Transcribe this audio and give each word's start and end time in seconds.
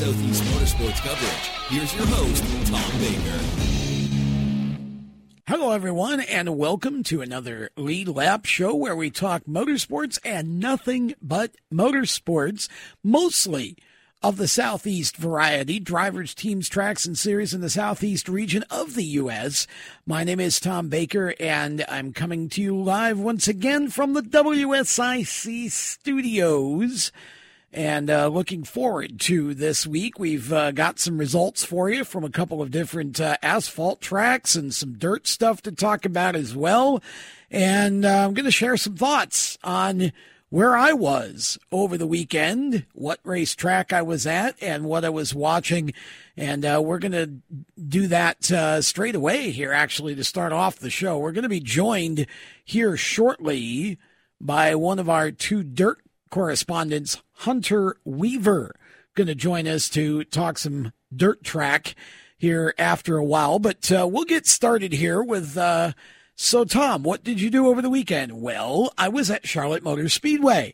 Southeast 0.00 0.42
motorsports 0.44 1.02
coverage. 1.02 1.50
Here's 1.68 1.94
your 1.94 2.06
host, 2.06 2.42
Tom 2.72 3.00
Baker. 3.00 3.38
Hello, 5.46 5.72
everyone, 5.72 6.20
and 6.20 6.56
welcome 6.56 7.02
to 7.02 7.20
another 7.20 7.68
Lead 7.76 8.08
Lap 8.08 8.46
show 8.46 8.74
where 8.74 8.96
we 8.96 9.10
talk 9.10 9.44
motorsports 9.44 10.18
and 10.24 10.58
nothing 10.58 11.12
but 11.20 11.54
motorsports, 11.70 12.66
mostly 13.04 13.76
of 14.22 14.38
the 14.38 14.48
Southeast 14.48 15.18
variety, 15.18 15.78
drivers, 15.78 16.32
teams, 16.32 16.70
tracks, 16.70 17.04
and 17.04 17.18
series 17.18 17.52
in 17.52 17.60
the 17.60 17.68
Southeast 17.68 18.26
region 18.26 18.64
of 18.70 18.94
the 18.94 19.04
U.S. 19.04 19.66
My 20.06 20.24
name 20.24 20.40
is 20.40 20.58
Tom 20.58 20.88
Baker, 20.88 21.34
and 21.38 21.84
I'm 21.90 22.14
coming 22.14 22.48
to 22.48 22.62
you 22.62 22.74
live 22.74 23.18
once 23.18 23.48
again 23.48 23.90
from 23.90 24.14
the 24.14 24.22
WSIC 24.22 25.70
studios. 25.70 27.12
And 27.72 28.10
uh, 28.10 28.26
looking 28.26 28.64
forward 28.64 29.20
to 29.20 29.54
this 29.54 29.86
week. 29.86 30.18
We've 30.18 30.52
uh, 30.52 30.72
got 30.72 30.98
some 30.98 31.18
results 31.18 31.64
for 31.64 31.88
you 31.88 32.02
from 32.02 32.24
a 32.24 32.30
couple 32.30 32.60
of 32.60 32.72
different 32.72 33.20
uh, 33.20 33.36
asphalt 33.42 34.00
tracks 34.00 34.56
and 34.56 34.74
some 34.74 34.94
dirt 34.94 35.28
stuff 35.28 35.62
to 35.62 35.72
talk 35.72 36.04
about 36.04 36.34
as 36.34 36.54
well. 36.56 37.00
And 37.48 38.04
uh, 38.04 38.24
I'm 38.24 38.34
going 38.34 38.44
to 38.44 38.50
share 38.50 38.76
some 38.76 38.96
thoughts 38.96 39.56
on 39.62 40.12
where 40.48 40.76
I 40.76 40.92
was 40.92 41.58
over 41.70 41.96
the 41.96 42.08
weekend, 42.08 42.84
what 42.92 43.20
racetrack 43.22 43.92
I 43.92 44.02
was 44.02 44.26
at, 44.26 44.60
and 44.60 44.84
what 44.84 45.04
I 45.04 45.08
was 45.10 45.32
watching. 45.32 45.92
And 46.36 46.64
uh, 46.64 46.82
we're 46.84 46.98
going 46.98 47.12
to 47.12 47.30
do 47.80 48.08
that 48.08 48.50
uh, 48.50 48.82
straight 48.82 49.14
away 49.14 49.52
here, 49.52 49.72
actually, 49.72 50.16
to 50.16 50.24
start 50.24 50.52
off 50.52 50.80
the 50.80 50.90
show. 50.90 51.18
We're 51.18 51.30
going 51.30 51.44
to 51.44 51.48
be 51.48 51.60
joined 51.60 52.26
here 52.64 52.96
shortly 52.96 53.96
by 54.40 54.74
one 54.74 54.98
of 54.98 55.08
our 55.08 55.30
two 55.30 55.62
dirt 55.62 56.00
correspondents, 56.30 57.22
Hunter 57.32 57.96
Weaver, 58.04 58.74
going 59.14 59.26
to 59.26 59.34
join 59.34 59.66
us 59.66 59.88
to 59.90 60.24
talk 60.24 60.58
some 60.58 60.92
dirt 61.14 61.44
track 61.44 61.94
here 62.38 62.74
after 62.78 63.16
a 63.16 63.24
while. 63.24 63.58
But 63.58 63.90
uh, 63.92 64.08
we'll 64.10 64.24
get 64.24 64.46
started 64.46 64.92
here 64.92 65.22
with 65.22 65.56
uh, 65.56 65.92
so, 66.42 66.64
Tom, 66.64 67.02
what 67.02 67.22
did 67.22 67.38
you 67.38 67.50
do 67.50 67.66
over 67.66 67.82
the 67.82 67.90
weekend? 67.90 68.40
Well, 68.40 68.94
I 68.96 69.10
was 69.10 69.30
at 69.30 69.46
Charlotte 69.46 69.82
Motor 69.82 70.08
Speedway. 70.08 70.72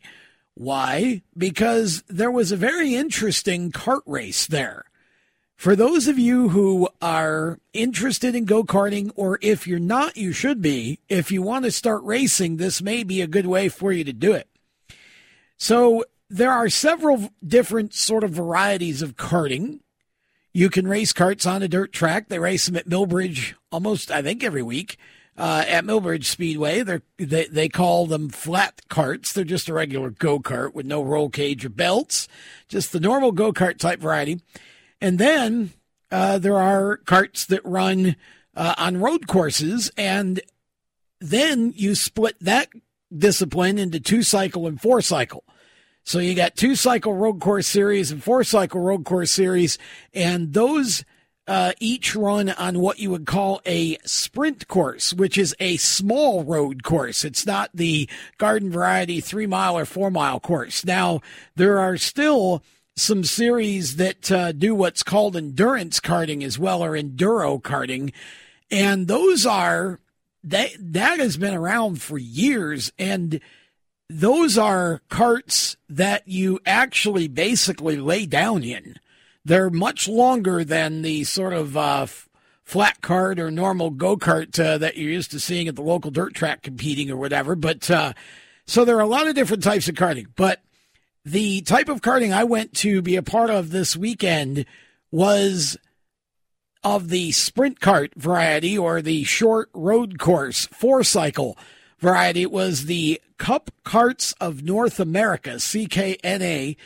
Why? 0.54 1.22
Because 1.36 2.04
there 2.06 2.30
was 2.30 2.52
a 2.52 2.56
very 2.56 2.94
interesting 2.94 3.72
kart 3.72 4.02
race 4.06 4.46
there. 4.46 4.84
For 5.56 5.74
those 5.74 6.06
of 6.06 6.20
you 6.20 6.50
who 6.50 6.88
are 7.02 7.58
interested 7.72 8.36
in 8.36 8.44
go 8.44 8.62
karting, 8.62 9.10
or 9.16 9.41
if 9.42 9.66
you're 9.66 9.80
not, 9.80 10.16
you 10.16 10.30
should 10.30 10.62
be. 10.62 11.00
If 11.08 11.32
you 11.32 11.42
want 11.42 11.64
to 11.64 11.72
start 11.72 12.04
racing, 12.04 12.58
this 12.58 12.80
may 12.80 13.02
be 13.02 13.20
a 13.20 13.26
good 13.26 13.46
way 13.46 13.68
for 13.68 13.91
you 13.91 14.04
to 14.04 14.12
do 14.12 14.34
it. 14.34 14.48
So, 15.56 16.04
there 16.28 16.52
are 16.52 16.68
several 16.68 17.30
different 17.46 17.94
sort 17.94 18.24
of 18.24 18.30
varieties 18.30 19.00
of 19.00 19.16
karting. 19.16 19.80
You 20.52 20.70
can 20.70 20.88
race 20.88 21.12
carts 21.12 21.46
on 21.46 21.62
a 21.62 21.68
dirt 21.68 21.92
track. 21.92 22.28
They 22.28 22.38
race 22.38 22.66
them 22.66 22.76
at 22.76 22.88
Millbridge 22.88 23.54
almost, 23.70 24.10
I 24.10 24.22
think, 24.22 24.42
every 24.42 24.62
week 24.62 24.98
uh, 25.38 25.64
at 25.66 25.84
Millbridge 25.84 26.24
Speedway. 26.24 26.82
They 26.82 27.46
they 27.46 27.68
call 27.68 28.06
them 28.06 28.28
flat 28.28 28.80
carts. 28.88 29.32
They're 29.32 29.44
just 29.44 29.68
a 29.68 29.74
regular 29.74 30.10
go 30.10 30.38
kart 30.40 30.74
with 30.74 30.86
no 30.86 31.02
roll 31.02 31.28
cage 31.28 31.64
or 31.64 31.68
belts, 31.68 32.28
just 32.68 32.92
the 32.92 33.00
normal 33.00 33.32
go 33.32 33.52
kart 33.52 33.78
type 33.78 34.00
variety. 34.00 34.41
And 35.00 35.18
then 35.18 35.72
uh, 36.10 36.38
there 36.38 36.58
are 36.58 36.96
carts 36.98 37.44
that 37.46 37.64
run 37.64 38.16
uh, 38.54 38.74
on 38.78 38.98
road 38.98 39.26
courses, 39.26 39.91
and 39.96 40.41
then 41.20 41.72
you 41.76 41.94
split 41.94 42.36
that 42.41 42.68
discipline 43.16 43.78
into 43.78 44.00
two 44.00 44.22
cycle 44.22 44.66
and 44.66 44.80
four 44.80 45.00
cycle. 45.00 45.44
So 46.04 46.18
you 46.18 46.34
got 46.34 46.56
two 46.56 46.76
cycle 46.76 47.14
road 47.14 47.40
course 47.40 47.66
series 47.66 48.12
and 48.12 48.22
four 48.22 48.44
cycle 48.44 48.81
road 48.81 49.04
course 49.04 49.31
series, 49.31 49.76
and 50.14 50.53
those 50.53 51.04
uh, 51.48 51.72
each 51.78 52.14
run 52.14 52.50
on 52.50 52.81
what 52.81 52.98
you 52.98 53.10
would 53.10 53.26
call 53.26 53.60
a 53.66 53.98
sprint 54.04 54.66
course, 54.69 55.12
which 55.12 55.38
is 55.38 55.54
a 55.60 55.76
small 55.76 56.42
road 56.42 56.82
course. 56.82 57.25
It's 57.25 57.47
not 57.47 57.70
the 57.72 58.08
garden 58.38 58.70
variety 58.70 59.20
three 59.20 59.47
mile 59.47 59.78
or 59.78 59.84
four 59.84 60.10
mile 60.10 60.41
course. 60.41 60.84
Now, 60.84 61.20
there 61.54 61.78
are 61.78 61.97
still 61.97 62.62
some 62.97 63.25
series 63.25 63.97
that 63.97 64.32
uh, 64.32 64.52
do 64.52 64.75
what's 64.75 65.02
called 65.02 65.36
endurance 65.36 66.00
karting 66.00 66.42
as 66.42 66.58
well, 66.58 66.82
or 66.82 66.92
enduro 66.92 67.60
karting. 67.60 68.12
And 68.70 69.06
those 69.06 69.47
are, 69.47 70.00
that, 70.46 70.70
that 70.78 71.18
has 71.18 71.36
been 71.36 71.54
around 71.54 72.00
for 72.00 72.16
years. 72.16 72.92
And 72.98 73.40
those 74.08 74.56
are 74.56 75.02
carts 75.08 75.76
that 75.88 76.26
you 76.26 76.60
actually 76.64 77.28
basically 77.28 77.96
lay 77.96 78.26
down 78.26 78.62
in. 78.62 78.96
They're 79.44 79.70
much 79.70 80.08
longer 80.08 80.64
than 80.64 81.02
the 81.02 81.24
sort 81.24 81.52
of 81.52 81.76
uh, 81.76 82.06
flat 82.64 83.00
cart 83.00 83.38
or 83.38 83.50
normal 83.50 83.90
go 83.90 84.16
kart 84.16 84.58
uh, 84.58 84.78
that 84.78 84.96
you're 84.96 85.12
used 85.12 85.30
to 85.32 85.40
seeing 85.40 85.68
at 85.68 85.76
the 85.76 85.82
local 85.82 86.10
dirt 86.10 86.34
track 86.34 86.62
competing 86.62 87.10
or 87.10 87.16
whatever. 87.16 87.54
But 87.54 87.90
uh, 87.90 88.12
so 88.66 88.84
there 88.84 88.96
are 88.96 89.02
a 89.02 89.06
lot 89.06 89.28
of 89.28 89.34
different 89.34 89.62
types 89.62 89.88
of 89.88 89.94
karting. 89.94 90.26
But 90.34 90.62
the 91.24 91.60
type 91.62 91.88
of 91.88 92.02
karting 92.02 92.32
I 92.32 92.44
went 92.44 92.72
to 92.74 93.02
be 93.02 93.16
a 93.16 93.22
part 93.22 93.50
of 93.50 93.70
this 93.70 93.96
weekend 93.96 94.66
was 95.10 95.76
of 96.86 97.08
the 97.08 97.32
sprint 97.32 97.80
cart 97.80 98.12
variety 98.14 98.78
or 98.78 99.02
the 99.02 99.24
short 99.24 99.69
road 99.74 100.20
course 100.20 100.66
four 100.66 101.02
cycle 101.02 101.58
variety. 101.98 102.42
It 102.42 102.52
was 102.52 102.84
the 102.84 103.20
Cup 103.38 103.72
Karts 103.84 104.34
of 104.41 104.62
North 104.62 105.00
America, 105.00 105.56
CKNA. 105.56 106.76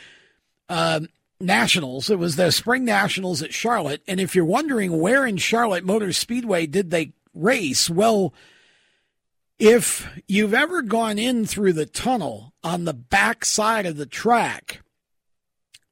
Um, 0.67 1.07
Nationals. 1.39 2.11
It 2.11 2.19
was 2.19 2.35
the 2.35 2.51
Spring 2.51 2.85
Nationals 2.85 3.41
at 3.41 3.51
Charlotte. 3.51 4.03
And 4.07 4.19
if 4.19 4.35
you're 4.35 4.45
wondering 4.45 4.99
where 4.99 5.25
in 5.25 5.37
Charlotte 5.37 5.83
Motor 5.83 6.13
Speedway 6.13 6.67
did 6.67 6.91
they 6.91 7.13
race, 7.33 7.89
well, 7.89 8.31
if 9.57 10.07
you've 10.27 10.53
ever 10.53 10.83
gone 10.83 11.17
in 11.17 11.47
through 11.47 11.73
the 11.73 11.87
tunnel 11.87 12.53
on 12.63 12.85
the 12.85 12.93
back 12.93 13.43
side 13.43 13.87
of 13.87 13.97
the 13.97 14.05
track, 14.05 14.80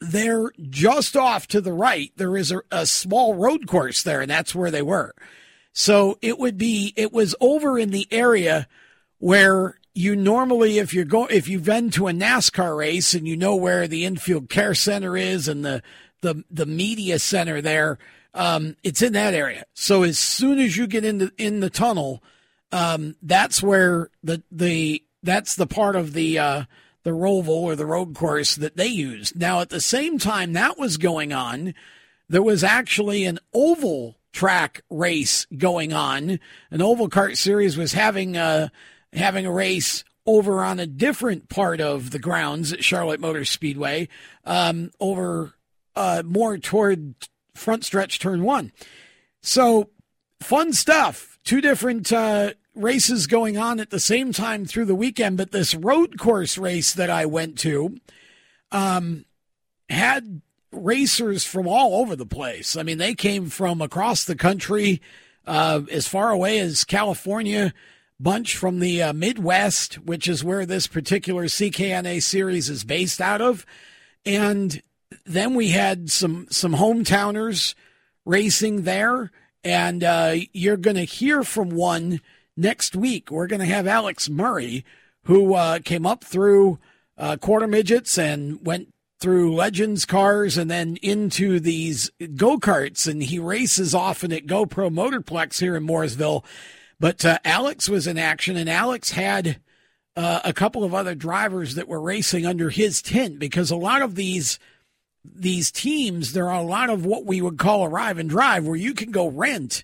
there 0.02 0.52
just 0.70 1.16
off 1.18 1.48
to 1.48 1.62
the 1.62 1.74
right, 1.74 2.12
there 2.16 2.38
is 2.38 2.52
a, 2.52 2.62
a 2.72 2.86
small 2.86 3.36
road 3.36 3.68
course 3.68 4.04
there, 4.04 4.22
and 4.22 4.32
that's 4.32 4.56
where 4.56 4.72
they 4.72 4.82
were. 4.82 5.14
So 5.74 6.18
it 6.22 6.40
would 6.40 6.58
be, 6.58 6.94
it 6.96 7.12
was 7.12 7.36
over 7.40 7.78
in 7.78 7.92
the 7.92 8.08
area 8.12 8.68
where 9.20 9.80
you 9.94 10.16
normally 10.16 10.78
if 10.78 10.94
you're 10.94 11.04
going 11.04 11.28
if 11.32 11.48
you've 11.48 11.66
been 11.66 11.90
to 11.92 12.08
a 12.08 12.12
NASCAR 12.12 12.78
race 12.78 13.14
and 13.14 13.28
you 13.28 13.36
know 13.36 13.56
where 13.56 13.88
the 13.88 14.06
infield 14.06 14.50
care 14.50 14.74
center 14.74 15.18
is 15.18 15.48
and 15.48 15.66
the 15.66 15.82
the 16.22 16.44
the 16.50 16.66
media 16.66 17.20
center 17.20 17.62
there, 17.62 17.98
um, 18.34 18.76
it's 18.84 19.02
in 19.02 19.14
that 19.14 19.34
area. 19.34 19.66
So 19.74 20.04
as 20.04 20.18
soon 20.18 20.60
as 20.60 20.78
you 20.78 20.88
get 20.88 21.04
into 21.04 21.32
in 21.38 21.60
the 21.60 21.70
tunnel, 21.70 22.24
um, 22.72 23.16
that's 23.22 23.62
where 23.62 24.10
the 24.24 24.42
the 24.52 25.04
that's 25.24 25.56
the 25.56 25.68
part 25.68 25.96
of 25.96 26.14
the 26.14 26.40
uh, 26.40 26.64
the 27.04 27.12
roval 27.12 27.50
or 27.50 27.76
the 27.76 27.86
road 27.86 28.14
course 28.16 28.56
that 28.56 28.78
they 28.78 28.88
used. 28.88 29.40
Now 29.40 29.62
at 29.62 29.70
the 29.70 29.82
same 29.82 30.20
time 30.20 30.54
that 30.54 30.78
was 30.78 30.98
going 30.98 31.34
on, 31.34 31.74
there 32.28 32.44
was 32.44 32.64
actually 32.64 33.26
an 33.26 33.40
oval 33.54 34.18
track 34.32 34.82
race 34.90 35.46
going 35.58 35.94
on. 35.94 36.40
An 36.72 36.82
oval 36.82 37.10
cart 37.10 37.38
series 37.38 37.78
was 37.78 37.94
having 37.94 38.38
a 38.38 38.42
uh, 38.42 38.68
having 39.14 39.46
a 39.46 39.52
race 39.52 40.04
over 40.28 40.64
on 40.64 40.80
a 40.80 40.86
different 40.86 41.50
part 41.50 41.82
of 41.82 42.12
the 42.12 42.20
grounds 42.20 42.72
at 42.72 42.84
Charlotte 42.84 43.20
Motor 43.20 43.44
Speedway, 43.44 44.08
um, 44.46 44.92
over 45.00 45.56
uh, 45.96 46.22
more 46.24 46.60
toward 46.60 47.16
front 47.56 47.84
stretch 47.84 48.20
turn 48.20 48.44
one. 48.44 48.72
So 49.42 49.90
fun 50.40 50.74
stuff. 50.74 51.40
Two 51.44 51.62
different 51.62 52.14
uh, 52.14 52.54
races 52.80 53.28
going 53.28 53.58
on 53.58 53.80
at 53.80 53.90
the 53.90 54.00
same 54.00 54.32
time 54.32 54.66
through 54.66 54.86
the 54.86 54.96
weekend, 54.96 55.38
but 55.38 55.52
this 55.52 55.76
road 55.76 56.18
course 56.18 56.58
race 56.58 56.94
that 56.94 57.10
I 57.10 57.26
went 57.26 57.58
to 57.60 57.98
um, 58.72 59.26
had 59.90 60.42
racers 60.72 61.46
from 61.46 61.68
all 61.68 62.02
over 62.02 62.16
the 62.16 62.26
place. 62.26 62.76
I 62.76 62.84
mean, 62.84 62.98
they 62.98 63.16
came 63.16 63.50
from 63.50 63.82
across 63.82 64.24
the 64.24 64.36
country, 64.36 65.02
uh, 65.46 65.82
as 65.92 66.08
far 66.08 66.30
away 66.30 66.60
as 66.60 66.84
California 66.84 67.74
bunch 68.20 68.56
from 68.56 68.80
the 68.80 69.02
uh, 69.02 69.14
Midwest, 69.14 69.96
which 69.96 70.28
is 70.28 70.44
where 70.44 70.66
this 70.66 70.88
particular 70.88 71.46
CKNA 71.46 72.22
series 72.22 72.70
is 72.70 72.84
based 72.84 73.22
out 73.22 73.42
of. 73.42 73.66
And 74.26 74.82
then 75.26 75.56
we 75.56 75.70
had 75.70 76.12
some 76.12 76.48
some 76.50 76.74
hometowners 76.74 77.74
racing 78.26 78.84
there, 78.84 79.32
and 79.64 80.04
uh, 80.04 80.36
you're 80.54 80.78
going 80.78 80.98
to 80.98 81.04
hear 81.04 81.44
from 81.44 81.70
one 81.70 82.22
next 82.60 82.96
week. 82.96 83.32
We're 83.32 83.48
going 83.48 83.62
to 83.62 83.66
have 83.66 83.88
Alex 83.88 84.30
Murray, 84.30 84.86
who 85.24 85.54
uh, 85.56 85.80
came 85.80 86.06
up 86.06 86.24
through 86.24 86.80
uh, 87.18 87.38
quarter 87.38 87.68
midgets 87.68 88.18
and 88.18 88.66
went 88.66 88.94
through 89.20 89.54
Legends 89.54 90.06
cars 90.06 90.58
and 90.58 90.72
then 90.72 90.98
into 91.02 91.60
these 91.60 92.10
go 92.36 92.58
karts, 92.58 93.08
and 93.08 93.24
he 93.24 93.40
races 93.40 93.94
often 93.94 94.32
at 94.32 94.46
GoPro 94.46 94.90
Motorplex 94.90 95.60
here 95.60 95.76
in 95.76 95.86
Mooresville 95.86 96.44
but 97.00 97.24
uh, 97.24 97.40
Alex 97.46 97.88
was 97.88 98.08
in 98.08 98.18
action, 98.18 98.58
and 98.58 98.70
Alex 98.70 99.12
had 99.12 99.60
uh, 100.16 100.42
a 100.44 100.54
couple 100.54 100.84
of 100.84 100.94
other 100.94 101.16
drivers 101.16 101.76
that 101.76 101.88
were 101.88 102.02
racing 102.02 102.46
under 102.46 102.70
his 102.70 103.02
tent 103.02 103.40
because 103.40 103.72
a 103.72 103.78
lot 103.78 104.02
of 104.02 104.16
these 104.16 104.60
these 105.24 105.72
teams, 105.72 106.32
there 106.32 106.50
are 106.50 106.62
a 106.62 106.66
lot 106.66 106.90
of 106.90 107.06
what 107.06 107.26
we 107.26 107.42
would 107.42 107.58
call 107.58 107.86
arrive 107.86 108.18
and 108.18 108.30
drive, 108.30 108.66
where 108.66 108.76
you 108.76 108.94
can 108.94 109.12
go 109.12 109.28
rent 109.28 109.84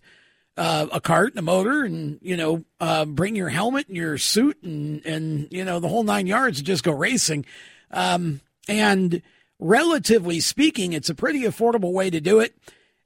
uh, 0.58 0.88
a 0.92 1.02
cart 1.02 1.32
and 1.32 1.40
a 1.40 1.44
motor, 1.44 1.84
and 1.84 2.20
you 2.22 2.38
know, 2.38 2.64
uh, 2.80 3.06
bring 3.06 3.36
your 3.36 3.50
helmet 3.50 3.88
and 3.88 3.98
your 3.98 4.18
suit 4.18 4.62
and 4.64 5.06
and 5.06 5.48
you 5.52 5.66
know 5.66 5.80
the 5.80 5.90
whole 5.90 6.04
nine 6.04 6.28
yards 6.28 6.60
and 6.60 6.68
just 6.68 6.84
go 6.84 6.92
racing. 6.92 7.46
Um, 7.92 8.42
and 8.68 9.22
relatively 9.60 10.40
speaking, 10.40 10.94
it's 10.94 11.10
a 11.10 11.16
pretty 11.16 11.42
affordable 11.42 11.92
way 11.92 12.10
to 12.10 12.22
do 12.22 12.40
it. 12.40 12.56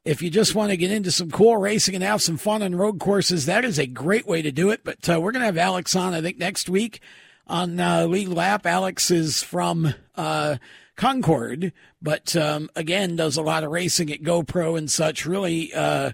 If 0.05 0.21
you 0.21 0.29
just 0.29 0.55
want 0.55 0.71
to 0.71 0.77
get 0.77 0.91
into 0.91 1.11
some 1.11 1.29
cool 1.29 1.57
racing 1.57 1.93
and 1.93 2.03
have 2.03 2.21
some 2.21 2.37
fun 2.37 2.63
on 2.63 2.75
road 2.75 2.99
courses, 2.99 3.45
that 3.45 3.65
is 3.65 3.77
a 3.77 3.85
great 3.85 4.25
way 4.25 4.41
to 4.41 4.51
do 4.51 4.69
it. 4.69 4.83
But 4.83 5.09
uh, 5.09 5.19
we're 5.19 5.31
going 5.31 5.41
to 5.41 5.47
have 5.47 5.57
Alex 5.57 5.95
on, 5.95 6.13
I 6.13 6.21
think, 6.21 6.37
next 6.37 6.69
week 6.69 7.01
on 7.45 7.79
uh, 7.79 8.05
Lead 8.05 8.29
Lap. 8.29 8.65
Alex 8.65 9.11
is 9.11 9.43
from 9.43 9.93
uh, 10.15 10.55
Concord, 10.95 11.73
but 12.01 12.35
um, 12.35 12.69
again, 12.75 13.17
does 13.17 13.35
a 13.35 13.41
lot 13.41 13.63
of 13.63 13.71
racing 13.71 14.11
at 14.11 14.23
GoPro 14.23 14.77
and 14.77 14.89
such. 14.89 15.25
Really, 15.25 15.73
uh, 15.73 16.11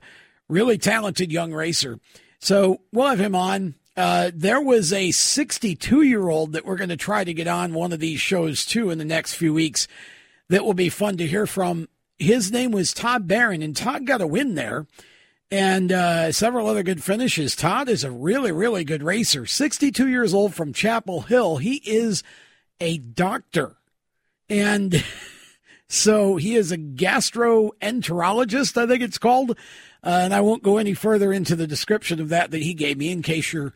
really 0.49 0.77
talented 0.77 1.31
young 1.31 1.53
racer. 1.53 1.99
So 2.39 2.81
we'll 2.91 3.07
have 3.07 3.19
him 3.19 3.35
on. 3.35 3.75
Uh, 3.97 4.31
there 4.33 4.61
was 4.61 4.91
a 4.91 5.11
62 5.11 6.01
year 6.01 6.27
old 6.27 6.53
that 6.53 6.65
we're 6.65 6.75
going 6.75 6.89
to 6.89 6.97
try 6.97 7.23
to 7.23 7.33
get 7.33 7.47
on 7.47 7.73
one 7.73 7.93
of 7.93 7.99
these 7.99 8.19
shows 8.19 8.65
too 8.65 8.89
in 8.89 8.97
the 8.97 9.05
next 9.05 9.35
few 9.35 9.53
weeks 9.53 9.87
that 10.49 10.65
will 10.65 10.73
be 10.73 10.89
fun 10.89 11.17
to 11.17 11.27
hear 11.27 11.47
from. 11.47 11.87
His 12.19 12.51
name 12.51 12.71
was 12.71 12.93
Todd 12.93 13.27
Barron, 13.27 13.61
and 13.61 13.75
Todd 13.75 14.05
got 14.05 14.21
a 14.21 14.27
win 14.27 14.55
there 14.55 14.85
and 15.51 15.91
uh, 15.91 16.31
several 16.31 16.67
other 16.67 16.83
good 16.83 17.03
finishes. 17.03 17.55
Todd 17.55 17.89
is 17.89 18.03
a 18.03 18.11
really, 18.11 18.51
really 18.51 18.83
good 18.83 19.03
racer. 19.03 19.45
62 19.45 20.07
years 20.07 20.33
old 20.33 20.53
from 20.53 20.73
Chapel 20.73 21.21
Hill. 21.21 21.57
He 21.57 21.75
is 21.85 22.23
a 22.79 22.97
doctor. 22.97 23.75
And 24.49 25.03
so 25.87 26.37
he 26.37 26.55
is 26.55 26.71
a 26.71 26.77
gastroenterologist, 26.77 28.81
I 28.81 28.87
think 28.87 29.03
it's 29.03 29.17
called. 29.17 29.57
Uh, 30.05 30.19
and 30.23 30.33
I 30.33 30.41
won't 30.41 30.63
go 30.63 30.77
any 30.77 30.93
further 30.93 31.33
into 31.33 31.55
the 31.55 31.65
description 31.65 32.21
of 32.21 32.29
that 32.29 32.51
that 32.51 32.61
he 32.61 32.75
gave 32.75 32.97
me 32.97 33.11
in 33.11 33.23
case 33.23 33.51
you're 33.51 33.73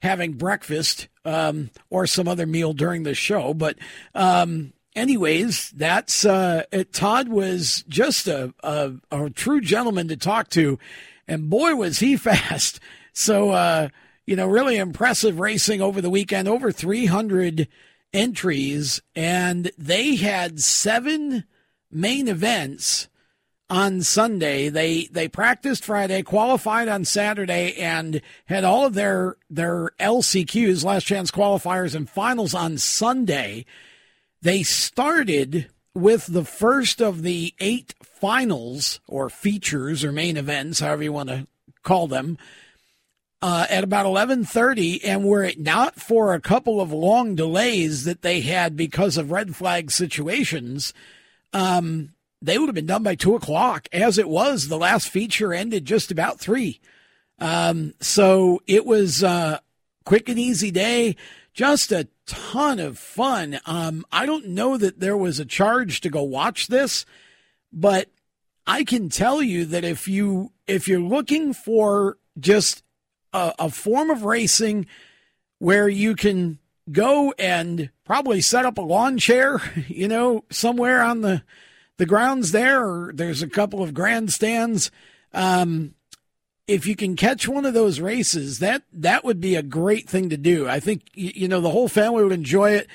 having 0.00 0.34
breakfast 0.34 1.08
um, 1.24 1.70
or 1.90 2.06
some 2.06 2.28
other 2.28 2.46
meal 2.46 2.72
during 2.72 3.02
the 3.02 3.14
show. 3.14 3.52
But 3.52 3.78
um, 4.14 4.72
anyways, 4.94 5.70
that's 5.70 6.24
uh, 6.24 6.64
it, 6.70 6.92
Todd 6.92 7.28
was 7.28 7.84
just 7.88 8.28
a, 8.28 8.54
a, 8.62 8.92
a 9.10 9.30
true 9.30 9.60
gentleman 9.60 10.08
to 10.08 10.16
talk 10.16 10.50
to, 10.50 10.78
and 11.26 11.50
boy 11.50 11.74
was 11.74 11.98
he 11.98 12.16
fast. 12.18 12.78
So 13.12 13.50
uh, 13.50 13.88
you 14.24 14.36
know, 14.36 14.46
really 14.46 14.76
impressive 14.76 15.40
racing 15.40 15.80
over 15.80 16.00
the 16.00 16.10
weekend, 16.10 16.48
over 16.48 16.70
300 16.70 17.66
entries, 18.12 19.00
and 19.16 19.70
they 19.76 20.16
had 20.16 20.60
seven 20.60 21.44
main 21.90 22.28
events 22.28 23.08
on 23.72 24.02
Sunday. 24.02 24.68
They 24.68 25.06
they 25.06 25.28
practiced 25.28 25.86
Friday, 25.86 26.22
qualified 26.22 26.88
on 26.88 27.06
Saturday, 27.06 27.74
and 27.76 28.20
had 28.44 28.64
all 28.64 28.84
of 28.84 28.92
their 28.92 29.36
their 29.48 29.92
LCQs, 29.98 30.84
last 30.84 31.04
chance 31.04 31.30
qualifiers, 31.30 31.94
and 31.94 32.08
finals 32.08 32.52
on 32.52 32.76
Sunday. 32.76 33.64
They 34.42 34.62
started 34.62 35.70
with 35.94 36.26
the 36.26 36.44
first 36.44 37.00
of 37.00 37.22
the 37.22 37.54
eight 37.60 37.94
finals 38.02 39.00
or 39.08 39.30
features 39.30 40.04
or 40.04 40.12
main 40.12 40.36
events, 40.36 40.80
however 40.80 41.04
you 41.04 41.12
want 41.12 41.30
to 41.30 41.46
call 41.82 42.06
them, 42.06 42.36
uh, 43.40 43.66
at 43.70 43.84
about 43.84 44.04
11:30, 44.04 45.02
and 45.02 45.24
were 45.24 45.44
it 45.44 45.58
not 45.58 45.98
for 45.98 46.34
a 46.34 46.42
couple 46.42 46.78
of 46.78 46.92
long 46.92 47.34
delays 47.34 48.04
that 48.04 48.20
they 48.20 48.42
had 48.42 48.76
because 48.76 49.16
of 49.16 49.30
red 49.30 49.56
flag 49.56 49.90
situations, 49.90 50.92
um, 51.54 52.10
they 52.42 52.58
would 52.58 52.68
have 52.68 52.74
been 52.74 52.86
done 52.86 53.02
by 53.02 53.14
two 53.14 53.34
o'clock. 53.34 53.88
As 53.92 54.18
it 54.18 54.28
was, 54.28 54.68
the 54.68 54.78
last 54.78 55.08
feature 55.08 55.54
ended 55.54 55.84
just 55.84 56.10
about 56.10 56.40
three. 56.40 56.80
Um, 57.38 57.94
so 58.00 58.62
it 58.66 58.84
was 58.84 59.22
a 59.22 59.28
uh, 59.28 59.58
quick 60.04 60.28
and 60.28 60.38
easy 60.38 60.70
day 60.70 61.16
just 61.54 61.92
a 61.92 62.08
ton 62.26 62.78
of 62.78 62.98
fun. 62.98 63.60
Um, 63.66 64.04
I 64.10 64.26
don't 64.26 64.48
know 64.48 64.76
that 64.76 65.00
there 65.00 65.16
was 65.16 65.38
a 65.38 65.44
charge 65.44 66.00
to 66.00 66.10
go 66.10 66.22
watch 66.22 66.68
this, 66.68 67.04
but 67.72 68.08
I 68.66 68.84
can 68.84 69.08
tell 69.08 69.42
you 69.42 69.64
that 69.66 69.84
if 69.84 70.08
you 70.08 70.52
if 70.66 70.88
you're 70.88 71.00
looking 71.00 71.52
for 71.52 72.16
just 72.38 72.82
a, 73.32 73.52
a 73.58 73.70
form 73.70 74.10
of 74.10 74.24
racing 74.24 74.86
where 75.58 75.88
you 75.88 76.14
can 76.14 76.58
go 76.90 77.34
and 77.38 77.90
probably 78.04 78.40
set 78.40 78.64
up 78.64 78.78
a 78.78 78.82
lawn 78.82 79.18
chair, 79.18 79.60
you 79.88 80.08
know, 80.08 80.44
somewhere 80.50 81.02
on 81.02 81.20
the 81.20 81.42
the 82.02 82.06
grounds 82.06 82.50
there, 82.50 83.12
there's 83.14 83.42
a 83.42 83.48
couple 83.48 83.80
of 83.80 83.94
grandstands. 83.94 84.90
Um, 85.32 85.94
if 86.66 86.84
you 86.84 86.96
can 86.96 87.14
catch 87.14 87.46
one 87.46 87.64
of 87.64 87.74
those 87.74 88.00
races, 88.00 88.58
that 88.58 88.82
that 88.92 89.22
would 89.24 89.40
be 89.40 89.54
a 89.54 89.62
great 89.62 90.10
thing 90.10 90.28
to 90.30 90.36
do. 90.36 90.68
I 90.68 90.80
think 90.80 91.02
you 91.14 91.46
know 91.46 91.60
the 91.60 91.70
whole 91.70 91.86
family 91.86 92.24
would 92.24 92.32
enjoy 92.32 92.72
it. 92.72 92.88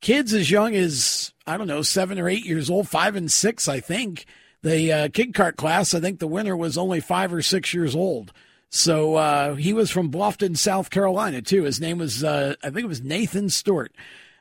Kids 0.00 0.34
as 0.34 0.50
young 0.50 0.74
as 0.74 1.32
I 1.46 1.56
don't 1.56 1.68
know 1.68 1.82
seven 1.82 2.18
or 2.18 2.28
eight 2.28 2.44
years 2.44 2.68
old, 2.68 2.88
five 2.88 3.14
and 3.14 3.30
six, 3.30 3.68
I 3.68 3.78
think. 3.78 4.26
The 4.64 4.92
uh, 4.92 5.08
kid 5.10 5.34
kart 5.34 5.54
class, 5.54 5.94
I 5.94 6.00
think 6.00 6.18
the 6.18 6.26
winner 6.26 6.56
was 6.56 6.76
only 6.76 6.98
five 6.98 7.32
or 7.32 7.42
six 7.42 7.72
years 7.72 7.94
old. 7.94 8.32
So 8.70 9.14
uh, 9.14 9.54
he 9.54 9.72
was 9.72 9.92
from 9.92 10.10
Bluffton, 10.10 10.56
South 10.56 10.90
Carolina, 10.90 11.42
too. 11.42 11.62
His 11.62 11.80
name 11.80 11.98
was, 11.98 12.24
uh, 12.24 12.56
I 12.64 12.70
think 12.70 12.82
it 12.82 12.88
was 12.88 13.02
Nathan 13.02 13.50
Stewart, 13.50 13.94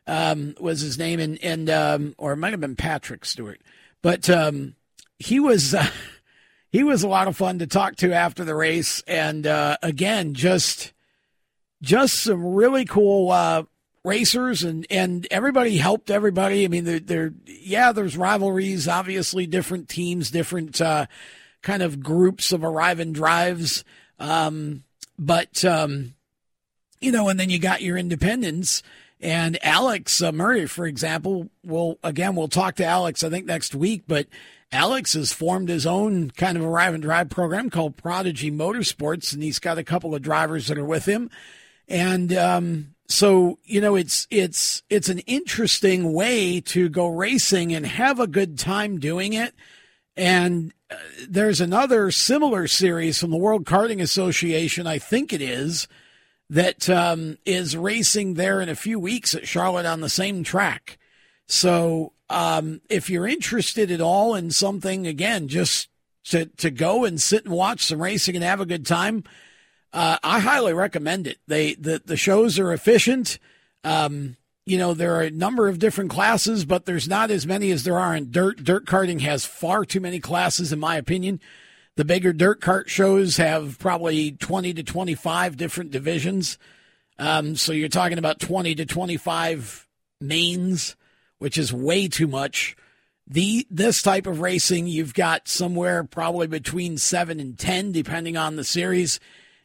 um, 0.08 0.56
was 0.60 0.82
his 0.82 0.98
name, 0.98 1.20
and 1.20 1.38
and 1.44 1.70
um, 1.70 2.16
or 2.18 2.34
it 2.34 2.38
might 2.38 2.54
have 2.54 2.60
been 2.60 2.76
Patrick 2.76 3.26
Stewart, 3.26 3.62
but 4.02 4.30
um, 4.30 4.76
he 5.20 5.40
was. 5.40 5.76
he 6.70 6.84
was 6.84 7.02
a 7.02 7.08
lot 7.08 7.28
of 7.28 7.38
fun 7.38 7.60
to 7.60 7.68
talk 7.68 7.96
to 7.96 8.14
after 8.14 8.44
the 8.44 8.54
race, 8.54 9.02
and 9.08 9.48
uh, 9.48 9.78
again, 9.82 10.34
just 10.34 10.94
just 11.82 12.24
some 12.24 12.44
really 12.44 12.86
cool 12.86 13.32
uh, 13.32 13.64
racers, 14.04 14.64
and 14.64 14.86
and 14.90 15.28
everybody 15.32 15.78
helped 15.78 16.12
everybody. 16.12 16.66
I 16.66 16.68
mean, 16.68 16.84
they're, 16.84 17.00
they're 17.00 17.34
yeah, 17.46 17.92
there's 17.92 18.18
rivalries, 18.18 18.88
obviously, 18.88 19.48
different 19.48 19.90
teams, 19.90 20.32
different 20.32 20.82
uh, 20.82 21.08
kind 21.62 21.82
of 21.82 22.02
groups 22.02 22.52
of 22.52 22.64
arriving 22.64 23.14
drives, 23.14 23.84
um, 24.20 24.84
but 25.18 25.64
um, 25.64 26.16
you 27.00 27.12
know, 27.12 27.30
and 27.30 27.40
then 27.40 27.50
you 27.50 27.60
got 27.60 27.82
your 27.82 27.98
independents. 27.98 28.84
And 29.20 29.58
Alex 29.64 30.22
uh, 30.22 30.32
Murray, 30.32 30.68
for 30.68 30.86
example, 30.86 31.50
will 31.64 31.98
again 32.04 32.36
we'll 32.36 32.48
talk 32.48 32.76
to 32.76 32.86
Alex 32.86 33.24
I 33.24 33.30
think 33.30 33.46
next 33.46 33.74
week, 33.74 34.04
but 34.08 34.28
Alex 34.72 35.14
has 35.14 35.32
formed 35.32 35.70
his 35.70 35.86
own 35.86 36.30
kind 36.32 36.58
of 36.58 36.64
arrive 36.64 36.94
and 36.94 37.02
drive 37.02 37.30
program 37.30 37.70
called 37.70 37.98
Prodigy 37.98 38.52
Motorsports, 38.52 39.34
and 39.34 39.42
he's 39.42 39.60
got 39.60 39.78
a 39.78 39.84
couple 39.84 40.14
of 40.14 40.22
drivers 40.22 40.68
that 40.68 40.78
are 40.78 40.86
with 40.86 41.06
him. 41.06 41.30
And 41.88 42.34
um, 42.34 42.96
so, 43.08 43.60
you 43.64 43.80
know, 43.80 43.96
it's 43.96 44.28
it's 44.30 44.84
it's 44.90 45.10
an 45.10 45.20
interesting 45.20 46.12
way 46.12 46.60
to 46.62 46.90
go 46.90 47.08
racing 47.08 47.74
and 47.74 47.86
have 47.86 48.20
a 48.20 48.28
good 48.28 48.60
time 48.60 49.00
doing 49.00 49.34
it. 49.34 49.56
And 50.18 50.74
uh, 50.92 50.96
there's 51.28 51.62
another 51.62 52.12
similar 52.12 52.68
series 52.68 53.20
from 53.20 53.32
the 53.32 53.38
World 53.38 53.66
Karting 53.66 54.02
Association, 54.02 54.86
I 54.86 55.00
think 55.00 55.32
it 55.32 55.42
is, 55.42 55.88
that 56.50 56.90
um, 56.90 57.38
is 57.46 57.76
racing 57.76 58.36
there 58.36 58.62
in 58.62 58.70
a 58.70 58.76
few 58.76 59.00
weeks 59.00 59.36
at 59.36 59.48
Charlotte 59.48 59.86
on 59.86 60.02
the 60.02 60.10
same 60.10 60.44
track. 60.44 60.98
So 61.48 62.14
um, 62.30 62.82
if 62.90 63.10
you're 63.10 63.28
interested 63.28 63.92
at 63.92 64.02
all 64.02 64.36
in 64.36 64.52
something, 64.52 65.08
again, 65.08 65.48
just 65.48 65.90
to, 66.26 66.46
to 66.58 66.70
go 66.70 67.06
and 67.06 67.22
sit 67.22 67.46
and 67.46 67.54
watch 67.54 67.86
some 67.86 68.02
racing 68.02 68.36
and 68.36 68.44
have 68.44 68.62
a 68.62 68.66
good 68.66 68.86
time, 68.86 69.24
uh, 69.94 70.18
I 70.24 70.40
highly 70.40 70.74
recommend 70.74 71.28
it. 71.28 71.40
They 71.48 71.74
the, 71.74 72.02
the 72.06 72.18
shows 72.18 72.60
are 72.60 72.74
efficient. 72.74 73.40
Um, 73.84 74.36
you 74.66 74.78
know, 74.78 74.94
there 74.94 75.16
are 75.16 75.22
a 75.22 75.32
number 75.32 75.70
of 75.70 75.80
different 75.80 76.12
classes, 76.12 76.66
but 76.66 76.86
there's 76.86 77.08
not 77.08 77.32
as 77.32 77.48
many 77.48 77.72
as 77.72 77.86
there 77.86 77.98
are 77.98 78.14
in 78.14 78.32
dirt. 78.32 78.64
Dirt 78.64 78.86
karting 78.86 79.22
has 79.22 79.46
far 79.46 79.86
too 79.86 80.02
many 80.02 80.20
classes, 80.20 80.74
in 80.74 80.80
my 80.80 80.98
opinion. 80.98 81.40
The 81.98 82.06
bigger 82.06 82.32
dirt 82.32 82.62
cart 82.62 82.90
shows 82.90 83.38
have 83.38 83.78
probably 83.78 84.32
20 84.32 84.74
to 84.76 84.84
25 84.84 85.58
different 85.58 85.92
divisions. 85.92 86.58
Um, 87.20 87.56
so 87.56 87.74
you're 87.74 87.90
talking 87.90 88.18
about 88.18 88.40
20 88.40 88.76
to 88.76 88.86
25 88.86 89.88
mains 90.22 90.96
which 91.40 91.58
is 91.58 91.74
way 91.74 92.08
too 92.08 92.28
much. 92.28 92.76
The 93.28 93.68
this 93.70 94.02
type 94.02 94.26
of 94.26 94.40
racing, 94.40 94.88
you've 94.88 95.14
got 95.14 95.48
somewhere 95.48 96.04
probably 96.04 96.48
between 96.48 96.98
seven 96.98 97.40
and 97.40 97.58
ten, 97.58 97.92
depending 97.92 98.38
on 98.38 98.56
the 98.56 98.64
series, 98.64 99.20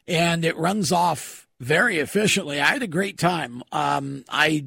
and 0.07 0.43
it 0.43 0.57
runs 0.57 0.91
off 0.91 1.47
very 1.59 1.99
efficiently. 1.99 2.59
I 2.59 2.67
had 2.67 2.83
a 2.83 2.87
great 2.87 3.17
time. 3.17 3.63
Um, 3.71 4.25
I 4.27 4.65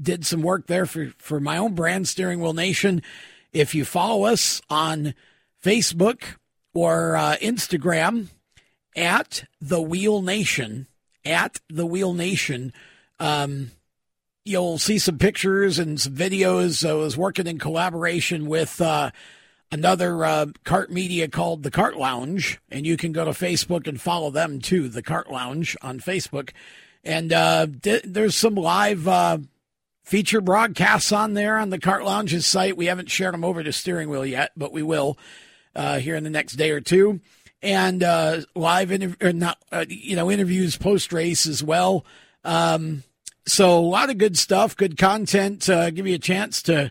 did 0.00 0.24
some 0.24 0.42
work 0.42 0.68
there 0.68 0.86
for 0.86 1.12
for 1.18 1.40
my 1.40 1.56
own 1.56 1.74
brand, 1.74 2.06
Steering 2.06 2.40
Wheel 2.40 2.52
Nation. 2.52 3.02
If 3.52 3.74
you 3.74 3.84
follow 3.84 4.24
us 4.24 4.62
on 4.70 5.14
Facebook 5.64 6.22
or 6.76 7.16
uh, 7.16 7.36
Instagram 7.40 8.28
at 8.94 9.44
the 9.60 9.80
Wheel 9.80 10.20
Nation, 10.20 10.86
at 11.24 11.60
the 11.70 11.86
Wheel 11.86 12.12
Nation. 12.12 12.72
Um, 13.18 13.70
you'll 14.44 14.78
see 14.78 14.98
some 14.98 15.16
pictures 15.16 15.78
and 15.78 15.98
some 15.98 16.14
videos. 16.14 16.88
I 16.88 16.92
was 16.92 17.16
working 17.16 17.46
in 17.46 17.58
collaboration 17.58 18.46
with 18.46 18.80
uh, 18.80 19.10
another 19.72 20.22
uh, 20.24 20.46
cart 20.64 20.90
media 20.90 21.28
called 21.28 21.62
the 21.62 21.70
Cart 21.70 21.96
Lounge, 21.96 22.60
and 22.70 22.86
you 22.86 22.98
can 22.98 23.12
go 23.12 23.24
to 23.24 23.30
Facebook 23.30 23.86
and 23.86 23.98
follow 23.98 24.30
them 24.30 24.60
too, 24.60 24.88
the 24.88 25.02
Cart 25.02 25.30
Lounge 25.30 25.76
on 25.80 25.98
Facebook. 25.98 26.50
And 27.02 27.32
uh, 27.32 27.68
th- 27.82 28.04
there's 28.04 28.36
some 28.36 28.54
live 28.54 29.08
uh, 29.08 29.38
feature 30.04 30.42
broadcasts 30.42 31.10
on 31.10 31.32
there 31.32 31.56
on 31.56 31.70
the 31.70 31.78
Cart 31.78 32.04
Lounge's 32.04 32.44
site. 32.44 32.76
We 32.76 32.86
haven't 32.86 33.10
shared 33.10 33.32
them 33.32 33.44
over 33.44 33.62
to 33.62 33.72
Steering 33.72 34.10
Wheel 34.10 34.26
yet, 34.26 34.52
but 34.56 34.72
we 34.72 34.82
will 34.82 35.16
uh, 35.76 35.98
here 35.98 36.16
in 36.16 36.24
the 36.24 36.30
next 36.30 36.54
day 36.54 36.70
or 36.70 36.80
two. 36.80 37.20
And 37.62 38.02
uh, 38.02 38.40
live 38.54 38.90
interview, 38.90 39.32
not 39.32 39.58
uh, 39.70 39.84
you 39.88 40.16
know 40.16 40.30
interviews 40.30 40.76
post 40.76 41.12
race 41.12 41.46
as 41.46 41.62
well. 41.62 42.04
Um, 42.44 43.02
so 43.46 43.78
a 43.78 43.80
lot 43.80 44.10
of 44.10 44.18
good 44.18 44.36
stuff, 44.36 44.76
good 44.76 44.98
content. 44.98 45.68
Uh, 45.68 45.90
give 45.90 46.06
you 46.06 46.14
a 46.14 46.18
chance 46.18 46.62
to 46.62 46.90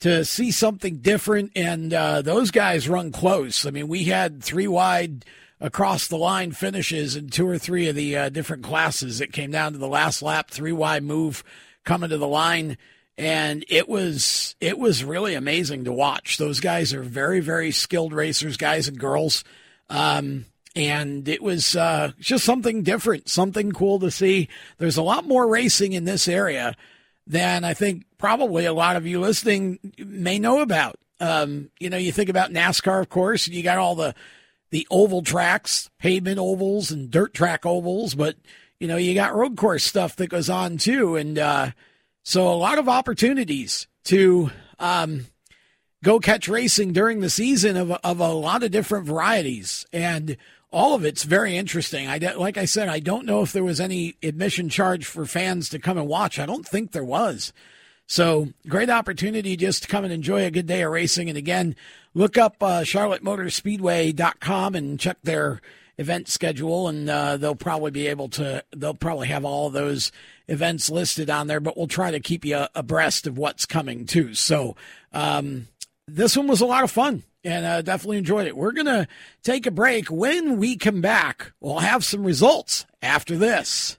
to 0.00 0.24
see 0.24 0.50
something 0.50 0.98
different. 0.98 1.52
And 1.54 1.94
uh, 1.94 2.22
those 2.22 2.50
guys 2.50 2.88
run 2.88 3.12
close. 3.12 3.64
I 3.64 3.70
mean, 3.70 3.88
we 3.88 4.04
had 4.04 4.42
three 4.42 4.66
wide 4.66 5.24
across 5.60 6.08
the 6.08 6.18
line 6.18 6.52
finishes 6.52 7.14
in 7.14 7.28
two 7.28 7.48
or 7.48 7.56
three 7.56 7.88
of 7.88 7.94
the 7.94 8.30
different 8.30 8.64
classes. 8.64 9.20
It 9.20 9.32
came 9.32 9.52
down 9.52 9.72
to 9.72 9.78
the 9.78 9.88
last 9.88 10.20
lap, 10.20 10.50
three 10.50 10.72
wide 10.72 11.04
move 11.04 11.44
coming 11.84 12.10
to 12.10 12.18
the 12.18 12.28
line. 12.28 12.76
And 13.18 13.64
it 13.68 13.88
was 13.88 14.56
it 14.60 14.78
was 14.78 15.04
really 15.04 15.34
amazing 15.34 15.84
to 15.84 15.92
watch. 15.92 16.38
Those 16.38 16.60
guys 16.60 16.94
are 16.94 17.02
very 17.02 17.40
very 17.40 17.70
skilled 17.70 18.12
racers, 18.12 18.56
guys 18.56 18.88
and 18.88 18.98
girls. 18.98 19.44
Um, 19.90 20.46
and 20.74 21.28
it 21.28 21.42
was 21.42 21.76
uh, 21.76 22.12
just 22.18 22.44
something 22.44 22.82
different, 22.82 23.28
something 23.28 23.72
cool 23.72 23.98
to 24.00 24.10
see. 24.10 24.48
There's 24.78 24.96
a 24.96 25.02
lot 25.02 25.26
more 25.26 25.46
racing 25.46 25.92
in 25.92 26.04
this 26.04 26.26
area 26.28 26.74
than 27.26 27.64
I 27.64 27.74
think 27.74 28.04
probably 28.18 28.64
a 28.64 28.72
lot 28.72 28.96
of 28.96 29.06
you 29.06 29.20
listening 29.20 29.78
may 29.98 30.38
know 30.38 30.60
about. 30.60 30.98
Um, 31.20 31.70
you 31.78 31.90
know, 31.90 31.98
you 31.98 32.10
think 32.10 32.30
about 32.30 32.50
NASCAR, 32.50 33.00
of 33.00 33.08
course, 33.08 33.46
and 33.46 33.54
you 33.54 33.62
got 33.62 33.78
all 33.78 33.94
the 33.94 34.14
the 34.70 34.86
oval 34.90 35.22
tracks, 35.22 35.90
pavement 35.98 36.38
ovals, 36.38 36.90
and 36.90 37.10
dirt 37.10 37.34
track 37.34 37.66
ovals, 37.66 38.14
but 38.14 38.36
you 38.80 38.88
know, 38.88 38.96
you 38.96 39.14
got 39.14 39.34
road 39.34 39.56
course 39.56 39.84
stuff 39.84 40.16
that 40.16 40.28
goes 40.28 40.48
on 40.48 40.78
too, 40.78 41.14
and 41.14 41.38
uh, 41.38 41.70
so 42.22 42.48
a 42.48 42.54
lot 42.54 42.78
of 42.78 42.88
opportunities 42.88 43.86
to 44.04 44.50
um, 44.78 45.26
go 46.02 46.18
catch 46.20 46.48
racing 46.48 46.92
during 46.92 47.20
the 47.20 47.30
season 47.30 47.76
of 47.76 47.90
of 47.90 48.20
a 48.20 48.32
lot 48.32 48.62
of 48.62 48.70
different 48.70 49.06
varieties 49.06 49.86
and 49.92 50.36
all 50.72 50.94
of 50.94 51.04
it's 51.04 51.24
very 51.24 51.56
interesting. 51.56 52.08
I 52.08 52.16
like 52.18 52.56
I 52.56 52.64
said, 52.64 52.88
I 52.88 52.98
don't 52.98 53.26
know 53.26 53.42
if 53.42 53.52
there 53.52 53.62
was 53.64 53.80
any 53.80 54.16
admission 54.22 54.68
charge 54.70 55.04
for 55.04 55.26
fans 55.26 55.68
to 55.68 55.78
come 55.78 55.98
and 55.98 56.08
watch. 56.08 56.38
I 56.38 56.46
don't 56.46 56.66
think 56.66 56.92
there 56.92 57.04
was. 57.04 57.52
So 58.06 58.48
great 58.68 58.90
opportunity 58.90 59.56
just 59.56 59.82
to 59.82 59.88
come 59.88 60.04
and 60.04 60.12
enjoy 60.12 60.44
a 60.44 60.50
good 60.50 60.66
day 60.66 60.82
of 60.82 60.90
racing. 60.90 61.28
And 61.28 61.38
again, 61.38 61.76
look 62.14 62.36
up 62.36 62.56
uh, 62.62 62.82
CharlotteMotorspeedway.com 62.82 64.74
and 64.74 64.98
check 64.98 65.18
their 65.22 65.60
event 66.02 66.28
schedule, 66.28 66.88
and 66.88 67.08
uh, 67.08 67.38
they'll 67.38 67.54
probably 67.54 67.90
be 67.90 68.08
able 68.08 68.28
to. 68.30 68.62
They'll 68.76 68.92
probably 68.92 69.28
have 69.28 69.46
all 69.46 69.70
those 69.70 70.12
events 70.48 70.90
listed 70.90 71.30
on 71.30 71.46
there. 71.46 71.60
But 71.60 71.78
we'll 71.78 71.86
try 71.86 72.10
to 72.10 72.20
keep 72.20 72.44
you 72.44 72.66
abreast 72.74 73.26
of 73.26 73.38
what's 73.38 73.64
coming 73.64 74.04
too. 74.04 74.34
So 74.34 74.76
um, 75.12 75.68
this 76.06 76.36
one 76.36 76.48
was 76.48 76.60
a 76.60 76.66
lot 76.66 76.84
of 76.84 76.90
fun 76.90 77.22
and 77.44 77.64
uh, 77.64 77.82
definitely 77.82 78.18
enjoyed 78.18 78.46
it. 78.46 78.56
We're 78.56 78.72
going 78.72 78.86
to 78.86 79.08
take 79.42 79.66
a 79.66 79.70
break. 79.70 80.10
When 80.10 80.58
we 80.58 80.76
come 80.76 81.00
back, 81.00 81.52
we'll 81.60 81.80
have 81.80 82.04
some 82.04 82.24
results 82.24 82.86
after 83.00 83.36
this. 83.36 83.98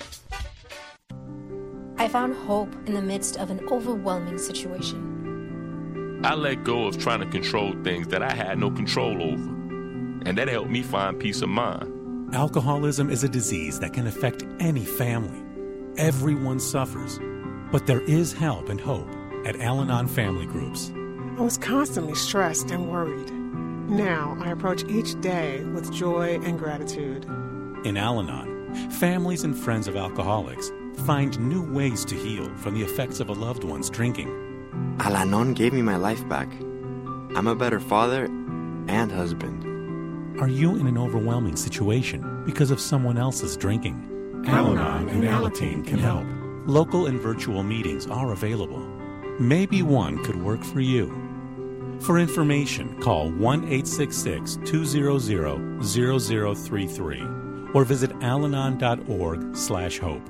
I 2.01 2.07
found 2.07 2.33
hope 2.33 2.73
in 2.87 2.95
the 2.95 3.01
midst 3.03 3.37
of 3.37 3.51
an 3.51 3.59
overwhelming 3.67 4.39
situation. 4.39 6.19
I 6.23 6.33
let 6.33 6.63
go 6.63 6.87
of 6.87 6.97
trying 6.97 7.19
to 7.19 7.27
control 7.27 7.75
things 7.83 8.07
that 8.07 8.23
I 8.23 8.33
had 8.33 8.57
no 8.57 8.71
control 8.71 9.21
over, 9.21 9.49
and 10.25 10.35
that 10.35 10.47
helped 10.47 10.71
me 10.71 10.81
find 10.81 11.19
peace 11.19 11.43
of 11.43 11.49
mind. 11.49 12.33
Alcoholism 12.33 13.11
is 13.11 13.23
a 13.23 13.29
disease 13.29 13.79
that 13.81 13.93
can 13.93 14.07
affect 14.07 14.43
any 14.59 14.83
family. 14.83 15.43
Everyone 15.95 16.59
suffers, 16.59 17.19
but 17.71 17.85
there 17.85 18.01
is 18.01 18.33
help 18.33 18.69
and 18.69 18.81
hope 18.81 19.07
at 19.45 19.61
Al 19.61 19.81
Anon 19.81 20.07
Family 20.07 20.47
Groups. 20.47 20.91
I 21.37 21.41
was 21.43 21.59
constantly 21.59 22.15
stressed 22.15 22.71
and 22.71 22.89
worried. 22.89 23.29
Now 23.29 24.35
I 24.41 24.49
approach 24.49 24.83
each 24.85 25.21
day 25.21 25.63
with 25.65 25.93
joy 25.93 26.39
and 26.41 26.57
gratitude. 26.57 27.25
In 27.85 27.95
Al 27.95 28.19
Anon, 28.19 28.89
families 28.89 29.43
and 29.43 29.55
friends 29.55 29.87
of 29.87 29.95
alcoholics 29.95 30.71
find 31.01 31.39
new 31.39 31.63
ways 31.63 32.05
to 32.05 32.15
heal 32.15 32.49
from 32.57 32.73
the 32.73 32.83
effects 32.83 33.19
of 33.19 33.29
a 33.29 33.33
loved 33.33 33.63
one's 33.63 33.89
drinking. 33.89 34.29
Al 34.99 35.15
Anon 35.15 35.53
gave 35.53 35.73
me 35.73 35.81
my 35.81 35.95
life 35.95 36.27
back. 36.29 36.51
I'm 37.35 37.47
a 37.47 37.55
better 37.55 37.79
father 37.79 38.25
and 38.87 39.11
husband. 39.11 39.65
Are 40.39 40.47
you 40.47 40.75
in 40.75 40.87
an 40.87 40.97
overwhelming 40.97 41.55
situation 41.55 42.43
because 42.45 42.71
of 42.71 42.79
someone 42.79 43.17
else's 43.17 43.57
drinking? 43.57 44.43
Al 44.47 44.77
Anon 44.77 45.09
and 45.09 45.23
Alateen 45.23 45.85
can 45.85 45.99
help. 45.99 46.25
Local 46.67 47.07
and 47.07 47.19
virtual 47.19 47.63
meetings 47.63 48.07
are 48.07 48.31
available. 48.31 48.79
Maybe 49.39 49.81
one 49.81 50.23
could 50.23 50.35
work 50.35 50.63
for 50.63 50.81
you. 50.81 51.11
For 51.99 52.19
information, 52.19 52.99
call 53.01 53.31
1 53.31 53.63
866 53.65 54.57
200 54.65 55.83
0033 55.83 57.21
or 57.73 57.85
visit 57.85 58.11
alanon.org 58.19 59.55
slash 59.55 59.99
hope. 59.99 60.29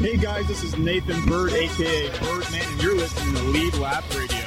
Hey 0.00 0.16
guys, 0.16 0.48
this 0.48 0.62
is 0.62 0.78
Nathan 0.78 1.26
Bird, 1.26 1.52
aka 1.52 2.08
Birdman, 2.20 2.62
and 2.62 2.82
you're 2.82 2.96
listening 2.96 3.34
to 3.34 3.42
Lead 3.42 3.74
Lap 3.74 4.02
Radio. 4.14 4.38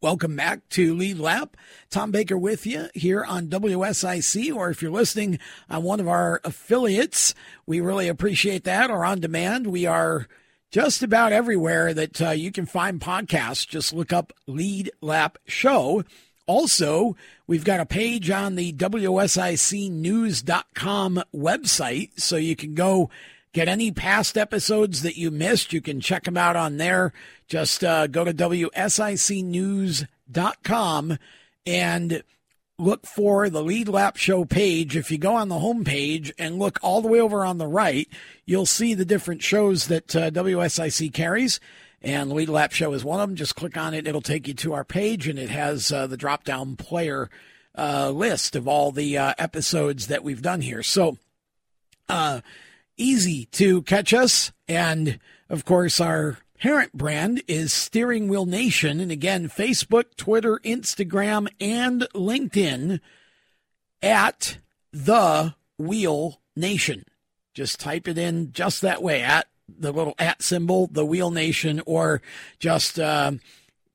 Welcome 0.00 0.34
back 0.34 0.66
to 0.70 0.94
Lead 0.94 1.18
Lap. 1.18 1.58
Tom 1.90 2.10
Baker 2.10 2.38
with 2.38 2.64
you 2.66 2.88
here 2.94 3.22
on 3.22 3.48
WSIC, 3.48 4.56
or 4.56 4.70
if 4.70 4.80
you're 4.80 4.90
listening 4.90 5.38
on 5.68 5.82
one 5.82 6.00
of 6.00 6.08
our 6.08 6.40
affiliates, 6.42 7.34
we 7.66 7.82
really 7.82 8.08
appreciate 8.08 8.64
that, 8.64 8.90
or 8.90 9.04
on 9.04 9.20
demand. 9.20 9.66
We 9.66 9.84
are 9.84 10.26
just 10.70 11.02
about 11.02 11.32
everywhere 11.32 11.92
that 11.92 12.22
uh, 12.22 12.30
you 12.30 12.50
can 12.50 12.64
find 12.64 12.98
podcasts. 12.98 13.68
Just 13.68 13.92
look 13.92 14.10
up 14.10 14.32
Lead 14.46 14.90
Lap 15.02 15.36
Show. 15.46 16.02
Also, 16.46 17.14
we've 17.50 17.64
got 17.64 17.80
a 17.80 17.86
page 17.86 18.30
on 18.30 18.54
the 18.54 18.72
WSICnews.com 18.72 21.22
website, 21.34 22.20
so 22.20 22.36
you 22.36 22.54
can 22.54 22.74
go 22.74 23.10
get 23.52 23.66
any 23.66 23.90
past 23.90 24.38
episodes 24.38 25.02
that 25.02 25.16
you 25.16 25.32
missed. 25.32 25.72
You 25.72 25.80
can 25.80 26.00
check 26.00 26.22
them 26.22 26.36
out 26.36 26.54
on 26.54 26.76
there. 26.76 27.12
Just 27.48 27.82
uh, 27.82 28.06
go 28.06 28.22
to 28.22 28.32
WSICnews.com 28.32 31.18
and 31.66 32.22
look 32.78 33.04
for 33.04 33.50
the 33.50 33.64
Lead 33.64 33.88
Lap 33.88 34.16
Show 34.16 34.44
page. 34.44 34.96
If 34.96 35.10
you 35.10 35.18
go 35.18 35.34
on 35.34 35.48
the 35.48 35.58
home 35.58 35.82
page 35.82 36.32
and 36.38 36.56
look 36.56 36.78
all 36.82 37.02
the 37.02 37.08
way 37.08 37.18
over 37.18 37.44
on 37.44 37.58
the 37.58 37.66
right, 37.66 38.06
you'll 38.46 38.64
see 38.64 38.94
the 38.94 39.04
different 39.04 39.42
shows 39.42 39.88
that 39.88 40.14
uh, 40.14 40.30
WSIC 40.30 41.12
carries. 41.12 41.58
And 42.02 42.30
the 42.30 42.34
Lead 42.34 42.48
Lap 42.48 42.72
Show 42.72 42.92
is 42.94 43.04
one 43.04 43.20
of 43.20 43.28
them. 43.28 43.36
Just 43.36 43.56
click 43.56 43.76
on 43.76 43.92
it. 43.92 44.06
It'll 44.06 44.22
take 44.22 44.48
you 44.48 44.54
to 44.54 44.72
our 44.72 44.84
page, 44.84 45.28
and 45.28 45.38
it 45.38 45.50
has 45.50 45.92
uh, 45.92 46.06
the 46.06 46.16
drop 46.16 46.44
down 46.44 46.76
player 46.76 47.28
uh, 47.76 48.10
list 48.10 48.56
of 48.56 48.66
all 48.66 48.90
the 48.90 49.18
uh, 49.18 49.34
episodes 49.38 50.06
that 50.06 50.24
we've 50.24 50.42
done 50.42 50.62
here. 50.62 50.82
So, 50.82 51.18
uh, 52.08 52.40
easy 52.96 53.46
to 53.52 53.82
catch 53.82 54.14
us. 54.14 54.52
And 54.68 55.18
of 55.48 55.64
course, 55.64 56.00
our 56.00 56.38
parent 56.58 56.92
brand 56.92 57.42
is 57.48 57.72
Steering 57.72 58.28
Wheel 58.28 58.46
Nation. 58.46 59.00
And 59.00 59.10
again, 59.10 59.48
Facebook, 59.48 60.16
Twitter, 60.16 60.58
Instagram, 60.64 61.48
and 61.60 62.02
LinkedIn 62.14 63.00
at 64.02 64.58
The 64.92 65.54
Wheel 65.78 66.40
Nation. 66.56 67.04
Just 67.54 67.80
type 67.80 68.06
it 68.08 68.18
in 68.18 68.52
just 68.52 68.80
that 68.82 69.02
way 69.02 69.22
at 69.22 69.48
the 69.78 69.92
little 69.92 70.14
at 70.18 70.42
symbol, 70.42 70.86
The 70.86 71.04
Wheel 71.04 71.30
Nation, 71.30 71.82
or 71.86 72.22
just 72.58 72.98
uh, 72.98 73.32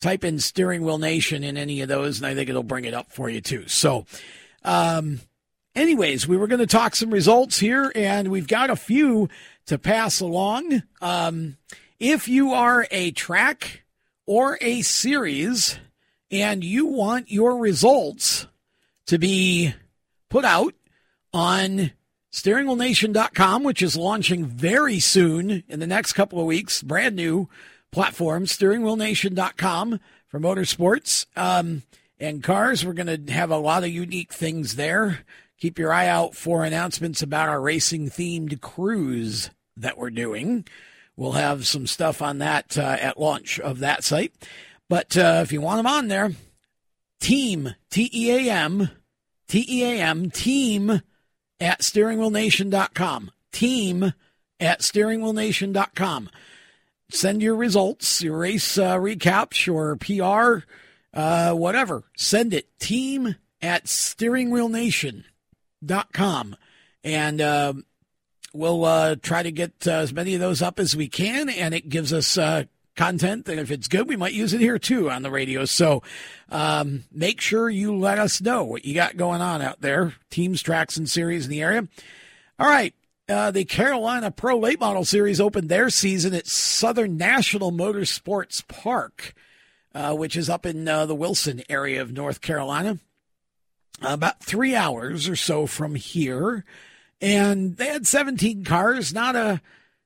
type 0.01 0.23
in 0.23 0.39
Steering 0.39 0.83
Wheel 0.83 0.97
Nation 0.97 1.43
in 1.43 1.57
any 1.57 1.81
of 1.81 1.89
those, 1.89 2.17
and 2.17 2.27
I 2.27 2.35
think 2.35 2.49
it'll 2.49 2.63
bring 2.63 2.85
it 2.85 2.93
up 2.93 3.11
for 3.11 3.29
you 3.29 3.41
too. 3.41 3.67
So, 3.67 4.05
um, 4.63 5.19
anyways, 5.75 6.27
we 6.27 6.37
were 6.37 6.47
going 6.47 6.59
to 6.59 6.67
talk 6.67 6.95
some 6.95 7.11
results 7.11 7.59
here, 7.59 7.91
and 7.95 8.29
we've 8.29 8.47
got 8.47 8.69
a 8.69 8.75
few 8.75 9.29
to 9.65 9.77
pass 9.77 10.19
along. 10.19 10.83
Um, 11.01 11.57
if 11.99 12.27
you 12.27 12.53
are 12.53 12.87
a 12.91 13.11
track 13.11 13.83
or 14.25 14.57
a 14.61 14.81
series 14.81 15.79
and 16.31 16.63
you 16.63 16.85
want 16.85 17.31
your 17.31 17.57
results 17.57 18.47
to 19.07 19.17
be 19.17 19.73
put 20.29 20.45
out 20.45 20.73
on 21.33 21.91
steeringwheelnation.com, 22.35 23.63
which 23.63 23.81
is 23.81 23.95
launching 23.95 24.45
very 24.45 24.99
soon 24.99 25.63
in 25.69 25.79
the 25.79 25.87
next 25.87 26.13
couple 26.13 26.37
of 26.37 26.45
weeks, 26.45 26.83
brand 26.83 27.15
new 27.15 27.47
platform, 27.93 28.45
steeringwheelnation.com 28.45 30.01
for 30.27 30.39
motorsports 30.41 31.27
um, 31.37 31.83
and 32.19 32.43
cars. 32.43 32.85
We're 32.85 32.91
going 32.91 33.25
to 33.25 33.31
have 33.31 33.51
a 33.51 33.57
lot 33.57 33.85
of 33.85 33.89
unique 33.89 34.33
things 34.33 34.75
there. 34.75 35.19
Keep 35.59 35.79
your 35.79 35.93
eye 35.93 36.09
out 36.09 36.35
for 36.35 36.65
announcements 36.65 37.21
about 37.21 37.47
our 37.47 37.61
racing 37.61 38.09
themed 38.09 38.59
cruise 38.59 39.49
that 39.77 39.97
we're 39.97 40.09
doing. 40.09 40.65
We'll 41.15 41.31
have 41.31 41.65
some 41.65 41.87
stuff 41.87 42.21
on 42.21 42.39
that 42.39 42.77
uh, 42.77 42.97
at 42.99 43.17
launch 43.17 43.61
of 43.61 43.79
that 43.79 44.03
site. 44.03 44.33
But 44.89 45.15
uh, 45.15 45.39
if 45.41 45.53
you 45.53 45.61
want 45.61 45.79
them 45.79 45.87
on 45.87 46.09
there, 46.09 46.33
team, 47.21 47.75
T 47.89 48.09
E 48.13 48.49
A 48.49 48.51
M, 48.51 48.89
T 49.47 49.65
E 49.69 49.83
A 49.85 50.01
M, 50.01 50.29
team 50.29 51.01
at 51.59 51.81
steeringwheelnation.com. 51.81 53.31
Team 53.51 54.13
at 54.59 54.81
steeringwheelnation.com. 54.81 56.29
Send 57.09 57.41
your 57.41 57.55
results, 57.55 58.21
your 58.21 58.37
race 58.39 58.77
uh, 58.77 58.95
recaps, 58.95 59.65
your 59.65 59.95
PR, 59.95 60.65
uh, 61.13 61.53
whatever. 61.53 62.03
Send 62.17 62.53
it. 62.53 62.77
Team 62.79 63.35
at 63.61 63.85
steeringwheelnation.com. 63.85 66.55
And 67.03 67.41
uh, 67.41 67.73
we'll 68.53 69.15
try 69.17 69.43
to 69.43 69.51
get 69.51 69.87
uh, 69.87 69.91
as 69.91 70.13
many 70.13 70.33
of 70.33 70.39
those 70.39 70.63
up 70.63 70.79
as 70.79 70.95
we 70.95 71.07
can. 71.07 71.49
And 71.49 71.75
it 71.75 71.89
gives 71.89 72.11
us 72.11 72.37
uh, 72.37 72.63
content 72.95 73.45
that 73.45 73.57
if 73.57 73.71
it's 73.71 73.87
good, 73.87 74.07
we 74.07 74.15
might 74.15 74.33
use 74.33 74.53
it 74.53 74.61
here 74.61 74.79
too 74.79 75.09
on 75.09 75.21
the 75.21 75.31
radio. 75.31 75.65
So 75.65 76.01
um, 76.49 77.03
make 77.11 77.41
sure 77.41 77.69
you 77.69 77.95
let 77.95 78.19
us 78.19 78.41
know 78.41 78.63
what 78.63 78.85
you 78.85 78.93
got 78.93 79.17
going 79.17 79.41
on 79.41 79.61
out 79.61 79.81
there. 79.81 80.13
Teams, 80.29 80.61
tracks, 80.61 80.97
and 80.97 81.09
series 81.09 81.45
in 81.45 81.51
the 81.51 81.61
area. 81.61 81.87
All 82.59 82.67
right. 82.67 82.93
Uh, 83.27 83.49
the 83.49 83.65
Carolina 83.65 84.29
Pro 84.29 84.57
Late 84.57 84.79
Model 84.79 85.03
Series 85.03 85.41
opened 85.41 85.67
their 85.67 85.89
season 85.89 86.33
at 86.35 86.45
Southern 86.45 87.17
National 87.17 87.71
Motorsports 87.71 88.65
Park, 88.67 89.33
uh, 89.95 90.13
which 90.13 90.35
is 90.35 90.47
up 90.47 90.63
in 90.63 90.87
uh, 90.87 91.07
the 91.07 91.15
Wilson 91.15 91.63
area 91.67 92.01
of 92.03 92.13
North 92.13 92.41
Carolina, 92.41 92.99
about 94.01 94.43
three 94.43 94.75
hours 94.75 95.27
or 95.27 95.35
so 95.35 95.65
from 95.65 95.95
here. 95.95 96.63
And 97.19 97.77
they 97.77 97.87
had 97.87 98.05
17 98.05 98.63
cars, 98.63 99.11
not 99.11 99.35
a 99.35 99.59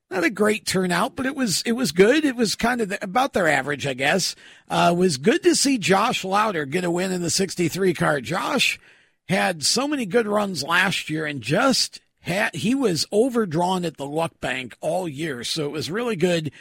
not 0.09 0.23
a 0.23 0.29
great 0.29 0.65
turnout, 0.65 1.15
but 1.15 1.25
it 1.25 1.35
was 1.35 1.61
it 1.63 1.73
was 1.73 1.91
good. 1.91 2.25
It 2.25 2.35
was 2.35 2.55
kind 2.55 2.81
of 2.81 2.89
the, 2.89 3.03
about 3.03 3.33
their 3.33 3.47
average, 3.47 3.85
I 3.85 3.93
guess. 3.93 4.35
Uh, 4.69 4.93
was 4.97 5.17
good 5.17 5.43
to 5.43 5.55
see 5.55 5.77
Josh 5.77 6.23
Lauder 6.23 6.65
get 6.65 6.83
a 6.83 6.91
win 6.91 7.11
in 7.11 7.21
the 7.21 7.29
63 7.29 7.93
car. 7.93 8.21
Josh 8.21 8.79
had 9.27 9.63
so 9.63 9.87
many 9.87 10.05
good 10.05 10.27
runs 10.27 10.63
last 10.63 11.09
year 11.09 11.25
and 11.25 11.41
just 11.41 12.01
had 12.21 12.55
he 12.55 12.73
was 12.73 13.05
overdrawn 13.11 13.85
at 13.85 13.97
the 13.97 14.05
luck 14.05 14.39
bank 14.41 14.75
all 14.81 15.07
year. 15.07 15.43
So 15.43 15.65
it 15.65 15.71
was 15.71 15.91
really 15.91 16.15
good 16.15 16.51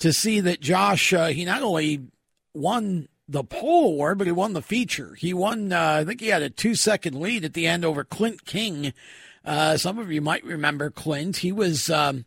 to 0.00 0.12
see 0.12 0.40
that 0.40 0.60
Josh 0.60 1.12
uh, 1.12 1.28
he 1.28 1.44
not 1.44 1.62
only 1.62 2.08
won 2.54 3.08
the 3.28 3.44
pole 3.44 3.92
award, 3.92 4.18
but 4.18 4.26
he 4.26 4.32
won 4.32 4.54
the 4.54 4.62
feature. 4.62 5.14
He 5.14 5.32
won. 5.32 5.72
Uh, 5.72 5.98
I 6.00 6.04
think 6.04 6.20
he 6.20 6.28
had 6.28 6.42
a 6.42 6.50
two 6.50 6.74
second 6.74 7.20
lead 7.20 7.44
at 7.44 7.54
the 7.54 7.66
end 7.66 7.84
over 7.84 8.02
Clint 8.02 8.44
King. 8.44 8.92
Uh, 9.44 9.76
some 9.76 9.98
of 9.98 10.10
you 10.10 10.20
might 10.20 10.44
remember 10.44 10.90
Clint. 10.90 11.38
He 11.38 11.52
was. 11.52 11.90
Um, 11.90 12.24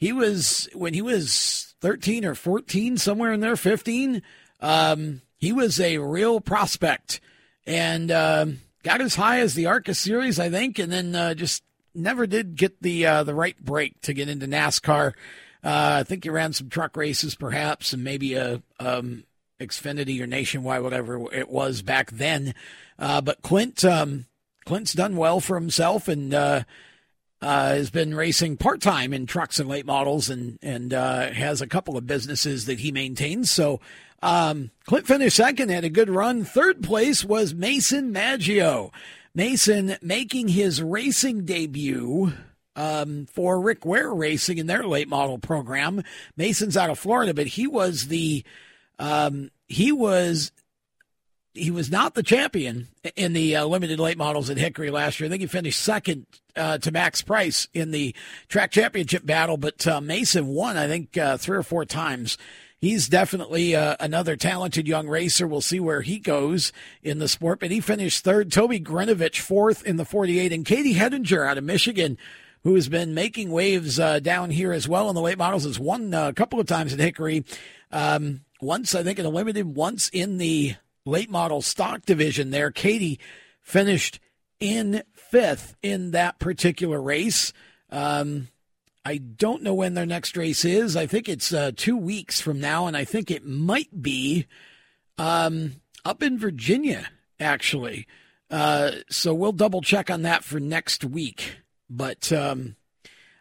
he 0.00 0.12
was 0.12 0.68
when 0.74 0.94
he 0.94 1.02
was 1.02 1.74
13 1.80 2.24
or 2.24 2.34
14 2.34 2.96
somewhere 2.96 3.32
in 3.32 3.40
there 3.40 3.56
15 3.56 4.22
um, 4.60 5.22
he 5.36 5.52
was 5.52 5.78
a 5.78 5.98
real 5.98 6.40
prospect 6.40 7.20
and 7.66 8.10
uh, 8.10 8.46
got 8.82 9.00
as 9.00 9.14
high 9.14 9.40
as 9.40 9.54
the 9.54 9.66
arca 9.66 9.94
series 9.94 10.40
i 10.40 10.50
think 10.50 10.78
and 10.78 10.90
then 10.90 11.14
uh, 11.14 11.34
just 11.34 11.62
never 11.94 12.26
did 12.26 12.56
get 12.56 12.82
the 12.82 13.06
uh, 13.06 13.22
the 13.22 13.34
right 13.34 13.58
break 13.62 14.00
to 14.00 14.12
get 14.12 14.28
into 14.28 14.46
nascar. 14.46 15.12
Uh, 15.62 16.00
i 16.00 16.02
think 16.02 16.24
he 16.24 16.30
ran 16.30 16.52
some 16.52 16.68
truck 16.68 16.96
races 16.96 17.34
perhaps 17.34 17.92
and 17.92 18.02
maybe 18.02 18.34
a 18.34 18.62
um, 18.80 19.24
xfinity 19.60 20.20
or 20.20 20.26
nationwide 20.26 20.82
whatever 20.82 21.32
it 21.34 21.50
was 21.50 21.82
back 21.82 22.10
then. 22.10 22.54
Uh, 22.98 23.20
but 23.20 23.42
clint 23.42 23.84
um, 23.84 24.26
clint's 24.64 24.94
done 24.94 25.16
well 25.16 25.40
for 25.40 25.58
himself 25.58 26.08
and 26.08 26.34
uh, 27.42 27.70
has 27.70 27.90
been 27.90 28.14
racing 28.14 28.56
part 28.56 28.80
time 28.80 29.12
in 29.12 29.26
trucks 29.26 29.58
and 29.58 29.68
late 29.68 29.86
models 29.86 30.28
and 30.28 30.58
and 30.62 30.92
uh, 30.92 31.30
has 31.30 31.60
a 31.60 31.66
couple 31.66 31.96
of 31.96 32.06
businesses 32.06 32.66
that 32.66 32.80
he 32.80 32.92
maintains. 32.92 33.50
So 33.50 33.80
um, 34.22 34.70
Clint 34.84 35.06
finished 35.06 35.36
second, 35.36 35.70
had 35.70 35.84
a 35.84 35.90
good 35.90 36.10
run. 36.10 36.44
Third 36.44 36.82
place 36.82 37.24
was 37.24 37.54
Mason 37.54 38.12
Maggio. 38.12 38.92
Mason 39.34 39.96
making 40.02 40.48
his 40.48 40.82
racing 40.82 41.44
debut 41.44 42.32
um, 42.76 43.26
for 43.26 43.60
Rick 43.60 43.84
Ware 43.84 44.12
Racing 44.12 44.58
in 44.58 44.66
their 44.66 44.84
late 44.84 45.08
model 45.08 45.38
program. 45.38 46.02
Mason's 46.36 46.76
out 46.76 46.90
of 46.90 46.98
Florida, 46.98 47.32
but 47.32 47.46
he 47.46 47.66
was 47.66 48.08
the 48.08 48.44
um, 48.98 49.50
he 49.68 49.92
was 49.92 50.52
he 51.54 51.70
was 51.70 51.90
not 51.90 52.14
the 52.14 52.22
champion 52.22 52.88
in 53.16 53.32
the 53.32 53.56
uh, 53.56 53.64
limited 53.64 53.98
late 53.98 54.18
models 54.18 54.50
at 54.50 54.56
Hickory 54.56 54.90
last 54.90 55.18
year. 55.18 55.26
I 55.26 55.30
think 55.30 55.40
he 55.40 55.46
finished 55.46 55.80
second 55.80 56.26
uh, 56.56 56.78
to 56.78 56.92
Max 56.92 57.22
Price 57.22 57.68
in 57.74 57.90
the 57.90 58.14
track 58.48 58.70
championship 58.70 59.26
battle, 59.26 59.56
but 59.56 59.86
uh, 59.86 60.00
Mason 60.00 60.46
won, 60.46 60.76
I 60.76 60.86
think, 60.86 61.16
uh, 61.16 61.36
three 61.36 61.56
or 61.56 61.62
four 61.62 61.84
times. 61.84 62.38
He's 62.78 63.08
definitely 63.08 63.76
uh, 63.76 63.96
another 64.00 64.36
talented 64.36 64.88
young 64.88 65.06
racer. 65.06 65.46
We'll 65.46 65.60
see 65.60 65.80
where 65.80 66.00
he 66.00 66.18
goes 66.18 66.72
in 67.02 67.18
the 67.18 67.28
sport, 67.28 67.60
but 67.60 67.70
he 67.70 67.80
finished 67.80 68.24
third. 68.24 68.50
Toby 68.50 68.80
Grinovich 68.80 69.40
fourth 69.40 69.84
in 69.84 69.96
the 69.96 70.06
48, 70.06 70.52
and 70.52 70.64
Katie 70.64 70.94
Hettinger 70.94 71.46
out 71.46 71.58
of 71.58 71.64
Michigan 71.64 72.16
who 72.62 72.74
has 72.74 72.88
been 72.88 73.14
making 73.14 73.50
waves 73.50 73.98
uh, 73.98 74.20
down 74.20 74.50
here 74.50 74.72
as 74.72 74.86
well 74.86 75.08
in 75.08 75.14
the 75.14 75.20
late 75.20 75.38
models, 75.38 75.64
has 75.64 75.78
won 75.78 76.12
a 76.12 76.32
couple 76.32 76.60
of 76.60 76.66
times 76.66 76.92
at 76.92 76.98
Hickory. 76.98 77.44
Um, 77.90 78.42
once, 78.60 78.94
I 78.94 79.02
think, 79.02 79.18
in 79.18 79.24
a 79.24 79.30
limited, 79.30 79.74
once 79.74 80.10
in 80.10 80.36
the 80.36 80.74
late 81.04 81.30
model 81.30 81.62
stock 81.62 82.04
division 82.04 82.50
there. 82.50 82.70
Katie 82.70 83.18
finished 83.60 84.20
in 84.58 85.02
fifth 85.14 85.76
in 85.82 86.10
that 86.10 86.38
particular 86.38 87.00
race. 87.00 87.52
Um, 87.90 88.48
I 89.04 89.16
don't 89.16 89.62
know 89.62 89.74
when 89.74 89.94
their 89.94 90.06
next 90.06 90.36
race 90.36 90.64
is. 90.64 90.96
I 90.96 91.06
think 91.06 91.28
it's 91.28 91.52
uh, 91.52 91.72
two 91.74 91.96
weeks 91.96 92.40
from 92.40 92.60
now, 92.60 92.86
and 92.86 92.96
I 92.96 93.04
think 93.04 93.30
it 93.30 93.46
might 93.46 94.02
be 94.02 94.46
um, 95.16 95.80
up 96.04 96.22
in 96.22 96.38
Virginia, 96.38 97.08
actually. 97.38 98.06
Uh, 98.50 98.92
so 99.08 99.32
we'll 99.32 99.52
double 99.52 99.80
check 99.80 100.10
on 100.10 100.22
that 100.22 100.44
for 100.44 100.60
next 100.60 101.04
week. 101.04 101.56
But 101.88 102.32
um, 102.32 102.76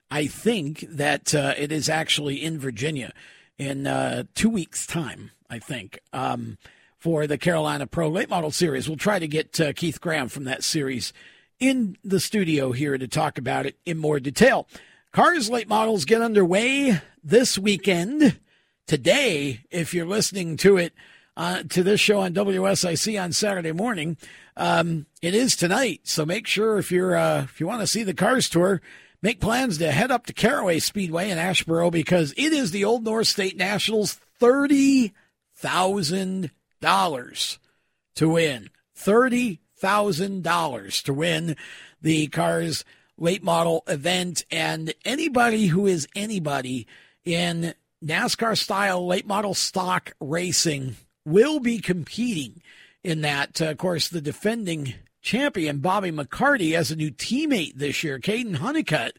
I 0.10 0.28
think 0.28 0.86
that 0.89 1.36
uh, 1.36 1.54
it 1.58 1.72
is 1.72 1.89
actually 1.89 2.43
in 2.43 2.60
Virginia 2.60 3.13
in 3.58 3.86
uh, 3.86 4.24
two 4.36 4.50
weeks' 4.50 4.88
time, 4.88 5.32
I 5.50 5.60
think, 5.60 6.00
um, 6.13 6.58
for 6.99 7.25
the 7.25 7.38
Carolina 7.38 7.88
Pro 7.88 8.09
Late 8.09 8.29
Model 8.29 8.51
Series. 8.51 8.88
We'll 8.88 8.97
try 8.97 9.19
to 9.19 9.27
get 9.27 9.59
uh, 9.59 9.73
Keith 9.73 10.01
Graham 10.01 10.27
from 10.27 10.43
that 10.43 10.63
series 10.63 11.13
in 11.59 11.97
the 12.03 12.19
studio 12.19 12.71
here 12.71 12.97
to 12.97 13.07
talk 13.07 13.38
about 13.38 13.65
it 13.65 13.77
in 13.85 13.97
more 13.97 14.19
detail. 14.19 14.67
Cars 15.12 15.49
Late 15.49 15.67
Models 15.67 16.05
get 16.05 16.21
underway 16.21 17.01
this 17.23 17.57
weekend. 17.57 18.39
Today, 18.85 19.62
if 19.71 19.93
you're 19.93 20.05
listening 20.05 20.57
to 20.57 20.77
it, 20.77 20.93
uh, 21.38 21.63
to 21.69 21.83
this 21.83 22.01
show 22.01 22.19
on 22.19 22.33
WSIC 22.33 23.21
on 23.21 23.31
Saturday 23.31 23.71
morning, 23.71 24.17
um, 24.57 25.05
it 25.21 25.33
is 25.33 25.55
tonight. 25.55 26.01
So 26.03 26.25
make 26.25 26.47
sure 26.47 26.77
if 26.77 26.91
you're 26.91 27.15
uh, 27.15 27.43
if 27.43 27.59
you 27.59 27.67
want 27.67 27.81
to 27.81 27.88
see 27.88 28.03
the 28.03 28.13
Cars 28.13 28.49
Tour, 28.49 28.81
make 29.21 29.39
plans 29.39 29.77
to 29.77 29.91
head 29.91 30.12
up 30.12 30.25
to 30.25 30.33
Caraway 30.33 30.79
Speedway 30.79 31.29
in 31.29 31.38
Asheboro 31.38 31.91
because 31.91 32.33
it 32.35 32.51
is 32.51 32.71
the 32.71 32.83
Old 32.83 33.05
North 33.05 33.27
State 33.27 33.55
Nationals 33.55 34.19
thirty 34.39 35.13
thousand 35.55 36.51
dollars 36.79 37.59
to 38.15 38.29
win. 38.29 38.69
Thirty 38.95 39.61
thousand 39.77 40.43
dollars 40.43 41.01
to 41.03 41.13
win 41.13 41.55
the 42.01 42.27
Cars 42.27 42.83
late 43.17 43.43
model 43.43 43.83
event, 43.87 44.45
and 44.51 44.93
anybody 45.05 45.67
who 45.67 45.85
is 45.85 46.07
anybody 46.15 46.87
in 47.25 47.73
NASCAR 48.03 48.57
style 48.57 49.05
late 49.05 49.27
model 49.27 49.53
stock 49.53 50.13
racing 50.19 50.95
will 51.25 51.59
be 51.59 51.79
competing 51.79 52.61
in 53.03 53.21
that. 53.21 53.61
Uh, 53.61 53.65
of 53.69 53.77
course, 53.77 54.07
the 54.07 54.21
defending 54.21 54.93
champion, 55.21 55.79
Bobby 55.79 56.11
McCarty, 56.11 56.73
has 56.75 56.91
a 56.91 56.95
new 56.95 57.11
teammate 57.11 57.75
this 57.75 58.03
year, 58.03 58.19
Caden 58.19 58.55
Honeycutt, 58.55 59.17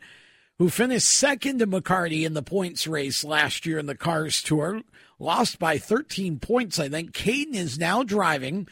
who 0.58 0.70
finished 0.70 1.08
second 1.08 1.58
to 1.58 1.66
McCarty 1.66 2.24
in 2.24 2.34
the 2.34 2.42
points 2.42 2.86
race 2.86 3.24
last 3.24 3.66
year 3.66 3.78
in 3.78 3.86
the 3.86 3.94
Cars 3.94 4.42
Tour, 4.42 4.82
lost 5.20 5.58
by 5.58 5.78
13 5.78 6.40
points, 6.40 6.80
I 6.80 6.88
think. 6.88 7.12
Caden 7.12 7.54
is 7.54 7.78
now 7.78 8.02
driving 8.02 8.66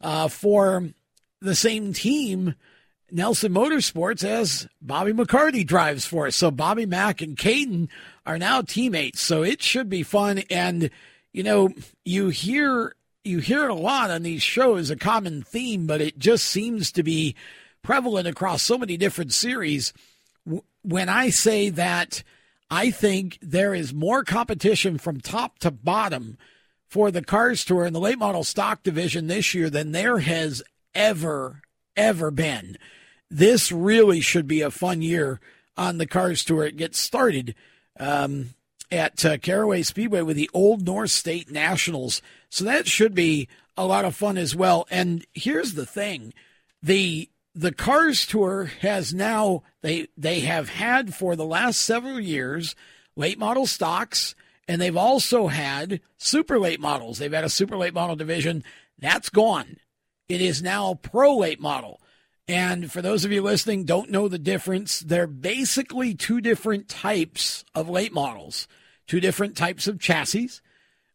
uh, 0.00 0.28
for 0.28 0.90
the 1.40 1.54
same 1.54 1.92
team 1.92 2.54
Nelson 3.10 3.52
Motorsports 3.52 4.24
as 4.24 4.66
Bobby 4.80 5.12
McCarty 5.12 5.66
drives 5.66 6.04
for. 6.04 6.30
So 6.30 6.50
Bobby 6.50 6.86
Mack 6.86 7.20
and 7.20 7.36
Caden 7.36 7.88
are 8.26 8.38
now 8.38 8.62
teammates. 8.62 9.20
So 9.20 9.42
it 9.42 9.62
should 9.62 9.88
be 9.88 10.02
fun. 10.02 10.42
And, 10.50 10.90
you 11.32 11.42
know, 11.42 11.70
you 12.04 12.28
hear 12.28 12.94
you 13.22 13.38
hear 13.38 13.64
it 13.64 13.70
a 13.70 13.74
lot 13.74 14.10
on 14.10 14.22
these 14.22 14.42
shows, 14.42 14.90
a 14.90 14.96
common 14.96 15.42
theme, 15.42 15.86
but 15.86 16.02
it 16.02 16.18
just 16.18 16.44
seems 16.44 16.92
to 16.92 17.02
be 17.02 17.34
prevalent 17.82 18.28
across 18.28 18.62
so 18.62 18.76
many 18.76 18.98
different 18.98 19.32
series. 19.32 19.94
When 20.82 21.08
I 21.08 21.30
say 21.30 21.70
that 21.70 22.22
I 22.70 22.90
think 22.90 23.38
there 23.40 23.74
is 23.74 23.94
more 23.94 24.24
competition 24.24 24.98
from 24.98 25.20
top 25.20 25.58
to 25.60 25.70
bottom 25.70 26.38
for 26.86 27.10
the 27.10 27.22
Cars 27.22 27.64
Tour 27.64 27.84
in 27.84 27.92
the 27.92 28.00
late 28.00 28.18
model 28.18 28.44
stock 28.44 28.82
division 28.82 29.26
this 29.26 29.54
year 29.54 29.70
than 29.70 29.92
there 29.92 30.18
has 30.18 30.62
ever, 30.94 31.62
ever 31.96 32.30
been 32.30 32.76
this 33.34 33.72
really 33.72 34.20
should 34.20 34.46
be 34.46 34.60
a 34.60 34.70
fun 34.70 35.02
year 35.02 35.40
on 35.76 35.98
the 35.98 36.06
Cars 36.06 36.44
Tour. 36.44 36.64
It 36.64 36.76
gets 36.76 37.00
started 37.00 37.56
um, 37.98 38.50
at 38.92 39.24
uh, 39.24 39.38
Caraway 39.38 39.82
Speedway 39.82 40.22
with 40.22 40.36
the 40.36 40.50
Old 40.54 40.86
North 40.86 41.10
State 41.10 41.50
Nationals. 41.50 42.22
So 42.48 42.64
that 42.64 42.86
should 42.86 43.14
be 43.14 43.48
a 43.76 43.86
lot 43.86 44.04
of 44.04 44.14
fun 44.14 44.38
as 44.38 44.54
well. 44.54 44.86
And 44.88 45.26
here's 45.34 45.74
the 45.74 45.86
thing 45.86 46.32
the 46.80 47.28
the 47.54 47.72
Cars 47.72 48.26
Tour 48.26 48.64
has 48.80 49.14
now 49.14 49.62
they 49.82 50.08
they 50.16 50.40
have 50.40 50.68
had 50.68 51.14
for 51.14 51.36
the 51.36 51.44
last 51.44 51.80
several 51.80 52.18
years 52.18 52.74
late 53.16 53.38
model 53.38 53.66
stocks 53.66 54.34
and 54.66 54.80
they've 54.80 54.96
also 54.96 55.48
had 55.48 56.00
super 56.16 56.58
late 56.58 56.80
models. 56.80 57.18
They've 57.18 57.32
had 57.32 57.44
a 57.44 57.50
super 57.50 57.76
late 57.76 57.94
model 57.94 58.16
division. 58.16 58.64
That's 58.98 59.28
gone. 59.28 59.76
It 60.28 60.40
is 60.40 60.62
now 60.62 60.94
pro 60.94 61.36
late 61.36 61.60
model. 61.60 62.00
And 62.46 62.90
for 62.90 63.00
those 63.00 63.24
of 63.24 63.32
you 63.32 63.42
listening, 63.42 63.84
don't 63.84 64.10
know 64.10 64.28
the 64.28 64.38
difference. 64.38 65.00
They're 65.00 65.26
basically 65.26 66.14
two 66.14 66.40
different 66.40 66.88
types 66.88 67.64
of 67.74 67.88
late 67.88 68.12
models, 68.12 68.68
two 69.06 69.20
different 69.20 69.56
types 69.56 69.86
of 69.86 69.98
chassis, 69.98 70.50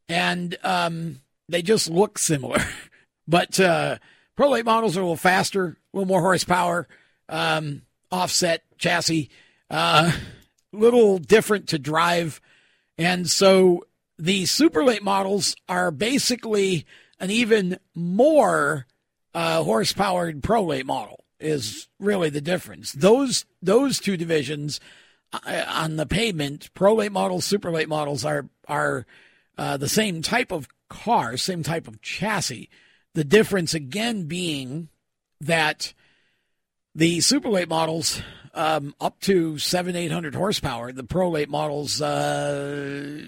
and 0.07 0.57
um, 0.63 1.21
they 1.47 1.61
just 1.61 1.89
look 1.89 2.17
similar. 2.17 2.59
but 3.27 3.59
uh, 3.59 3.97
pro 4.35 4.49
late 4.49 4.65
models 4.65 4.97
are 4.97 5.01
a 5.01 5.03
little 5.03 5.15
faster, 5.15 5.77
a 5.93 5.97
little 5.97 6.07
more 6.07 6.21
horsepower, 6.21 6.87
um, 7.27 7.83
offset 8.11 8.63
chassis, 8.77 9.29
a 9.69 9.75
uh, 9.75 10.11
little 10.71 11.17
different 11.17 11.67
to 11.69 11.79
drive. 11.79 12.41
And 12.97 13.29
so 13.29 13.85
the 14.17 14.45
super 14.45 14.83
late 14.83 15.03
models 15.03 15.55
are 15.67 15.91
basically 15.91 16.85
an 17.19 17.31
even 17.31 17.77
more 17.95 18.85
uh, 19.33 19.63
horsepower 19.63 20.33
pro 20.41 20.63
late 20.63 20.85
model 20.85 21.23
is 21.39 21.87
really 21.99 22.29
the 22.29 22.41
difference. 22.41 22.91
Those 22.93 23.45
those 23.61 23.99
two 23.99 24.17
divisions 24.17 24.79
uh, 25.31 25.63
on 25.67 25.95
the 25.95 26.05
pavement, 26.05 26.69
pro 26.73 26.95
late 26.95 27.11
models, 27.11 27.45
super 27.45 27.71
late 27.71 27.89
models 27.89 28.25
are 28.25 28.49
are 28.67 29.05
uh, 29.57 29.77
the 29.77 29.89
same 29.89 30.21
type 30.21 30.51
of 30.51 30.67
car, 30.89 31.37
same 31.37 31.63
type 31.63 31.87
of 31.87 32.01
chassis. 32.01 32.69
The 33.13 33.23
difference 33.23 33.73
again 33.73 34.23
being 34.23 34.89
that 35.41 35.93
the 36.95 37.21
super 37.21 37.49
late 37.49 37.69
models 37.69 38.21
um, 38.53 38.93
up 38.99 39.19
to 39.21 39.57
seven 39.57 39.95
eight 39.95 40.11
hundred 40.11 40.35
horsepower. 40.35 40.91
The 40.91 41.03
pro 41.03 41.29
late 41.29 41.49
models 41.49 42.01
uh, 42.01 43.23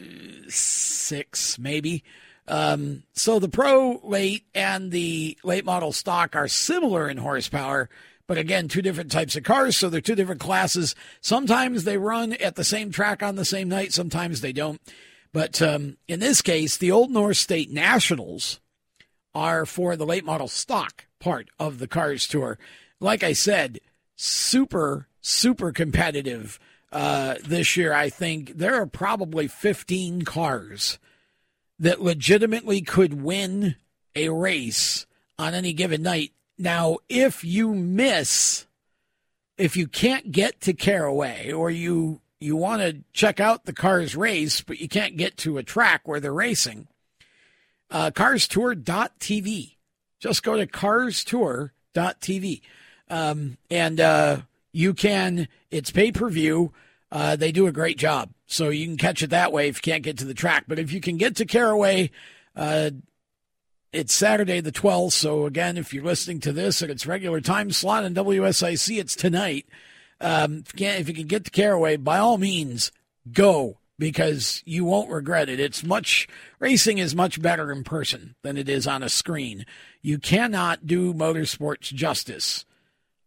six 0.47 1.60
maybe. 1.60 2.04
Um, 2.47 3.04
so 3.13 3.39
the 3.39 3.47
pro 3.47 4.02
late 4.04 4.45
and 4.54 4.91
the 4.91 5.38
late 5.43 5.63
model 5.63 5.93
stock 5.93 6.36
are 6.36 6.47
similar 6.47 7.08
in 7.08 7.17
horsepower, 7.17 7.88
but 8.28 8.38
again, 8.38 8.67
two 8.67 8.82
different 8.82 9.12
types 9.12 9.36
of 9.36 9.43
cars, 9.43 9.78
so 9.78 9.89
they're 9.89 10.02
two 10.02 10.15
different 10.15 10.41
classes. 10.41 10.95
Sometimes 11.21 11.84
they 11.84 11.97
run 11.97 12.34
at 12.34 12.56
the 12.56 12.63
same 12.63 12.91
track 12.91 13.24
on 13.24 13.36
the 13.36 13.45
same 13.45 13.69
night, 13.69 13.93
sometimes 13.93 14.41
they 14.41 14.52
don't. 14.52 14.82
But 15.32 15.62
um, 15.62 15.97
in 16.08 16.19
this 16.19 16.41
case, 16.41 16.76
the 16.76 16.91
Old 16.91 17.12
North 17.12 17.38
State 17.38 17.69
Nationals 17.71 18.60
are 19.34 19.65
for 19.65 19.95
the 19.95 20.06
late 20.06 20.26
model 20.26 20.50
stock 20.50 21.06
part 21.21 21.47
of 21.57 21.79
the 21.79 21.88
Cars 21.88 22.27
Tour. 22.27 22.57
Like 22.99 23.23
I 23.23 23.31
said, 23.31 23.79
super, 24.17 25.07
super 25.21 25.71
competitive 25.71 26.60
uh, 26.91 27.36
this 27.45 27.77
year. 27.77 27.93
I 27.93 28.10
think 28.10 28.57
there 28.57 28.75
are 28.81 28.86
probably 28.86 29.47
15 29.47 30.23
cars 30.23 30.99
that 31.79 32.01
legitimately 32.01 32.81
could 32.81 33.21
win 33.21 33.75
a 34.15 34.29
race 34.29 35.05
on 35.39 35.53
any 35.53 35.73
given 35.73 36.03
night. 36.03 36.34
Now, 36.57 36.97
if 37.07 37.43
you 37.43 37.73
miss, 37.73 38.67
if 39.57 39.77
you 39.77 39.88
can't 39.88 40.31
get 40.31 40.62
to 40.62 40.73
Caraway 40.73 41.51
or 41.51 41.71
you 41.71 42.21
you 42.39 42.55
want 42.55 42.81
to 42.81 43.03
check 43.13 43.39
out 43.39 43.65
the 43.65 43.73
cars 43.73 44.15
race, 44.15 44.62
but 44.62 44.79
you 44.79 44.89
can't 44.89 45.15
get 45.15 45.38
to 45.38 45.60
a 45.60 45.63
track 45.63 46.01
where 46.05 46.19
they're 46.19 46.34
racing, 46.34 46.88
uh, 47.91 48.10
carstour.tv. 48.10 49.75
Just 50.21 50.43
go 50.43 50.55
to 50.55 50.65
carstour.tv. 50.67 52.62
Um, 53.10 53.57
and 53.69 53.99
uh, 53.99 54.38
you 54.71 54.93
can, 54.93 55.49
it's 55.69 55.91
pay 55.91 56.13
per 56.13 56.29
view. 56.29 56.71
Uh, 57.12 57.36
they 57.36 57.51
do 57.51 57.67
a 57.67 57.73
great 57.73 57.97
job. 57.97 58.29
So 58.45 58.69
you 58.69 58.86
can 58.86 58.97
catch 58.97 59.21
it 59.21 59.31
that 59.31 59.51
way 59.51 59.67
if 59.67 59.77
you 59.77 59.91
can't 59.91 60.03
get 60.03 60.17
to 60.19 60.25
the 60.25 60.34
track. 60.34 60.65
But 60.67 60.79
if 60.79 60.93
you 60.93 61.01
can 61.01 61.17
get 61.17 61.36
to 61.38 61.45
Caraway, 61.45 62.12
uh, 62.55 62.91
it's 63.91 64.13
Saturday 64.13 64.62
the 64.62 64.71
12th. 64.71 65.13
So 65.13 65.45
again, 65.45 65.77
if 65.77 65.93
you're 65.93 66.03
listening 66.03 66.39
to 66.41 66.53
this 66.53 66.81
at 66.81 66.89
its 66.89 67.05
regular 67.05 67.41
time 67.41 67.71
slot 67.71 68.05
in 68.05 68.13
WSIC, 68.13 68.99
it's 68.99 69.15
tonight. 69.15 69.65
Um, 70.21 70.63
if, 70.65 70.79
you 70.79 70.88
if 70.88 71.07
you 71.07 71.13
can 71.13 71.27
get 71.27 71.45
to 71.45 71.51
Caraway, 71.51 71.97
by 71.97 72.19
all 72.19 72.38
means, 72.38 72.91
go 73.31 73.79
because 73.97 74.63
you 74.65 74.84
won't 74.84 75.12
regret 75.12 75.47
it. 75.49 75.60
It's 75.60 75.84
much, 75.84 76.27
racing 76.60 76.97
is 76.97 77.15
much 77.15 77.41
better 77.41 77.71
in 77.71 77.84
person 77.84 78.36
than 78.41 78.57
it 78.57 78.67
is 78.67 78.88
on 78.88 79.03
a 79.03 79.10
screen. 79.10 79.65
You 80.01 80.17
cannot 80.17 80.87
do 80.87 81.13
motorsports 81.13 81.93
justice 81.93 82.65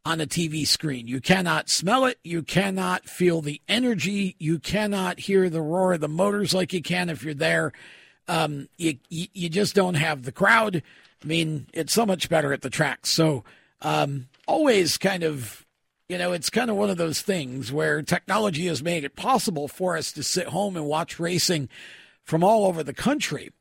on 0.04 0.20
a 0.20 0.26
TV 0.26 0.66
screen. 0.66 1.06
You 1.06 1.20
cannot 1.20 1.70
smell 1.70 2.04
it. 2.04 2.18
You 2.22 2.42
cannot 2.42 3.08
feel 3.08 3.40
the 3.40 3.60
energy. 3.68 4.36
You 4.38 4.58
cannot 4.58 5.20
hear 5.20 5.48
the 5.48 5.62
roar 5.62 5.94
of 5.94 6.00
the 6.00 6.08
motors 6.08 6.52
like 6.52 6.72
you 6.72 6.82
can 6.82 7.08
if 7.08 7.22
you're 7.22 7.32
there. 7.32 7.72
Um, 8.28 8.68
you, 8.76 8.98
you 9.08 9.48
just 9.48 9.74
don't 9.74 9.94
have 9.94 10.22
the 10.22 10.32
crowd. 10.32 10.82
I 11.22 11.26
mean, 11.26 11.66
it's 11.72 11.92
so 11.92 12.04
much 12.04 12.28
better 12.28 12.52
at 12.52 12.62
the 12.62 12.70
track. 12.70 13.06
So, 13.06 13.44
um, 13.80 14.28
always 14.46 14.98
kind 14.98 15.22
of, 15.22 15.64
you 16.08 16.18
know, 16.18 16.32
it's 16.32 16.50
kind 16.50 16.70
of 16.70 16.76
one 16.76 16.90
of 16.90 16.98
those 16.98 17.22
things 17.22 17.72
where 17.72 18.02
technology 18.02 18.66
has 18.66 18.82
made 18.82 19.04
it 19.04 19.16
possible 19.16 19.68
for 19.68 19.96
us 19.96 20.12
to 20.12 20.22
sit 20.22 20.48
home 20.48 20.76
and 20.76 20.86
watch 20.86 21.18
racing 21.18 21.68
from 22.24 22.44
all 22.44 22.66
over 22.66 22.82
the 22.82 22.94
country. 22.94 23.52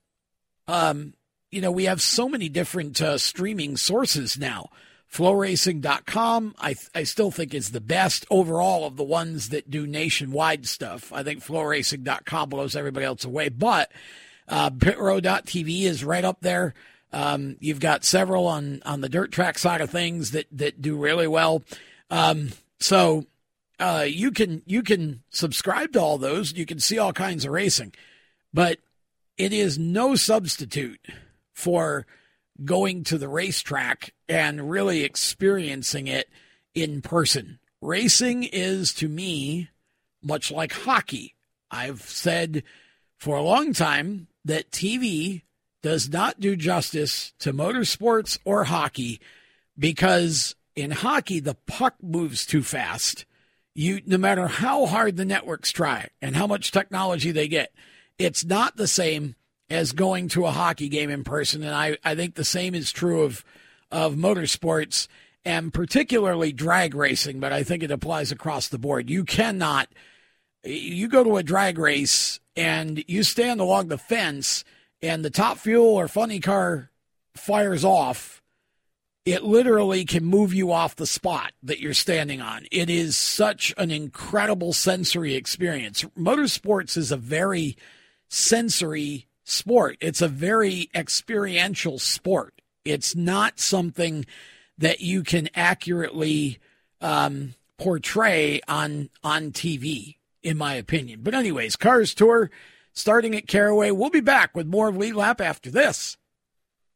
Um, 0.67 1.13
you 1.53 1.61
know, 1.61 1.71
we 1.71 1.85
have 1.85 2.01
so 2.01 2.27
many 2.27 2.49
different 2.49 2.99
uh, 2.99 3.17
streaming 3.17 3.77
sources 3.77 4.39
now. 4.39 4.69
FloRacing.com, 5.11 6.55
I, 6.57 6.75
I 6.95 7.03
still 7.03 7.29
think 7.29 7.53
is 7.53 7.69
the 7.69 7.79
best 7.79 8.25
overall 8.31 8.87
of 8.87 8.97
the 8.97 9.03
ones 9.03 9.49
that 9.49 9.69
do 9.69 9.85
nationwide 9.85 10.65
stuff. 10.65 11.13
I 11.13 11.21
think 11.21 11.45
FloRacing.com 11.45 12.49
blows 12.49 12.75
everybody 12.75 13.05
else 13.05 13.23
away, 13.23 13.49
but 13.49 13.91
uh, 14.47 14.71
PitRow.tv 14.71 15.83
is 15.83 16.03
right 16.03 16.25
up 16.25 16.41
there. 16.41 16.73
Um, 17.11 17.57
you've 17.59 17.79
got 17.79 18.03
several 18.03 18.47
on, 18.47 18.81
on 18.87 19.01
the 19.01 19.09
dirt 19.09 19.31
track 19.31 19.59
side 19.59 19.81
of 19.81 19.91
things 19.91 20.31
that, 20.31 20.47
that 20.51 20.81
do 20.81 20.97
really 20.97 21.27
well. 21.27 21.61
Um, 22.09 22.49
so 22.79 23.27
uh, 23.79 24.05
you 24.07 24.31
can 24.31 24.63
you 24.65 24.81
can 24.81 25.21
subscribe 25.29 25.93
to 25.93 26.01
all 26.01 26.17
those. 26.17 26.53
You 26.53 26.65
can 26.65 26.79
see 26.79 26.97
all 26.97 27.13
kinds 27.13 27.45
of 27.45 27.51
racing, 27.51 27.93
but 28.51 28.79
it 29.37 29.53
is 29.53 29.77
no 29.77 30.15
substitute 30.15 30.99
for 31.53 32.05
going 32.63 33.03
to 33.05 33.17
the 33.17 33.29
racetrack 33.29 34.13
and 34.27 34.69
really 34.69 35.03
experiencing 35.03 36.07
it 36.07 36.29
in 36.73 37.01
person. 37.01 37.59
Racing 37.81 38.43
is 38.43 38.93
to 38.95 39.07
me 39.07 39.69
much 40.21 40.51
like 40.51 40.71
hockey. 40.71 41.35
I've 41.69 42.01
said 42.01 42.63
for 43.17 43.35
a 43.35 43.41
long 43.41 43.73
time 43.73 44.27
that 44.45 44.71
TV 44.71 45.41
does 45.81 46.09
not 46.09 46.39
do 46.39 46.55
justice 46.55 47.33
to 47.39 47.53
motorsports 47.53 48.39
or 48.45 48.65
hockey 48.65 49.19
because 49.77 50.55
in 50.75 50.91
hockey 50.91 51.39
the 51.39 51.55
puck 51.55 51.95
moves 52.01 52.45
too 52.45 52.63
fast. 52.63 53.25
You 53.75 54.01
no 54.05 54.17
matter 54.17 54.47
how 54.47 54.85
hard 54.85 55.17
the 55.17 55.25
networks 55.25 55.71
try 55.71 56.09
and 56.21 56.35
how 56.35 56.47
much 56.47 56.71
technology 56.71 57.31
they 57.31 57.47
get, 57.47 57.73
it's 58.17 58.45
not 58.45 58.77
the 58.77 58.87
same 58.87 59.35
as 59.69 59.91
going 59.91 60.27
to 60.29 60.45
a 60.45 60.51
hockey 60.51 60.89
game 60.89 61.09
in 61.09 61.23
person. 61.23 61.63
And 61.63 61.73
I, 61.73 61.97
I 62.03 62.15
think 62.15 62.35
the 62.35 62.45
same 62.45 62.75
is 62.75 62.91
true 62.91 63.23
of, 63.23 63.43
of 63.91 64.15
motorsports 64.15 65.07
and 65.45 65.73
particularly 65.73 66.53
drag 66.53 66.95
racing, 66.95 67.39
but 67.39 67.51
I 67.51 67.63
think 67.63 67.83
it 67.83 67.91
applies 67.91 68.31
across 68.31 68.67
the 68.67 68.77
board. 68.77 69.09
You 69.09 69.25
cannot, 69.25 69.89
you 70.63 71.07
go 71.07 71.23
to 71.23 71.37
a 71.37 71.43
drag 71.43 71.77
race 71.77 72.39
and 72.55 73.03
you 73.07 73.23
stand 73.23 73.59
along 73.59 73.87
the 73.87 73.97
fence 73.97 74.63
and 75.01 75.23
the 75.23 75.29
top 75.29 75.57
fuel 75.57 75.95
or 75.95 76.07
funny 76.07 76.39
car 76.39 76.89
fires 77.35 77.83
off. 77.83 78.41
It 79.25 79.43
literally 79.43 80.03
can 80.03 80.25
move 80.25 80.53
you 80.53 80.71
off 80.71 80.97
the 80.97 81.07
spot 81.07 81.53
that 81.63 81.79
you're 81.79 81.93
standing 81.93 82.41
on. 82.41 82.65
It 82.71 82.89
is 82.89 83.15
such 83.15 83.73
an 83.77 83.89
incredible 83.89 84.73
sensory 84.73 85.35
experience. 85.35 86.03
Motorsports 86.17 86.97
is 86.97 87.11
a 87.11 87.17
very 87.17 87.77
sensory 88.27 89.27
sport. 89.43 89.97
It's 89.99 90.21
a 90.21 90.27
very 90.27 90.89
experiential 90.93 91.99
sport. 91.99 92.61
It's 92.85 93.15
not 93.15 93.59
something 93.59 94.25
that 94.77 95.01
you 95.01 95.23
can 95.23 95.49
accurately 95.55 96.59
um, 97.01 97.55
portray 97.77 98.61
on 98.67 99.09
on 99.23 99.51
TV, 99.51 100.17
in 100.41 100.57
my 100.57 100.73
opinion. 100.75 101.21
But 101.21 101.33
anyways, 101.33 101.75
Cars 101.75 102.13
Tour 102.13 102.49
starting 102.93 103.35
at 103.35 103.47
Caraway. 103.47 103.91
We'll 103.91 104.09
be 104.09 104.21
back 104.21 104.55
with 104.55 104.67
more 104.67 104.89
of 104.89 104.97
Lead 104.97 105.15
Lap 105.15 105.41
after 105.41 105.69
this. 105.69 106.17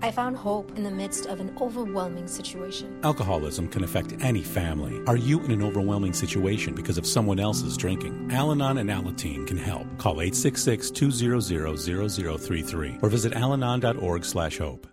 I 0.00 0.10
found 0.10 0.36
hope 0.36 0.76
in 0.76 0.82
the 0.84 0.90
midst 0.90 1.26
of 1.26 1.38
an 1.38 1.54
overwhelming 1.60 2.26
situation. 2.26 2.98
Alcoholism 3.04 3.68
can 3.68 3.84
affect 3.84 4.14
any 4.20 4.42
family. 4.42 5.00
Are 5.06 5.16
you 5.16 5.40
in 5.42 5.50
an 5.50 5.62
overwhelming 5.62 6.14
situation 6.14 6.74
because 6.74 6.98
of 6.98 7.06
someone 7.06 7.38
else's 7.38 7.76
drinking? 7.76 8.30
Al 8.32 8.50
Anon 8.52 8.78
and 8.78 8.88
Alateen 8.90 9.46
can 9.46 9.56
help. 9.58 9.86
Call 9.98 10.16
866-200-0033 10.16 13.02
or 13.02 13.08
visit 13.08 13.32
alanon.org 13.34 14.24
slash 14.24 14.58
hope. 14.58 14.86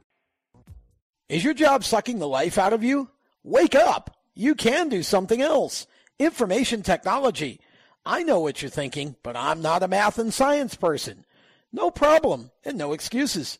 Is 1.29 1.43
your 1.43 1.53
job 1.53 1.83
sucking 1.83 2.17
the 2.19 2.27
life 2.27 2.57
out 2.57 2.73
of 2.73 2.83
you? 2.83 3.09
Wake 3.43 3.75
up! 3.75 4.15
You 4.35 4.55
can 4.55 4.89
do 4.89 5.03
something 5.03 5.41
else. 5.41 5.85
Information 6.17 6.81
technology. 6.81 7.59
I 8.05 8.23
know 8.23 8.39
what 8.39 8.61
you're 8.61 8.69
thinking, 8.69 9.15
but 9.23 9.35
I'm 9.35 9.61
not 9.61 9.83
a 9.83 9.87
math 9.87 10.17
and 10.19 10.33
science 10.33 10.75
person. 10.75 11.25
No 11.71 11.91
problem 11.91 12.51
and 12.65 12.77
no 12.77 12.93
excuses. 12.93 13.59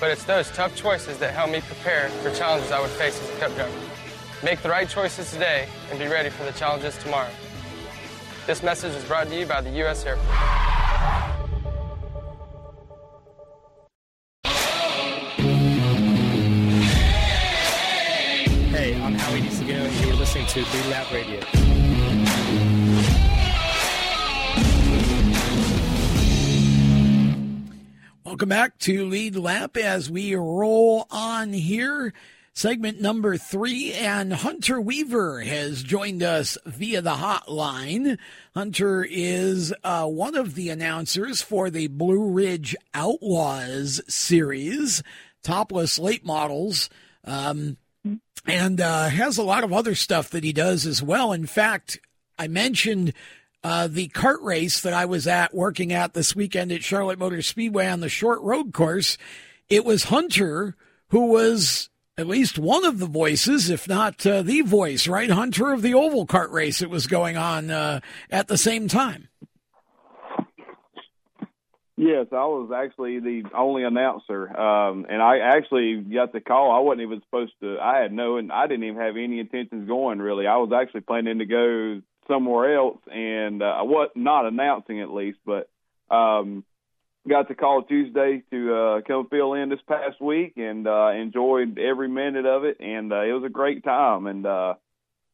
but 0.00 0.10
it's 0.10 0.24
those 0.24 0.50
tough 0.52 0.74
choices 0.74 1.18
that 1.18 1.34
help 1.34 1.50
me 1.50 1.60
prepare 1.60 2.08
for 2.08 2.30
challenges 2.34 2.72
I 2.72 2.80
would 2.80 2.90
face 2.90 3.20
as 3.22 3.28
a 3.36 3.38
cup 3.38 3.54
driver. 3.54 3.72
Make 4.42 4.62
the 4.62 4.70
right 4.70 4.88
choices 4.88 5.30
today 5.30 5.68
and 5.90 5.98
be 5.98 6.06
ready 6.06 6.30
for 6.30 6.44
the 6.44 6.52
challenges 6.52 6.96
tomorrow. 6.96 7.28
This 8.46 8.62
message 8.62 8.94
is 8.94 9.04
brought 9.04 9.28
to 9.28 9.38
you 9.38 9.44
by 9.44 9.60
the 9.60 9.70
U.S. 9.70 10.06
Air 10.06 10.16
Force. 10.16 10.26
Hey, 18.72 18.98
I'm 19.02 19.14
Howie 19.14 19.42
DeSago, 19.42 19.86
and 19.86 20.06
you're 20.06 20.16
listening 20.16 20.46
to 20.46 20.64
Green 20.64 20.90
Lab 20.90 21.12
Radio. 21.12 21.89
Welcome 28.30 28.50
back 28.50 28.78
to 28.78 29.06
Lead 29.06 29.34
Lap 29.34 29.76
as 29.76 30.08
we 30.08 30.36
roll 30.36 31.08
on 31.10 31.52
here. 31.52 32.14
Segment 32.52 33.00
number 33.00 33.36
three, 33.36 33.92
and 33.92 34.32
Hunter 34.32 34.80
Weaver 34.80 35.40
has 35.40 35.82
joined 35.82 36.22
us 36.22 36.56
via 36.64 37.02
the 37.02 37.14
hotline. 37.14 38.18
Hunter 38.54 39.04
is 39.10 39.74
uh, 39.82 40.06
one 40.06 40.36
of 40.36 40.54
the 40.54 40.68
announcers 40.68 41.42
for 41.42 41.70
the 41.70 41.88
Blue 41.88 42.30
Ridge 42.30 42.76
Outlaws 42.94 44.00
series, 44.06 45.02
topless 45.42 45.98
late 45.98 46.24
models, 46.24 46.88
um, 47.24 47.78
and 48.46 48.80
uh, 48.80 49.08
has 49.08 49.38
a 49.38 49.42
lot 49.42 49.64
of 49.64 49.72
other 49.72 49.96
stuff 49.96 50.30
that 50.30 50.44
he 50.44 50.52
does 50.52 50.86
as 50.86 51.02
well. 51.02 51.32
In 51.32 51.46
fact, 51.46 51.98
I 52.38 52.46
mentioned 52.46 53.12
uh, 53.62 53.88
the 53.88 54.08
kart 54.08 54.42
race 54.42 54.80
that 54.80 54.92
I 54.92 55.04
was 55.04 55.26
at 55.26 55.54
working 55.54 55.92
at 55.92 56.14
this 56.14 56.34
weekend 56.34 56.72
at 56.72 56.82
Charlotte 56.82 57.18
Motor 57.18 57.42
Speedway 57.42 57.86
on 57.86 58.00
the 58.00 58.08
short 58.08 58.40
road 58.42 58.72
course. 58.72 59.18
It 59.68 59.84
was 59.84 60.04
Hunter 60.04 60.76
who 61.08 61.26
was 61.26 61.90
at 62.16 62.26
least 62.26 62.58
one 62.58 62.84
of 62.84 62.98
the 62.98 63.06
voices, 63.06 63.70
if 63.70 63.88
not 63.88 64.26
uh, 64.26 64.42
the 64.42 64.60
voice, 64.62 65.08
right? 65.08 65.30
Hunter 65.30 65.72
of 65.72 65.82
the 65.82 65.94
oval 65.94 66.26
kart 66.26 66.50
race 66.50 66.80
that 66.80 66.90
was 66.90 67.06
going 67.06 67.36
on 67.36 67.70
uh, 67.70 68.00
at 68.30 68.48
the 68.48 68.58
same 68.58 68.88
time. 68.88 69.28
Yes, 71.96 72.28
I 72.32 72.46
was 72.46 72.70
actually 72.74 73.20
the 73.20 73.42
only 73.54 73.84
announcer, 73.84 74.48
um, 74.58 75.04
and 75.10 75.20
I 75.20 75.40
actually 75.40 75.96
got 75.96 76.32
the 76.32 76.40
call. 76.40 76.72
I 76.72 76.80
wasn't 76.80 77.02
even 77.02 77.20
supposed 77.20 77.52
to. 77.60 77.78
I 77.78 77.98
had 77.98 78.10
no, 78.10 78.38
and 78.38 78.50
I 78.50 78.66
didn't 78.66 78.84
even 78.84 79.00
have 79.00 79.18
any 79.18 79.38
intentions 79.38 79.86
going. 79.86 80.18
Really, 80.18 80.46
I 80.46 80.56
was 80.56 80.72
actually 80.72 81.02
planning 81.02 81.40
to 81.40 81.44
go 81.44 82.00
somewhere 82.30 82.76
else, 82.76 82.98
and 83.12 83.62
uh, 83.62 83.66
I 83.66 83.82
was 83.82 84.10
not 84.14 84.46
announcing 84.46 85.00
at 85.00 85.12
least, 85.12 85.38
but 85.44 85.68
um, 86.14 86.64
got 87.28 87.48
the 87.48 87.54
call 87.54 87.82
Tuesday 87.82 88.42
to 88.50 88.74
uh, 88.74 89.00
come 89.06 89.28
fill 89.28 89.54
in 89.54 89.68
this 89.68 89.80
past 89.86 90.20
week, 90.20 90.54
and 90.56 90.86
uh, 90.86 91.10
enjoyed 91.10 91.78
every 91.78 92.08
minute 92.08 92.46
of 92.46 92.64
it, 92.64 92.78
and 92.80 93.12
uh, 93.12 93.22
it 93.22 93.32
was 93.32 93.44
a 93.44 93.50
great 93.50 93.82
time. 93.82 94.26
And 94.26 94.46
uh, 94.46 94.74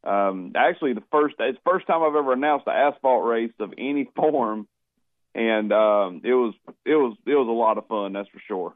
um, 0.05 0.53
actually, 0.57 0.95
the 0.95 1.03
first 1.13 1.35
it's 1.39 1.59
the 1.63 1.71
first 1.71 1.87
time 1.87 2.03
I've 2.03 2.17
ever 2.17 2.33
announced 2.33 2.67
an 2.67 2.75
asphalt 2.75 3.27
race 3.27 3.53
of 3.61 3.75
any 3.77 4.09
form, 4.17 4.67
and 5.35 5.73
um, 5.73 6.23
it 6.25 6.35
was 6.35 6.55
it 6.85 6.95
was 6.95 7.17
it 7.27 7.35
was 7.35 7.49
a 7.49 7.53
lot 7.53 7.79
of 7.79 7.87
fun, 7.87 8.15
that's 8.15 8.29
for 8.31 8.41
sure. 8.49 8.75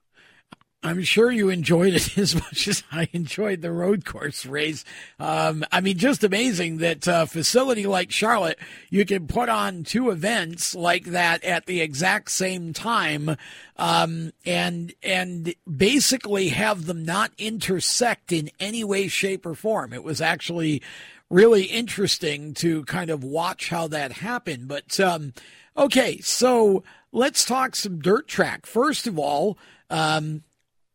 I'm 0.83 1.03
sure 1.03 1.31
you 1.31 1.51
enjoyed 1.51 1.93
it 1.93 2.17
as 2.19 2.35
much 2.35 2.67
as 2.67 2.83
I 2.91 3.09
enjoyed 3.13 3.61
the 3.61 3.73
road 3.73 4.05
course 4.05 4.47
race. 4.47 4.85
Um, 5.19 5.65
I 5.71 5.81
mean, 5.81 5.99
just 5.99 6.25
amazing 6.25 6.79
that 6.79 7.07
a 7.07 7.27
facility 7.27 7.87
like 7.87 8.11
Charlotte, 8.11 8.59
you 8.89 9.05
can 9.05 9.27
put 9.27 9.49
on 9.51 9.85
two 9.85 10.11
events 10.11 10.75
like 10.75 11.05
that 11.07 11.45
at 11.45 11.67
the 11.67 11.83
exact 11.83 12.31
same 12.31 12.73
time, 12.73 13.37
um, 13.77 14.33
and 14.47 14.95
and 15.03 15.55
basically 15.71 16.49
have 16.49 16.87
them 16.87 17.05
not 17.05 17.33
intersect 17.37 18.33
in 18.33 18.51
any 18.59 18.83
way, 18.83 19.07
shape, 19.09 19.45
or 19.45 19.55
form. 19.55 19.93
It 19.93 20.03
was 20.03 20.23
actually 20.23 20.83
really 21.29 21.65
interesting 21.65 22.55
to 22.55 22.85
kind 22.87 23.11
of 23.11 23.23
watch 23.23 23.69
how 23.69 23.87
that 23.89 24.13
happened. 24.13 24.67
But 24.67 24.99
um, 24.99 25.35
okay, 25.77 26.19
so 26.21 26.83
let's 27.13 27.45
talk 27.45 27.77
some 27.77 27.99
dirt 28.01 28.29
track. 28.29 28.65
First 28.65 29.07
of 29.07 29.19
all. 29.19 29.59
Um, 29.93 30.45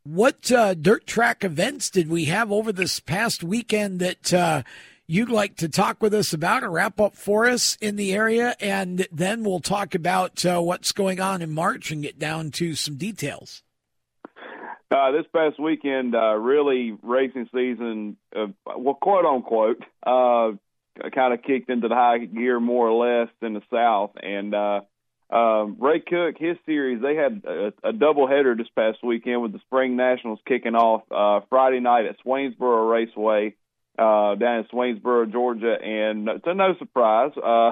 what 0.05 0.51
uh, 0.51 0.75
dirt 0.75 1.07
track 1.07 1.43
events 1.43 1.89
did 1.89 2.07
we 2.07 2.25
have 2.25 2.51
over 2.51 2.71
this 2.71 2.99
past 2.99 3.43
weekend 3.43 3.99
that 3.99 4.33
uh, 4.33 4.61
you'd 5.07 5.31
like 5.31 5.55
to 5.57 5.67
talk 5.67 6.01
with 6.01 6.13
us 6.13 6.31
about 6.31 6.63
or 6.63 6.69
wrap 6.69 6.99
up 6.99 7.15
for 7.15 7.47
us 7.47 7.75
in 7.81 7.95
the 7.95 8.13
area? 8.13 8.55
And 8.59 9.07
then 9.11 9.43
we'll 9.43 9.59
talk 9.59 9.95
about 9.95 10.45
uh, 10.45 10.61
what's 10.61 10.91
going 10.91 11.19
on 11.19 11.41
in 11.41 11.51
March 11.51 11.89
and 11.89 12.03
get 12.03 12.19
down 12.19 12.51
to 12.51 12.75
some 12.75 12.97
details. 12.97 13.63
Uh, 14.91 15.11
this 15.11 15.25
past 15.33 15.59
weekend, 15.59 16.13
uh, 16.15 16.35
really 16.35 16.95
racing 17.01 17.49
season, 17.51 18.15
uh, 18.35 18.45
well, 18.77 18.93
quote 18.93 19.25
unquote, 19.25 19.83
kind 20.05 21.33
of 21.33 21.41
kicked 21.41 21.71
into 21.71 21.87
the 21.87 21.95
high 21.95 22.19
gear 22.19 22.59
more 22.59 22.87
or 22.87 23.21
less 23.23 23.29
in 23.41 23.53
the 23.53 23.63
South. 23.73 24.11
And 24.21 24.53
um, 25.29 25.77
Ray 25.79 26.01
Cook, 26.01 26.35
his 26.37 26.57
series, 26.65 27.01
they 27.01 27.15
had 27.15 27.43
a, 27.45 27.73
a 27.83 27.93
doubleheader 27.93 28.57
this 28.57 28.67
past 28.75 28.99
weekend 29.03 29.41
with 29.41 29.53
the 29.53 29.59
Spring 29.59 29.95
Nationals 29.95 30.39
kicking 30.47 30.75
off 30.75 31.01
uh, 31.11 31.45
Friday 31.49 31.79
night 31.79 32.05
at 32.05 32.17
Swainsboro 32.23 32.91
Raceway 32.91 33.55
uh, 33.97 34.35
down 34.35 34.59
in 34.59 34.65
Swainsboro, 34.71 35.31
Georgia. 35.31 35.75
And 35.81 36.29
to 36.43 36.53
no 36.53 36.75
surprise, 36.77 37.31
uh, 37.43 37.71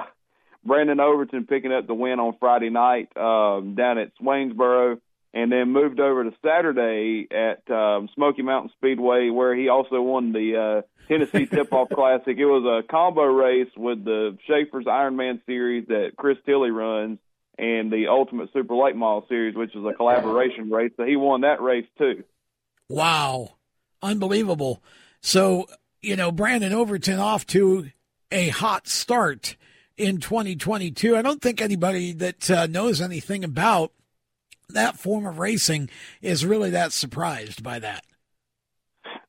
Brandon 0.64 0.98
Overton 0.98 1.46
picking 1.46 1.72
up 1.72 1.86
the 1.86 1.94
win 1.94 2.18
on 2.18 2.36
Friday 2.40 2.70
night 2.70 3.16
um, 3.16 3.74
down 3.76 3.98
at 3.98 4.12
Swainsboro, 4.20 4.98
and 5.32 5.52
then 5.52 5.70
moved 5.70 6.00
over 6.00 6.24
to 6.24 6.32
Saturday 6.44 7.26
at 7.30 7.70
um, 7.70 8.08
Smoky 8.14 8.42
Mountain 8.42 8.70
Speedway, 8.76 9.30
where 9.30 9.54
he 9.54 9.68
also 9.68 10.00
won 10.00 10.32
the 10.32 10.82
uh, 10.82 11.06
Tennessee 11.08 11.46
Tip 11.50 11.72
Off 11.72 11.88
Classic. 11.90 12.36
It 12.36 12.46
was 12.46 12.64
a 12.64 12.86
combo 12.88 13.24
race 13.24 13.70
with 13.76 14.04
the 14.04 14.38
Schaefer's 14.46 14.86
Ironman 14.86 15.44
Series 15.46 15.86
that 15.88 16.12
Chris 16.16 16.38
Tilley 16.46 16.70
runs 16.70 17.18
and 17.58 17.92
the 17.92 18.08
Ultimate 18.08 18.52
Super 18.52 18.74
Late 18.74 18.96
Model 18.96 19.26
Series, 19.28 19.54
which 19.54 19.74
is 19.74 19.84
a 19.84 19.92
collaboration 19.92 20.70
race. 20.70 20.92
So 20.96 21.04
he 21.04 21.16
won 21.16 21.42
that 21.42 21.60
race 21.60 21.86
too. 21.98 22.24
Wow. 22.88 23.56
Unbelievable. 24.02 24.82
So, 25.20 25.66
you 26.02 26.16
know, 26.16 26.30
Brandon 26.30 26.72
Overton 26.72 27.18
off 27.18 27.46
to 27.48 27.90
a 28.30 28.48
hot 28.48 28.88
start 28.88 29.56
in 29.96 30.18
2022. 30.18 31.16
I 31.16 31.22
don't 31.22 31.40
think 31.40 31.60
anybody 31.60 32.12
that 32.12 32.50
uh, 32.50 32.66
knows 32.66 33.00
anything 33.00 33.44
about 33.44 33.92
that 34.68 34.98
form 34.98 35.26
of 35.26 35.38
racing 35.38 35.88
is 36.20 36.44
really 36.44 36.70
that 36.70 36.92
surprised 36.92 37.62
by 37.62 37.78
that. 37.78 38.04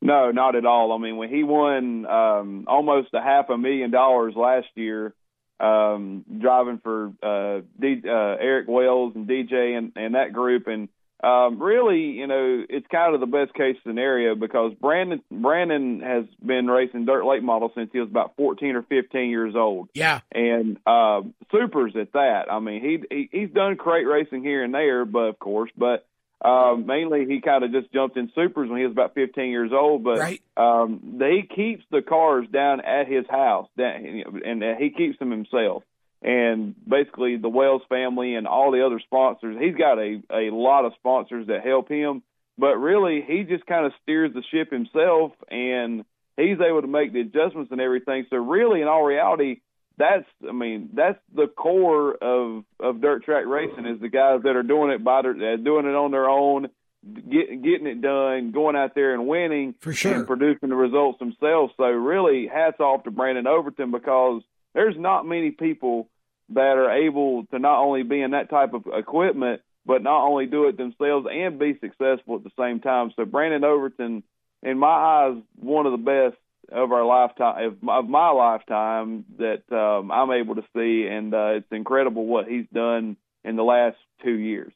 No, 0.01 0.31
not 0.31 0.55
at 0.55 0.65
all. 0.65 0.93
I 0.93 0.97
mean, 0.97 1.17
when 1.17 1.29
he 1.29 1.43
won 1.43 2.05
um, 2.05 2.65
almost 2.67 3.09
a 3.13 3.21
half 3.21 3.49
a 3.49 3.57
million 3.57 3.91
dollars 3.91 4.33
last 4.35 4.67
year, 4.75 5.13
um, 5.59 6.25
driving 6.39 6.79
for 6.83 7.13
uh, 7.23 7.61
D, 7.79 8.01
uh, 8.05 8.35
Eric 8.39 8.67
Wells 8.67 9.13
and 9.15 9.27
DJ 9.27 9.77
and, 9.77 9.91
and 9.95 10.15
that 10.15 10.33
group. 10.33 10.67
And 10.67 10.89
um, 11.23 11.61
really, 11.61 12.01
you 12.01 12.27
know, 12.27 12.63
it's 12.69 12.85
kind 12.91 13.15
of 13.15 13.21
the 13.21 13.27
best 13.27 13.53
case 13.53 13.77
scenario 13.85 14.35
because 14.35 14.73
Brandon 14.79 15.21
Brandon 15.31 16.01
has 16.01 16.25
been 16.45 16.67
racing 16.67 17.05
dirt 17.05 17.25
late 17.25 17.41
models 17.41 17.71
since 17.73 17.89
he 17.93 17.99
was 17.99 18.09
about 18.09 18.35
14 18.37 18.75
or 18.75 18.83
15 18.83 19.29
years 19.29 19.55
old. 19.55 19.89
Yeah, 19.93 20.19
and 20.31 20.77
uh, 20.85 21.21
supers 21.51 21.93
at 21.99 22.13
that. 22.13 22.51
I 22.51 22.59
mean, 22.59 22.81
he, 22.81 23.15
he 23.15 23.29
he's 23.31 23.49
done 23.49 23.77
crate 23.77 24.07
racing 24.07 24.43
here 24.43 24.63
and 24.63 24.73
there, 24.73 25.05
but 25.05 25.29
of 25.29 25.39
course, 25.39 25.71
but 25.77 26.05
um, 26.45 26.85
mainly, 26.85 27.25
he 27.25 27.41
kind 27.41 27.63
of 27.63 27.71
just 27.71 27.91
jumped 27.91 28.17
in 28.17 28.31
supers 28.35 28.69
when 28.69 28.77
he 28.77 28.85
was 28.85 28.91
about 28.91 29.15
15 29.15 29.49
years 29.49 29.71
old. 29.73 30.03
But 30.03 30.19
right. 30.19 30.41
um, 30.55 31.19
he 31.19 31.43
keeps 31.43 31.83
the 31.89 32.01
cars 32.01 32.45
down 32.51 32.81
at 32.81 33.07
his 33.07 33.25
house, 33.27 33.67
and 33.77 34.63
he 34.79 34.91
keeps 34.95 35.17
them 35.17 35.31
himself. 35.31 35.83
And 36.21 36.75
basically, 36.87 37.37
the 37.37 37.49
Wells 37.49 37.81
family 37.89 38.35
and 38.35 38.47
all 38.47 38.71
the 38.71 38.85
other 38.85 38.99
sponsors, 38.99 39.57
he's 39.59 39.75
got 39.75 39.97
a 39.99 40.21
a 40.31 40.49
lot 40.51 40.85
of 40.85 40.93
sponsors 40.99 41.47
that 41.47 41.63
help 41.63 41.89
him. 41.89 42.21
But 42.57 42.77
really, 42.77 43.23
he 43.27 43.43
just 43.43 43.65
kind 43.65 43.85
of 43.85 43.91
steers 44.03 44.31
the 44.33 44.43
ship 44.51 44.71
himself, 44.71 45.33
and 45.49 46.05
he's 46.37 46.57
able 46.61 46.81
to 46.81 46.87
make 46.87 47.11
the 47.11 47.21
adjustments 47.21 47.71
and 47.71 47.81
everything. 47.81 48.25
So, 48.29 48.37
really, 48.37 48.81
in 48.81 48.87
all 48.87 49.03
reality, 49.03 49.61
that's 49.97 50.25
I 50.47 50.51
mean 50.51 50.89
that's 50.93 51.19
the 51.33 51.47
core 51.47 52.15
of 52.15 52.63
of 52.79 53.01
dirt 53.01 53.23
track 53.23 53.45
racing 53.45 53.85
is 53.85 53.99
the 53.99 54.09
guys 54.09 54.41
that 54.43 54.55
are 54.55 54.63
doing 54.63 54.91
it 54.91 55.03
by 55.03 55.21
their, 55.21 55.31
uh, 55.31 55.57
doing 55.57 55.85
it 55.85 55.95
on 55.95 56.11
their 56.11 56.29
own, 56.29 56.69
get, 57.03 57.63
getting 57.63 57.87
it 57.87 58.01
done, 58.01 58.51
going 58.51 58.75
out 58.75 58.95
there 58.95 59.13
and 59.13 59.27
winning 59.27 59.75
for 59.79 59.93
sure, 59.93 60.15
and 60.15 60.27
producing 60.27 60.69
the 60.69 60.75
results 60.75 61.19
themselves. 61.19 61.73
So 61.77 61.85
really, 61.85 62.47
hats 62.47 62.79
off 62.79 63.03
to 63.03 63.11
Brandon 63.11 63.47
Overton 63.47 63.91
because 63.91 64.41
there's 64.73 64.97
not 64.97 65.25
many 65.25 65.51
people 65.51 66.09
that 66.49 66.77
are 66.77 66.91
able 66.91 67.45
to 67.47 67.59
not 67.59 67.83
only 67.83 68.03
be 68.03 68.21
in 68.21 68.31
that 68.31 68.49
type 68.49 68.73
of 68.73 68.85
equipment 68.93 69.61
but 69.85 70.01
not 70.01 70.27
only 70.27 70.47
do 70.47 70.67
it 70.67 70.77
themselves 70.77 71.27
and 71.31 71.59
be 71.59 71.77
successful 71.79 72.35
at 72.37 72.43
the 72.43 72.51
same 72.57 72.79
time. 72.79 73.11
So 73.15 73.25
Brandon 73.25 73.63
Overton, 73.63 74.23
in 74.63 74.79
my 74.79 74.87
eyes, 74.87 75.37
one 75.55 75.85
of 75.85 75.91
the 75.91 75.97
best 75.97 76.37
of 76.71 76.91
our 76.91 77.05
lifetime 77.05 77.77
of 77.87 78.09
my 78.09 78.29
lifetime 78.29 79.25
that 79.37 79.63
um, 79.71 80.11
I'm 80.11 80.31
able 80.31 80.55
to 80.55 80.63
see, 80.75 81.07
and 81.09 81.33
uh, 81.33 81.57
it's 81.57 81.71
incredible 81.71 82.25
what 82.25 82.47
he's 82.47 82.67
done 82.73 83.17
in 83.43 83.55
the 83.55 83.63
last 83.63 83.97
two 84.23 84.33
years. 84.33 84.73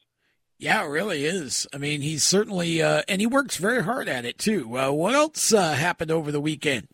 Yeah, 0.58 0.84
it 0.84 0.88
really 0.88 1.24
is. 1.24 1.66
I 1.72 1.78
mean, 1.78 2.02
he's 2.02 2.22
certainly, 2.22 2.82
uh, 2.82 3.02
and 3.08 3.20
he 3.20 3.26
works 3.26 3.56
very 3.56 3.82
hard 3.82 4.08
at 4.08 4.26
it 4.26 4.36
too. 4.36 4.78
Uh, 4.78 4.92
what 4.92 5.14
else 5.14 5.54
uh, 5.54 5.72
happened 5.72 6.10
over 6.10 6.30
the 6.30 6.40
weekend? 6.40 6.86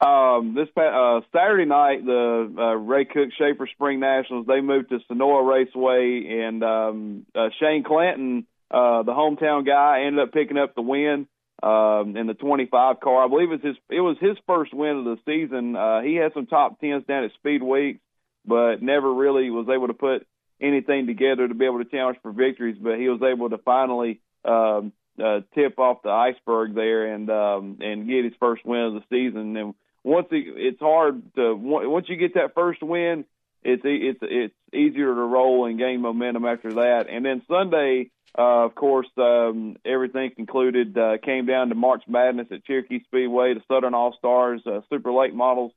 Um, 0.00 0.54
this 0.54 0.68
uh, 0.78 1.20
Saturday 1.30 1.66
night, 1.66 2.06
the 2.06 2.54
uh, 2.58 2.74
Ray 2.76 3.04
Cook 3.04 3.28
Schaefer 3.38 3.68
Spring 3.74 4.00
Nationals 4.00 4.46
they 4.46 4.62
moved 4.62 4.88
to 4.88 4.98
Senoia 5.10 5.46
Raceway, 5.46 6.40
and 6.42 6.64
um, 6.64 7.26
uh, 7.34 7.50
Shane 7.60 7.84
Clanton, 7.84 8.46
uh, 8.70 9.02
the 9.02 9.12
hometown 9.12 9.66
guy, 9.66 10.04
ended 10.06 10.26
up 10.26 10.32
picking 10.32 10.56
up 10.56 10.74
the 10.74 10.80
win. 10.80 11.26
Um, 11.62 12.16
in 12.16 12.26
the 12.26 12.34
25 12.34 13.00
car. 13.00 13.24
I 13.24 13.28
believe 13.28 13.50
it 13.50 13.62
was 13.62 13.64
his 13.64 13.76
it 13.90 14.00
was 14.00 14.16
his 14.20 14.36
first 14.46 14.72
win 14.72 14.98
of 14.98 15.04
the 15.04 15.18
season. 15.26 15.76
Uh, 15.76 16.00
he 16.00 16.14
had 16.14 16.32
some 16.32 16.46
top 16.46 16.80
tens 16.80 17.04
down 17.06 17.24
at 17.24 17.32
Speed 17.34 17.62
Weeks, 17.62 18.00
but 18.46 18.82
never 18.82 19.12
really 19.12 19.50
was 19.50 19.68
able 19.68 19.88
to 19.88 19.94
put 19.94 20.26
anything 20.60 21.06
together 21.06 21.46
to 21.46 21.54
be 21.54 21.64
able 21.64 21.82
to 21.82 21.90
challenge 21.90 22.18
for 22.22 22.32
victories. 22.32 22.76
But 22.80 22.98
he 22.98 23.08
was 23.08 23.20
able 23.22 23.50
to 23.50 23.58
finally 23.58 24.20
um, 24.44 24.92
uh, 25.22 25.40
tip 25.54 25.78
off 25.78 26.02
the 26.02 26.10
iceberg 26.10 26.74
there 26.74 27.14
and 27.14 27.30
um, 27.30 27.78
and 27.80 28.08
get 28.08 28.24
his 28.24 28.34
first 28.40 28.64
win 28.64 28.80
of 28.80 28.94
the 28.94 29.04
season. 29.10 29.56
And 29.56 29.74
once 30.02 30.28
he, 30.30 30.38
it's 30.38 30.80
hard 30.80 31.22
to 31.34 31.54
once 31.54 32.06
you 32.08 32.16
get 32.16 32.34
that 32.34 32.54
first 32.54 32.82
win, 32.82 33.24
it's 33.62 33.82
it's 33.84 34.18
it's 34.22 34.54
easier 34.72 35.14
to 35.14 35.20
roll 35.20 35.66
and 35.66 35.78
gain 35.78 36.00
momentum 36.00 36.44
after 36.44 36.74
that. 36.74 37.06
And 37.10 37.24
then 37.24 37.42
Sunday, 37.48 38.10
uh, 38.38 38.64
of 38.64 38.74
course, 38.74 39.08
um, 39.16 39.76
everything 39.84 40.30
concluded 40.34 40.96
uh, 40.96 41.18
came 41.22 41.46
down 41.46 41.68
to 41.68 41.74
March 41.74 42.02
Madness 42.08 42.48
at 42.50 42.64
Cherokee 42.64 43.02
Speedway, 43.04 43.54
the 43.54 43.62
Southern 43.68 43.94
All 43.94 44.14
Stars 44.18 44.62
uh, 44.66 44.80
Super 44.88 45.12
Late 45.12 45.34
Models, 45.34 45.72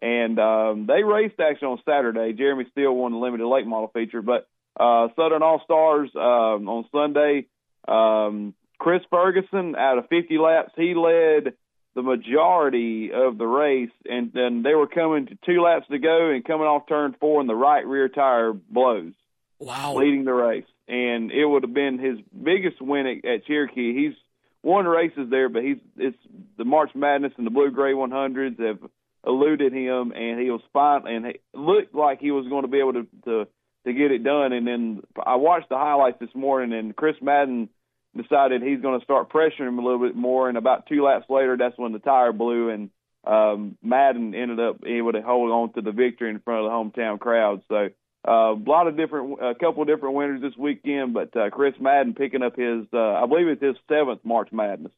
and 0.00 0.38
um, 0.38 0.86
they 0.86 1.02
raced 1.02 1.40
actually 1.40 1.68
on 1.68 1.78
Saturday. 1.84 2.32
Jeremy 2.32 2.66
Steele 2.72 2.94
won 2.94 3.12
the 3.12 3.18
limited 3.18 3.46
late 3.46 3.66
model 3.66 3.90
feature, 3.92 4.22
but 4.22 4.46
uh, 4.78 5.08
Southern 5.16 5.42
All 5.42 5.60
Stars 5.64 6.10
um, 6.14 6.68
on 6.68 6.84
Sunday. 6.92 7.46
Um, 7.86 8.54
Chris 8.78 9.02
Ferguson, 9.08 9.76
out 9.76 9.98
of 9.98 10.08
50 10.08 10.36
laps, 10.38 10.72
he 10.76 10.94
led 10.94 11.54
the 11.94 12.02
majority 12.02 13.10
of 13.12 13.38
the 13.38 13.46
race, 13.46 13.92
and 14.04 14.32
then 14.32 14.62
they 14.62 14.74
were 14.74 14.88
coming 14.88 15.26
to 15.26 15.38
two 15.46 15.62
laps 15.62 15.86
to 15.90 15.98
go 15.98 16.30
and 16.30 16.44
coming 16.44 16.66
off 16.66 16.88
turn 16.88 17.14
four, 17.20 17.40
and 17.40 17.48
the 17.48 17.54
right 17.54 17.86
rear 17.86 18.08
tire 18.08 18.52
blows. 18.52 19.12
Wow. 19.60 19.94
Leading 19.96 20.24
the 20.24 20.34
race. 20.34 20.64
And 20.88 21.30
it 21.30 21.46
would 21.46 21.62
have 21.62 21.72
been 21.72 21.98
his 21.98 22.18
biggest 22.30 22.82
win 22.82 23.06
at, 23.06 23.24
at 23.24 23.46
Cherokee. 23.46 23.94
He's 23.94 24.14
won 24.62 24.86
races 24.86 25.30
there, 25.30 25.48
but 25.48 25.62
he's 25.62 25.78
it's 25.96 26.18
the 26.58 26.64
March 26.64 26.90
Madness 26.94 27.32
and 27.38 27.46
the 27.46 27.50
Blue 27.50 27.70
Gray 27.70 27.92
100s 27.92 28.58
have 28.60 28.90
eluded 29.26 29.72
him, 29.72 30.12
and 30.12 30.40
he 30.40 30.50
was 30.50 30.60
fine, 30.72 31.06
and 31.06 31.26
it 31.26 31.42
looked 31.54 31.94
like 31.94 32.20
he 32.20 32.30
was 32.30 32.46
going 32.48 32.62
to 32.62 32.68
be 32.68 32.80
able 32.80 32.92
to, 32.94 33.06
to 33.24 33.46
to 33.86 33.92
get 33.92 34.10
it 34.10 34.24
done. 34.24 34.52
And 34.52 34.66
then 34.66 35.02
I 35.24 35.36
watched 35.36 35.68
the 35.68 35.76
highlights 35.76 36.18
this 36.18 36.34
morning, 36.34 36.76
and 36.76 36.96
Chris 36.96 37.16
Madden 37.22 37.68
decided 38.16 38.62
he's 38.62 38.80
going 38.80 38.98
to 38.98 39.04
start 39.04 39.30
pressuring 39.30 39.68
him 39.68 39.78
a 39.78 39.84
little 39.84 40.00
bit 40.00 40.16
more. 40.16 40.48
And 40.48 40.58
about 40.58 40.86
two 40.86 41.02
laps 41.02 41.26
later, 41.28 41.56
that's 41.56 41.78
when 41.78 41.92
the 41.92 41.98
tire 41.98 42.32
blew, 42.32 42.70
and 42.70 42.90
um, 43.26 43.76
Madden 43.82 44.34
ended 44.34 44.60
up 44.60 44.76
able 44.86 45.12
to 45.12 45.22
hold 45.22 45.50
on 45.50 45.72
to 45.74 45.80
the 45.80 45.92
victory 45.92 46.30
in 46.30 46.40
front 46.40 46.64
of 46.64 46.70
the 46.70 47.00
hometown 47.00 47.18
crowd. 47.18 47.62
So 47.68 47.88
uh, 48.26 48.54
a 48.54 48.62
lot 48.66 48.86
of 48.86 48.96
different, 48.96 49.38
a 49.42 49.54
couple 49.54 49.82
of 49.82 49.88
different 49.88 50.14
winners 50.14 50.42
this 50.42 50.56
weekend, 50.56 51.14
but 51.14 51.36
uh, 51.36 51.50
Chris 51.50 51.74
Madden 51.80 52.14
picking 52.14 52.42
up 52.42 52.56
his, 52.56 52.86
uh, 52.92 52.98
I 52.98 53.26
believe 53.26 53.48
it's 53.48 53.62
his 53.62 53.76
seventh 53.88 54.20
March 54.24 54.50
Madness. 54.52 54.92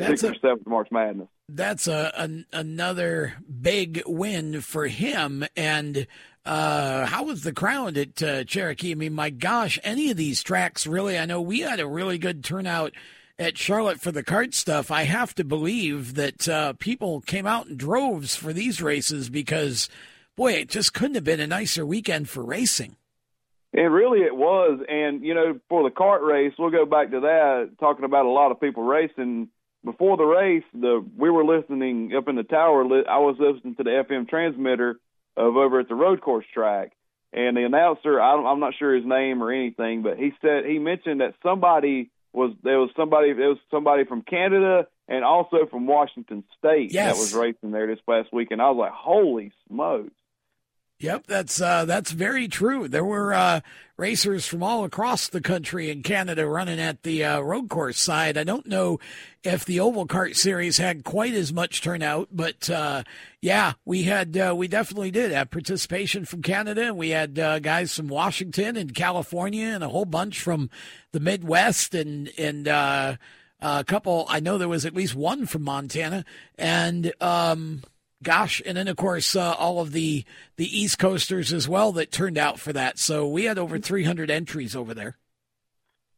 That's 0.00 0.22
Sixth 0.22 0.38
or 0.42 0.48
seventh 0.48 0.66
March 0.66 0.88
Madness. 0.90 1.28
That's 1.50 1.86
a, 1.86 2.10
a 2.16 2.58
another 2.58 3.34
big 3.60 4.02
win 4.06 4.62
for 4.62 4.86
him. 4.86 5.44
And 5.54 6.06
uh, 6.46 7.04
how 7.04 7.24
was 7.24 7.42
the 7.42 7.52
crowd 7.52 7.98
at 7.98 8.22
uh, 8.22 8.44
Cherokee? 8.44 8.92
I 8.92 8.94
mean, 8.94 9.12
my 9.12 9.28
gosh, 9.28 9.78
any 9.84 10.10
of 10.10 10.16
these 10.16 10.42
tracks 10.42 10.86
really? 10.86 11.18
I 11.18 11.26
know 11.26 11.42
we 11.42 11.60
had 11.60 11.80
a 11.80 11.86
really 11.86 12.16
good 12.16 12.42
turnout 12.42 12.92
at 13.38 13.58
Charlotte 13.58 14.00
for 14.00 14.10
the 14.10 14.24
kart 14.24 14.54
stuff. 14.54 14.90
I 14.90 15.02
have 15.02 15.34
to 15.34 15.44
believe 15.44 16.14
that 16.14 16.48
uh, 16.48 16.72
people 16.74 17.20
came 17.20 17.46
out 17.46 17.66
in 17.66 17.76
droves 17.76 18.34
for 18.34 18.54
these 18.54 18.80
races 18.80 19.28
because, 19.28 19.90
boy, 20.34 20.52
it 20.52 20.70
just 20.70 20.94
couldn't 20.94 21.16
have 21.16 21.24
been 21.24 21.40
a 21.40 21.46
nicer 21.46 21.84
weekend 21.84 22.30
for 22.30 22.42
racing. 22.42 22.96
And 23.74 23.92
really, 23.92 24.20
it 24.20 24.34
was. 24.34 24.80
And 24.88 25.22
you 25.22 25.34
know, 25.34 25.60
for 25.68 25.82
the 25.82 25.94
kart 25.94 26.26
race, 26.26 26.54
we'll 26.58 26.70
go 26.70 26.86
back 26.86 27.10
to 27.10 27.20
that. 27.20 27.72
Talking 27.78 28.06
about 28.06 28.24
a 28.24 28.30
lot 28.30 28.50
of 28.50 28.60
people 28.60 28.82
racing 28.82 29.48
before 29.84 30.16
the 30.16 30.24
race, 30.24 30.64
the 30.74 31.04
we 31.16 31.30
were 31.30 31.44
listening 31.44 32.12
up 32.16 32.28
in 32.28 32.36
the 32.36 32.42
tower. 32.42 32.82
I 32.82 33.18
was 33.18 33.36
listening 33.38 33.76
to 33.76 33.82
the 33.82 34.04
FM 34.08 34.28
transmitter 34.28 35.00
of 35.36 35.56
over 35.56 35.80
at 35.80 35.88
the 35.88 35.94
road 35.94 36.20
course 36.20 36.44
track, 36.52 36.92
and 37.32 37.56
the 37.56 37.64
announcer, 37.64 38.20
I 38.20 38.34
I'm 38.34 38.60
not 38.60 38.74
sure 38.78 38.94
his 38.94 39.06
name 39.06 39.42
or 39.42 39.52
anything, 39.52 40.02
but 40.02 40.18
he 40.18 40.32
said 40.42 40.64
he 40.66 40.78
mentioned 40.78 41.20
that 41.20 41.34
somebody 41.42 42.10
was 42.32 42.52
there 42.62 42.78
was 42.78 42.90
somebody 42.96 43.32
there 43.32 43.48
was 43.48 43.58
somebody 43.70 44.04
from 44.04 44.22
Canada 44.22 44.86
and 45.08 45.24
also 45.24 45.66
from 45.70 45.86
Washington 45.86 46.44
State 46.58 46.92
yes. 46.92 47.14
that 47.14 47.20
was 47.20 47.34
racing 47.34 47.72
there 47.72 47.86
this 47.86 47.98
past 48.08 48.32
weekend. 48.32 48.62
I 48.62 48.70
was 48.70 48.78
like, 48.78 48.92
holy 48.92 49.52
smokes! 49.68 50.12
Yep, 51.00 51.28
that's 51.28 51.62
uh, 51.62 51.86
that's 51.86 52.10
very 52.10 52.46
true. 52.46 52.86
There 52.86 53.04
were 53.04 53.32
uh, 53.32 53.60
racers 53.96 54.46
from 54.46 54.62
all 54.62 54.84
across 54.84 55.28
the 55.28 55.40
country 55.40 55.90
and 55.90 56.04
Canada 56.04 56.46
running 56.46 56.78
at 56.78 57.04
the 57.04 57.24
uh, 57.24 57.40
road 57.40 57.70
course 57.70 57.98
side. 57.98 58.36
I 58.36 58.44
don't 58.44 58.66
know 58.66 59.00
if 59.42 59.64
the 59.64 59.80
oval 59.80 60.06
kart 60.06 60.36
series 60.36 60.76
had 60.76 61.02
quite 61.02 61.32
as 61.32 61.54
much 61.54 61.80
turnout, 61.80 62.28
but 62.30 62.68
uh, 62.68 63.04
yeah, 63.40 63.72
we 63.86 64.02
had 64.02 64.36
uh, 64.36 64.54
we 64.54 64.68
definitely 64.68 65.10
did 65.10 65.32
have 65.32 65.50
participation 65.50 66.26
from 66.26 66.42
Canada. 66.42 66.92
We 66.92 67.08
had 67.10 67.38
uh, 67.38 67.60
guys 67.60 67.96
from 67.96 68.08
Washington 68.08 68.76
and 68.76 68.94
California 68.94 69.68
and 69.68 69.82
a 69.82 69.88
whole 69.88 70.04
bunch 70.04 70.38
from 70.38 70.68
the 71.12 71.20
Midwest 71.20 71.94
and 71.94 72.30
and 72.36 72.66
a 72.66 73.18
couple. 73.86 74.26
I 74.28 74.40
know 74.40 74.58
there 74.58 74.68
was 74.68 74.84
at 74.84 74.94
least 74.94 75.14
one 75.14 75.46
from 75.46 75.62
Montana 75.62 76.26
and. 76.58 77.10
Um, 77.22 77.84
gosh, 78.22 78.62
and 78.64 78.76
then 78.76 78.88
of 78.88 78.96
course 78.96 79.34
uh, 79.34 79.54
all 79.58 79.80
of 79.80 79.92
the 79.92 80.24
the 80.56 80.78
East 80.78 80.98
Coasters 80.98 81.52
as 81.52 81.68
well 81.68 81.92
that 81.92 82.12
turned 82.12 82.38
out 82.38 82.60
for 82.60 82.72
that. 82.72 82.98
So 82.98 83.26
we 83.26 83.44
had 83.44 83.58
over 83.58 83.78
300 83.78 84.30
entries 84.30 84.76
over 84.76 84.94
there. 84.94 85.16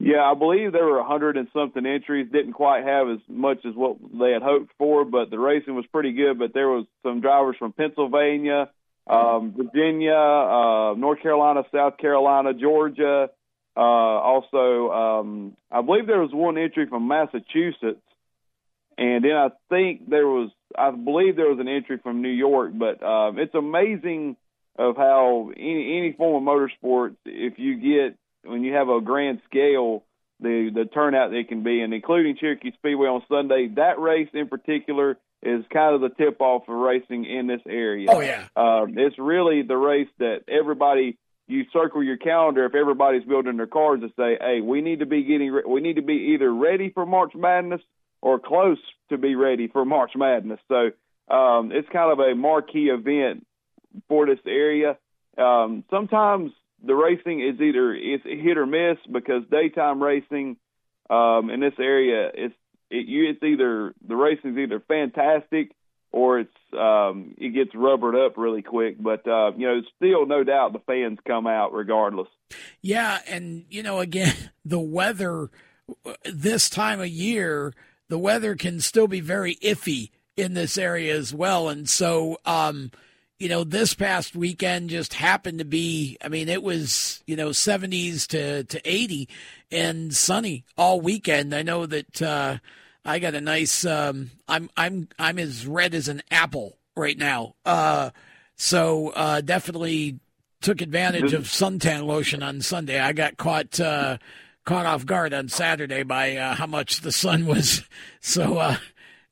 Yeah, 0.05 0.23
I 0.23 0.35
believe 0.35 0.73
there 0.73 0.85
were 0.85 1.01
hundred 1.05 1.37
and 1.37 1.47
something 1.53 1.87
entries. 1.87 2.27
Didn't 2.33 2.55
quite 2.55 2.85
have 2.85 3.09
as 3.09 3.21
much 3.29 3.65
as 3.65 3.73
what 3.77 3.99
they 4.19 4.33
had 4.33 4.43
hoped 4.43 4.73
for, 4.77 5.05
but 5.05 5.31
the 5.31 5.39
racing 5.39 5.77
was 5.77 5.87
pretty 5.93 6.13
good. 6.13 6.41
But 6.41 6.53
there 6.53 6.69
was 6.69 6.87
some 7.05 7.21
drivers 7.21 7.55
from 7.57 7.73
Pennsylvania, 7.73 8.69
um, 9.07 9.55
Virginia, 9.57 10.17
uh, 10.17 10.95
North 10.95 11.23
Carolina, 11.23 11.63
South 11.73 11.99
Carolina, 11.99 12.53
Georgia. 12.53 13.31
Uh, 13.77 13.81
also, 13.81 14.91
um, 14.91 15.57
I 15.71 15.83
believe 15.83 16.09
there 16.09 16.21
was 16.21 16.33
one 16.33 16.59
entry 16.59 16.87
from 16.89 17.07
Massachusetts, 17.07 18.03
and 18.99 19.25
then 19.25 19.37
I 19.37 19.51
think 19.71 20.11
there 20.11 20.27
was 20.27 20.51
I 20.79 20.91
believe 20.91 21.37
there 21.37 21.49
was 21.49 21.59
an 21.61 21.69
entry 21.69 21.99
from 22.03 22.23
New 22.23 22.29
York, 22.31 22.73
but 22.75 23.03
um, 23.03 23.39
it's 23.39 23.55
amazing 23.55 24.37
of 24.79 24.97
how 24.97 25.51
any 25.57 25.99
any 25.99 26.15
form 26.17 26.47
of 26.47 26.55
motorsports, 26.55 27.17
if 27.25 27.59
you 27.59 27.77
get 27.77 28.17
when 28.45 28.65
you 28.65 28.75
have 28.75 28.89
a 28.89 29.01
grand 29.01 29.41
scale, 29.49 30.05
the 30.41 30.71
the 30.75 30.85
turnout 30.87 31.31
that 31.31 31.45
can 31.49 31.63
be, 31.63 31.81
and 31.81 31.93
including 31.93 32.37
Cherokee 32.37 32.73
Speedway 32.73 33.09
on 33.09 33.23
Sunday, 33.29 33.69
that 33.77 33.99
race 33.99 34.29
in 34.33 34.49
particular 34.49 35.19
is 35.43 35.65
kind 35.73 35.95
of 35.95 36.01
the 36.01 36.09
tip 36.09 36.41
off 36.41 36.67
for 36.67 36.77
racing 36.77 37.25
in 37.25 37.47
this 37.47 37.61
area. 37.67 38.09
Oh 38.11 38.21
yeah, 38.21 38.47
um, 38.57 38.95
it's 38.97 39.19
really 39.19 39.63
the 39.63 39.77
race 39.77 40.09
that 40.19 40.43
everybody 40.49 41.19
you 41.49 41.65
circle 41.73 42.03
your 42.03 42.17
calendar 42.17 42.65
if 42.65 42.75
everybody's 42.75 43.25
building 43.25 43.57
their 43.57 43.67
cars 43.67 44.01
to 44.01 44.09
say, 44.17 44.39
hey, 44.41 44.61
we 44.61 44.81
need 44.81 45.01
to 45.01 45.07
be 45.07 45.25
getting 45.25 45.61
we 45.69 45.81
need 45.81 45.97
to 45.97 46.03
be 46.03 46.35
either 46.35 46.53
ready 46.53 46.91
for 46.91 47.05
March 47.05 47.33
Madness 47.35 47.81
or 48.23 48.39
close 48.39 48.79
to 49.11 49.19
be 49.19 49.35
ready 49.35 49.69
for 49.69 49.85
March 49.85 50.13
Madness. 50.17 50.61
So 50.69 50.91
um, 51.35 51.73
it's 51.73 51.89
kind 51.93 52.13
of 52.13 52.19
a 52.19 52.35
marquee 52.35 52.89
event 52.89 53.47
for 54.09 54.27
this 54.27 54.39
area. 54.47 54.97
Um, 55.37 55.85
sometimes 55.91 56.53
the 56.85 56.95
racing 56.95 57.41
is 57.41 57.61
either 57.61 57.95
it's 57.95 58.25
hit 58.25 58.57
or 58.57 58.67
miss 58.67 58.99
because 59.11 59.43
daytime 59.51 60.03
racing 60.03 60.57
um, 61.11 61.51
in 61.51 61.61
this 61.61 61.75
area 61.79 62.31
it's 62.33 62.55
it, 62.91 63.07
it's 63.09 63.43
either 63.43 63.95
the 64.07 64.17
racing 64.17 64.53
is 64.53 64.59
either 64.59 64.81
fantastic 64.81 65.73
or 66.13 66.41
it's 66.41 66.51
um, 66.79 67.35
it 67.39 67.55
gets 67.55 67.75
rubbered 67.75 68.15
up 68.15 68.37
really 68.37 68.63
quick. 68.63 69.03
But 69.03 69.27
uh, 69.27 69.53
you 69.57 69.67
know, 69.67 69.81
still 69.97 70.27
no 70.27 70.45
doubt 70.45 70.75
the 70.75 70.81
fans 70.81 71.19
come 71.27 71.47
out 71.47 71.73
regardless. 71.73 72.29
Yeah, 72.83 73.19
and 73.27 73.65
you 73.71 73.83
know, 73.83 74.01
again, 74.01 74.35
the 74.65 74.81
weather 74.81 75.51
this 76.25 76.71
time 76.71 77.01
of 77.01 77.09
year 77.09 77.73
the 78.13 78.19
weather 78.19 78.55
can 78.55 78.79
still 78.79 79.09
be 79.09 79.21
very 79.21 79.55
iffy 79.63 80.11
in 80.37 80.53
this 80.53 80.77
area 80.77 81.17
as 81.17 81.33
well. 81.33 81.71
And 81.71 81.89
so, 81.89 82.37
um, 82.45 82.91
you 83.39 83.49
know, 83.49 83.65
this 83.65 83.95
past 83.95 84.37
weekend 84.37 84.91
just 84.91 85.15
happened 85.15 85.61
to 85.61 85.65
be, 85.65 86.19
I 86.23 86.29
mean, 86.29 86.51
it 86.51 86.63
was, 86.63 87.25
you 87.27 87.37
know, 87.37 87.49
70s 87.49 88.27
to, 88.27 88.65
to 88.65 88.81
80 88.85 89.31
and 89.71 90.15
sunny 90.15 90.67
all 90.77 91.01
weekend. 91.01 91.55
I 91.55 91.63
know 91.63 91.87
that, 91.87 92.21
uh, 92.21 92.59
I 93.03 93.19
got 93.19 93.35
a 93.35 93.41
nice, 93.41 93.87
um, 93.87 94.31
I'm, 94.47 94.69
I'm, 94.77 95.09
I'm 95.19 95.39
as 95.39 95.67
red 95.67 95.95
as 95.95 96.09
an 96.09 96.21
apple 96.31 96.77
right 96.95 97.17
now. 97.17 97.55
Uh, 97.65 98.11
so, 98.57 99.09
uh, 99.17 99.41
definitely 99.41 100.21
took 100.61 100.83
advantage 100.83 101.33
of 101.33 101.45
suntan 101.45 102.05
lotion 102.05 102.43
on 102.43 102.61
Sunday. 102.61 103.01
I 103.01 103.15
got 103.15 103.39
caught, 103.39 103.81
uh, 103.81 104.19
caught 104.65 104.87
off 104.87 105.07
guard 105.07 105.33
on 105.35 105.49
Saturday 105.49 106.03
by 106.03 106.37
uh, 106.37 106.55
how 106.55 106.67
much 106.67 107.01
the 107.01 107.13
sun 107.13 107.47
was. 107.47 107.83
So, 108.25 108.59
uh, 108.59 108.77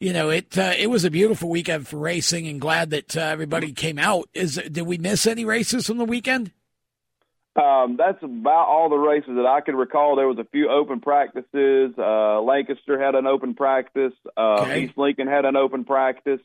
you 0.00 0.12
know, 0.12 0.30
it 0.30 0.58
uh, 0.58 0.72
it 0.76 0.88
was 0.88 1.04
a 1.04 1.10
beautiful 1.12 1.48
weekend 1.48 1.86
for 1.86 1.96
racing, 1.98 2.48
and 2.48 2.60
glad 2.60 2.90
that 2.90 3.16
uh, 3.16 3.20
everybody 3.20 3.72
came 3.72 4.00
out. 4.00 4.28
Is 4.34 4.56
did 4.56 4.82
we 4.82 4.98
miss 4.98 5.28
any 5.28 5.44
races 5.44 5.86
from 5.86 5.98
the 5.98 6.04
weekend? 6.04 6.50
Um, 7.54 7.96
that's 7.96 8.20
about 8.22 8.66
all 8.68 8.88
the 8.88 8.96
races 8.96 9.30
that 9.36 9.46
I 9.46 9.60
can 9.60 9.76
recall. 9.76 10.16
There 10.16 10.26
was 10.26 10.38
a 10.38 10.44
few 10.50 10.70
open 10.70 11.00
practices. 11.00 11.92
Uh, 11.98 12.40
Lancaster 12.40 13.00
had 13.00 13.14
an 13.14 13.26
open 13.26 13.54
practice. 13.54 14.12
Uh, 14.36 14.62
Okay. 14.62 14.84
East 14.84 14.96
Lincoln 14.96 15.26
had 15.28 15.44
an 15.44 15.56
open 15.56 15.84
practice. 15.84 16.40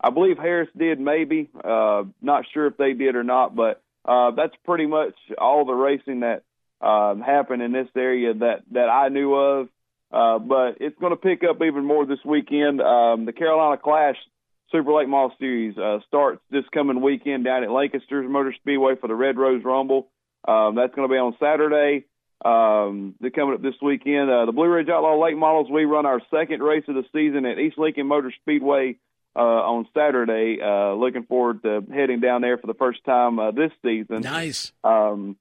I 0.00 0.10
believe 0.10 0.38
Harris 0.38 0.68
did, 0.76 0.98
maybe. 1.00 1.48
Uh, 1.62 2.04
not 2.22 2.44
sure 2.52 2.66
if 2.66 2.76
they 2.76 2.92
did 2.94 3.16
or 3.16 3.24
not, 3.24 3.54
but 3.56 3.82
uh, 4.04 4.30
that's 4.32 4.54
pretty 4.64 4.86
much 4.86 5.14
all 5.38 5.64
the 5.64 5.72
racing 5.74 6.20
that 6.20 6.42
um, 6.80 7.20
happened 7.20 7.62
in 7.62 7.72
this 7.72 7.88
area 7.96 8.34
that 8.34 8.62
that 8.72 8.88
I 8.88 9.08
knew 9.08 9.34
of. 9.34 9.68
Uh, 10.12 10.38
but 10.38 10.76
it's 10.80 10.98
going 11.00 11.10
to 11.10 11.16
pick 11.16 11.42
up 11.42 11.60
even 11.62 11.84
more 11.84 12.06
this 12.06 12.24
weekend. 12.24 12.80
Um, 12.80 13.24
the 13.24 13.32
Carolina 13.32 13.76
Clash 13.76 14.16
Super 14.70 14.92
Late 14.92 15.08
Model 15.08 15.32
Series 15.38 15.76
uh, 15.76 15.98
starts 16.06 16.40
this 16.50 16.64
coming 16.72 17.00
weekend 17.00 17.44
down 17.44 17.64
at 17.64 17.70
Lancaster's 17.70 18.28
Motor 18.28 18.54
Speedway 18.60 18.94
for 19.00 19.08
the 19.08 19.14
Red 19.14 19.36
Rose 19.36 19.64
Rumble. 19.64 20.08
Um, 20.46 20.76
that's 20.76 20.94
going 20.94 21.08
to 21.08 21.12
be 21.12 21.18
on 21.18 21.36
Saturday. 21.40 22.06
Um, 22.44 23.14
they're 23.20 23.30
coming 23.30 23.54
up 23.54 23.62
this 23.62 23.74
weekend. 23.80 24.30
Uh, 24.30 24.46
the 24.46 24.52
Blue 24.52 24.68
Ridge 24.68 24.88
Outlaw 24.88 25.20
Late 25.20 25.36
Models, 25.36 25.68
we 25.70 25.84
run 25.84 26.06
our 26.06 26.20
second 26.30 26.62
race 26.62 26.84
of 26.88 26.94
the 26.94 27.04
season 27.12 27.46
at 27.46 27.58
East 27.58 27.78
Lincoln 27.78 28.06
Motor 28.06 28.32
Speedway 28.42 28.96
uh, 29.34 29.40
on 29.40 29.88
Saturday. 29.94 30.58
Uh, 30.62 30.94
looking 30.94 31.24
forward 31.24 31.62
to 31.62 31.84
heading 31.92 32.20
down 32.20 32.42
there 32.42 32.58
for 32.58 32.66
the 32.66 32.74
first 32.74 33.04
time 33.04 33.38
uh, 33.38 33.50
this 33.52 33.72
season. 33.82 34.20
Nice. 34.20 34.72
Um, 34.84 35.36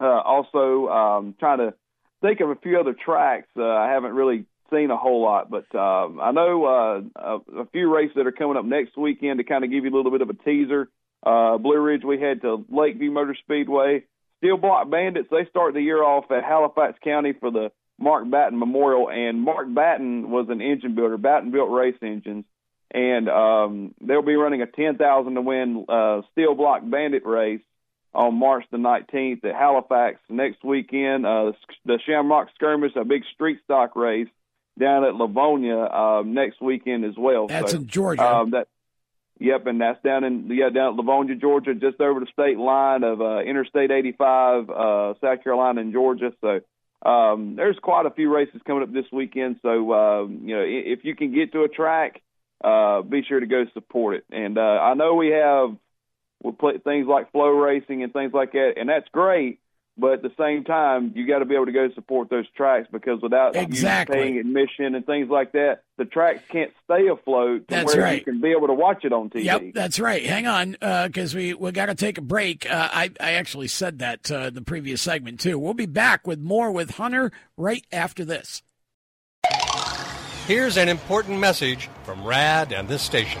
uh, 0.00 0.04
also, 0.04 0.88
um, 0.88 1.34
trying 1.38 1.58
to 1.58 1.74
think 2.22 2.40
of 2.40 2.50
a 2.50 2.56
few 2.56 2.78
other 2.78 2.94
tracks. 2.94 3.48
Uh, 3.56 3.64
I 3.64 3.90
haven't 3.90 4.12
really 4.12 4.46
seen 4.70 4.90
a 4.90 4.96
whole 4.96 5.22
lot, 5.22 5.50
but 5.50 5.72
um, 5.74 6.20
I 6.20 6.32
know 6.32 6.64
uh, 6.64 7.00
a, 7.14 7.60
a 7.60 7.66
few 7.66 7.94
races 7.94 8.16
that 8.16 8.26
are 8.26 8.32
coming 8.32 8.56
up 8.56 8.64
next 8.64 8.96
weekend 8.96 9.38
to 9.38 9.44
kind 9.44 9.64
of 9.64 9.70
give 9.70 9.84
you 9.84 9.94
a 9.94 9.96
little 9.96 10.10
bit 10.10 10.22
of 10.22 10.30
a 10.30 10.34
teaser. 10.34 10.88
Uh, 11.24 11.58
Blue 11.58 11.80
Ridge, 11.80 12.02
we 12.04 12.20
head 12.20 12.42
to 12.42 12.64
Lakeview 12.68 13.10
Motor 13.10 13.36
Speedway. 13.42 14.04
Steel 14.38 14.58
Block 14.58 14.90
Bandits, 14.90 15.28
they 15.30 15.46
start 15.48 15.74
the 15.74 15.80
year 15.80 16.02
off 16.02 16.30
at 16.30 16.44
Halifax 16.44 16.98
County 17.02 17.32
for 17.32 17.50
the 17.50 17.70
Mark 17.98 18.30
Batten 18.30 18.58
Memorial, 18.58 19.08
and 19.08 19.40
Mark 19.40 19.72
Batten 19.72 20.30
was 20.30 20.48
an 20.50 20.60
engine 20.60 20.94
builder. 20.94 21.16
Batten 21.16 21.50
built 21.50 21.70
race 21.70 21.96
engines, 22.02 22.44
and 22.90 23.28
um, 23.28 23.94
they'll 24.00 24.20
be 24.20 24.36
running 24.36 24.60
a 24.60 24.66
ten 24.66 24.98
thousand 24.98 25.34
to 25.34 25.40
win 25.40 25.86
uh, 25.88 26.20
Steel 26.32 26.54
Block 26.54 26.82
Bandit 26.84 27.24
race 27.24 27.62
on 28.16 28.34
March 28.34 28.64
the 28.70 28.78
19th 28.78 29.44
at 29.44 29.54
Halifax 29.54 30.18
next 30.28 30.64
weekend. 30.64 31.26
Uh, 31.26 31.52
the 31.84 31.98
Shamrock 32.06 32.48
Skirmish, 32.54 32.96
a 32.96 33.04
big 33.04 33.22
street 33.34 33.60
stock 33.64 33.94
race 33.94 34.28
down 34.78 35.04
at 35.04 35.12
Lavonia 35.12 36.20
uh, 36.20 36.22
next 36.22 36.60
weekend 36.60 37.04
as 37.04 37.14
well. 37.16 37.46
That's 37.46 37.72
so, 37.72 37.78
in 37.78 37.86
Georgia. 37.86 38.24
Um, 38.24 38.50
that, 38.52 38.68
yep, 39.38 39.66
and 39.66 39.80
that's 39.80 40.02
down 40.02 40.24
in 40.24 40.48
yeah 40.50 40.70
down 40.70 40.98
at 40.98 41.04
Lavonia, 41.04 41.38
Georgia, 41.38 41.74
just 41.74 42.00
over 42.00 42.20
the 42.20 42.26
state 42.32 42.58
line 42.58 43.04
of 43.04 43.20
uh, 43.20 43.40
Interstate 43.40 43.90
85, 43.90 44.70
uh, 44.70 45.14
South 45.20 45.44
Carolina 45.44 45.80
and 45.80 45.92
Georgia. 45.92 46.32
So. 46.40 46.60
Um, 47.04 47.54
there's 47.56 47.78
quite 47.80 48.06
a 48.06 48.10
few 48.10 48.34
races 48.34 48.60
coming 48.66 48.82
up 48.82 48.92
this 48.92 49.04
weekend, 49.12 49.60
so 49.62 49.92
um, 49.92 50.40
you 50.44 50.56
know 50.56 50.64
if 50.66 51.04
you 51.04 51.14
can 51.14 51.32
get 51.32 51.52
to 51.52 51.62
a 51.62 51.68
track, 51.68 52.22
uh, 52.64 53.02
be 53.02 53.22
sure 53.22 53.38
to 53.38 53.46
go 53.46 53.64
support 53.74 54.16
it. 54.16 54.24
And 54.32 54.56
uh, 54.56 54.62
I 54.62 54.94
know 54.94 55.14
we 55.14 55.28
have 55.28 55.76
we 56.46 56.52
play 56.52 56.78
things 56.78 57.06
like 57.08 57.32
FloRacing 57.32 58.04
and 58.04 58.12
things 58.12 58.32
like 58.32 58.52
that, 58.52 58.74
and 58.76 58.88
that's 58.88 59.08
great. 59.10 59.58
But 59.98 60.12
at 60.12 60.22
the 60.22 60.32
same 60.38 60.62
time, 60.64 61.12
you 61.16 61.26
got 61.26 61.38
to 61.38 61.46
be 61.46 61.54
able 61.54 61.64
to 61.66 61.72
go 61.72 61.88
support 61.94 62.28
those 62.28 62.44
tracks 62.54 62.86
because 62.92 63.22
without 63.22 63.56
Exactly. 63.56 64.18
you 64.18 64.22
paying 64.24 64.38
admission 64.38 64.94
and 64.94 65.06
things 65.06 65.30
like 65.30 65.52
that, 65.52 65.84
the 65.96 66.04
tracks 66.04 66.42
can't 66.50 66.70
stay 66.84 67.08
afloat 67.08 67.66
to 67.68 67.74
That's 67.74 67.94
where 67.94 68.04
right. 68.04 68.18
you 68.18 68.24
can 68.24 68.42
be 68.42 68.50
able 68.50 68.66
to 68.66 68.74
watch 68.74 69.06
it 69.06 69.12
on 69.14 69.30
TV. 69.30 69.44
Yep, 69.44 69.62
that's 69.72 69.98
right. 69.98 70.22
Hang 70.22 70.46
on, 70.46 70.72
because 71.06 71.34
we 71.34 71.54
we 71.54 71.72
got 71.72 71.86
to 71.86 71.94
take 71.94 72.18
a 72.18 72.22
break. 72.22 72.70
Uh, 72.70 72.90
I 72.92 73.10
I 73.18 73.32
actually 73.32 73.68
said 73.68 73.98
that 74.00 74.30
uh, 74.30 74.48
in 74.48 74.54
the 74.54 74.60
previous 74.62 75.00
segment 75.00 75.40
too. 75.40 75.58
We'll 75.58 75.72
be 75.74 75.86
back 75.86 76.26
with 76.26 76.40
more 76.40 76.70
with 76.70 76.90
Hunter 76.90 77.32
right 77.56 77.84
after 77.90 78.22
this. 78.24 78.62
Here's 80.46 80.76
an 80.76 80.90
important 80.90 81.40
message 81.40 81.88
from 82.04 82.22
RAD 82.24 82.72
and 82.72 82.86
this 82.86 83.00
station. 83.02 83.40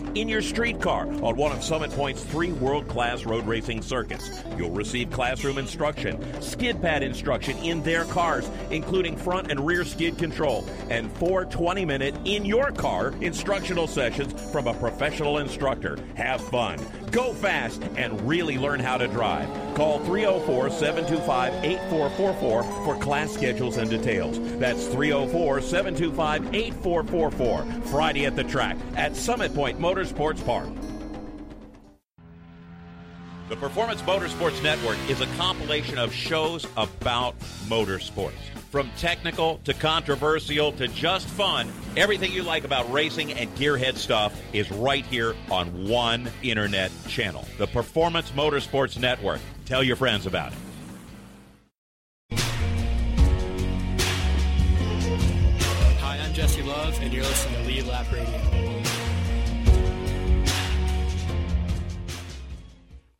in 0.15 0.27
your 0.27 0.41
street 0.41 0.81
car 0.81 1.07
on 1.07 1.35
one 1.35 1.51
of 1.51 1.63
Summit 1.63 1.91
Point's 1.91 2.23
three 2.23 2.51
world 2.51 2.87
class 2.87 3.25
road 3.25 3.45
racing 3.45 3.81
circuits. 3.81 4.29
You'll 4.57 4.71
receive 4.71 5.11
classroom 5.11 5.57
instruction, 5.57 6.41
skid 6.41 6.81
pad 6.81 7.03
instruction 7.03 7.57
in 7.59 7.81
their 7.83 8.05
cars, 8.05 8.49
including 8.69 9.15
front 9.15 9.51
and 9.51 9.65
rear 9.65 9.85
skid 9.85 10.17
control, 10.17 10.65
and 10.89 11.11
four 11.13 11.45
20 11.45 11.85
minute 11.85 12.15
in 12.25 12.45
your 12.45 12.71
car 12.71 13.13
instructional 13.21 13.87
sessions 13.87 14.33
from 14.51 14.67
a 14.67 14.73
professional 14.73 15.37
instructor. 15.37 15.97
Have 16.15 16.41
fun, 16.41 16.79
go 17.11 17.33
fast, 17.33 17.83
and 17.97 18.19
really 18.27 18.57
learn 18.57 18.79
how 18.79 18.97
to 18.97 19.07
drive. 19.07 19.47
Call 19.75 19.99
304 19.99 20.69
725 20.69 21.53
8444 21.63 22.63
for 22.85 22.95
class 22.97 23.31
schedules 23.31 23.77
and 23.77 23.89
details. 23.89 24.39
That's 24.59 24.87
304 24.87 25.61
725 25.61 26.55
8444. 26.55 27.81
Friday 27.91 28.25
at 28.25 28.35
the 28.35 28.43
track 28.43 28.77
at 28.95 29.15
Summit 29.15 29.53
Point 29.53 29.79
Motorsports 29.79 30.43
Park. 30.45 30.69
The 33.49 33.57
Performance 33.57 34.01
Motorsports 34.03 34.63
Network 34.63 34.97
is 35.09 35.19
a 35.19 35.25
compilation 35.35 35.97
of 35.97 36.13
shows 36.13 36.65
about 36.77 37.37
motorsports. 37.67 38.50
From 38.71 38.89
technical 38.95 39.57
to 39.65 39.73
controversial 39.73 40.71
to 40.71 40.87
just 40.87 41.27
fun, 41.27 41.67
everything 41.97 42.31
you 42.31 42.41
like 42.41 42.63
about 42.63 42.89
racing 42.89 43.33
and 43.33 43.53
gearhead 43.57 43.97
stuff 43.97 44.33
is 44.53 44.71
right 44.71 45.05
here 45.07 45.35
on 45.49 45.89
one 45.89 46.31
internet 46.41 46.89
channel. 47.09 47.45
The 47.57 47.67
Performance 47.67 48.31
Motorsports 48.31 48.97
Network. 48.97 49.41
Tell 49.65 49.83
your 49.83 49.97
friends 49.97 50.25
about 50.25 50.53
it. 50.53 50.57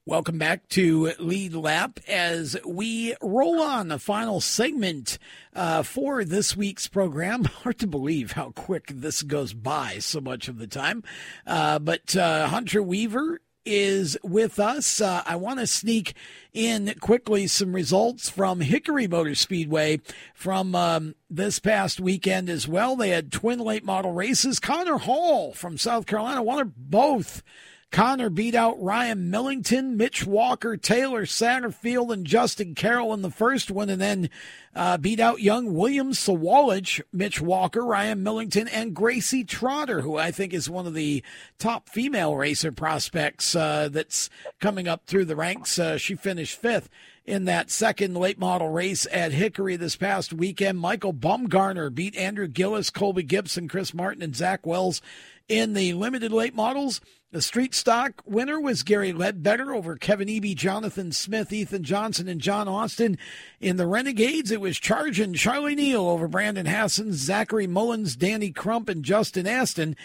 Welcome 0.07 0.39
back 0.39 0.67
to 0.69 1.13
Lead 1.19 1.53
Lap 1.53 1.99
as 2.07 2.57
we 2.65 3.13
roll 3.21 3.61
on 3.61 3.89
the 3.89 3.99
final 3.99 4.41
segment 4.41 5.19
uh, 5.53 5.83
for 5.83 6.25
this 6.25 6.57
week's 6.57 6.87
program. 6.87 7.43
Hard 7.61 7.77
to 7.77 7.87
believe 7.87 8.31
how 8.31 8.49
quick 8.49 8.87
this 8.87 9.21
goes 9.21 9.53
by 9.53 9.99
so 9.99 10.19
much 10.19 10.47
of 10.47 10.57
the 10.57 10.65
time. 10.65 11.03
Uh, 11.45 11.77
but 11.77 12.15
uh, 12.15 12.47
Hunter 12.47 12.81
Weaver 12.81 13.41
is 13.63 14.17
with 14.23 14.59
us. 14.59 15.01
Uh, 15.01 15.21
I 15.23 15.35
want 15.35 15.59
to 15.59 15.67
sneak 15.67 16.15
in 16.51 16.95
quickly 16.99 17.45
some 17.45 17.73
results 17.73 18.27
from 18.27 18.61
Hickory 18.61 19.07
Motor 19.07 19.35
Speedway 19.35 20.01
from 20.33 20.73
um, 20.73 21.13
this 21.29 21.59
past 21.59 21.99
weekend 21.99 22.49
as 22.49 22.67
well. 22.67 22.95
They 22.95 23.09
had 23.09 23.31
twin 23.31 23.59
late 23.59 23.85
model 23.85 24.13
races. 24.13 24.59
Connor 24.59 24.97
Hall 24.97 25.53
from 25.53 25.77
South 25.77 26.07
Carolina 26.07 26.41
won 26.41 26.73
both. 26.75 27.43
Connor 27.91 28.29
beat 28.29 28.55
out 28.55 28.81
Ryan 28.81 29.29
Millington, 29.29 29.97
Mitch 29.97 30.25
Walker, 30.25 30.77
Taylor 30.77 31.25
Satterfield, 31.25 32.13
and 32.13 32.25
Justin 32.25 32.73
Carroll 32.73 33.13
in 33.13 33.21
the 33.21 33.29
first 33.29 33.69
one, 33.69 33.89
and 33.89 34.01
then 34.01 34.29
uh, 34.73 34.97
beat 34.97 35.19
out 35.19 35.41
young 35.41 35.73
William 35.73 36.13
Sawalich, 36.13 37.01
Mitch 37.11 37.41
Walker, 37.41 37.85
Ryan 37.85 38.23
Millington, 38.23 38.69
and 38.69 38.95
Gracie 38.95 39.43
Trotter, 39.43 40.01
who 40.01 40.15
I 40.15 40.31
think 40.31 40.53
is 40.53 40.69
one 40.69 40.87
of 40.87 40.93
the 40.93 41.21
top 41.59 41.89
female 41.89 42.37
racer 42.37 42.71
prospects 42.71 43.55
uh, 43.55 43.89
that's 43.91 44.29
coming 44.61 44.87
up 44.87 45.05
through 45.05 45.25
the 45.25 45.35
ranks. 45.35 45.77
Uh, 45.77 45.97
she 45.97 46.15
finished 46.15 46.57
fifth 46.57 46.89
in 47.25 47.43
that 47.45 47.69
second 47.69 48.15
late 48.15 48.39
model 48.39 48.69
race 48.69 49.05
at 49.11 49.33
Hickory 49.33 49.75
this 49.75 49.97
past 49.97 50.31
weekend. 50.31 50.79
Michael 50.79 51.13
Bumgarner 51.13 51.93
beat 51.93 52.15
Andrew 52.15 52.47
Gillis, 52.47 52.89
Colby 52.89 53.23
Gibson, 53.23 53.67
Chris 53.67 53.93
Martin, 53.93 54.23
and 54.23 54.35
Zach 54.35 54.65
Wells 54.65 55.01
in 55.49 55.73
the 55.73 55.93
limited 55.93 56.31
late 56.31 56.55
models. 56.55 57.01
The 57.33 57.41
street 57.41 57.73
stock 57.73 58.21
winner 58.25 58.59
was 58.59 58.83
Gary 58.83 59.13
Ledbetter 59.13 59.73
over 59.73 59.95
Kevin 59.95 60.27
Eby, 60.27 60.53
Jonathan 60.53 61.13
Smith, 61.13 61.53
Ethan 61.53 61.83
Johnson, 61.83 62.27
and 62.27 62.41
John 62.41 62.67
Austin. 62.67 63.17
In 63.61 63.77
the 63.77 63.87
Renegades, 63.87 64.51
it 64.51 64.59
was 64.59 64.77
Charging 64.77 65.33
Charlie 65.33 65.75
Neal 65.75 66.09
over 66.09 66.27
Brandon 66.27 66.65
Hassan, 66.65 67.13
Zachary 67.13 67.67
Mullins, 67.67 68.17
Danny 68.17 68.51
Crump, 68.51 68.89
and 68.89 69.05
Justin 69.05 69.47
Aston. 69.47 69.95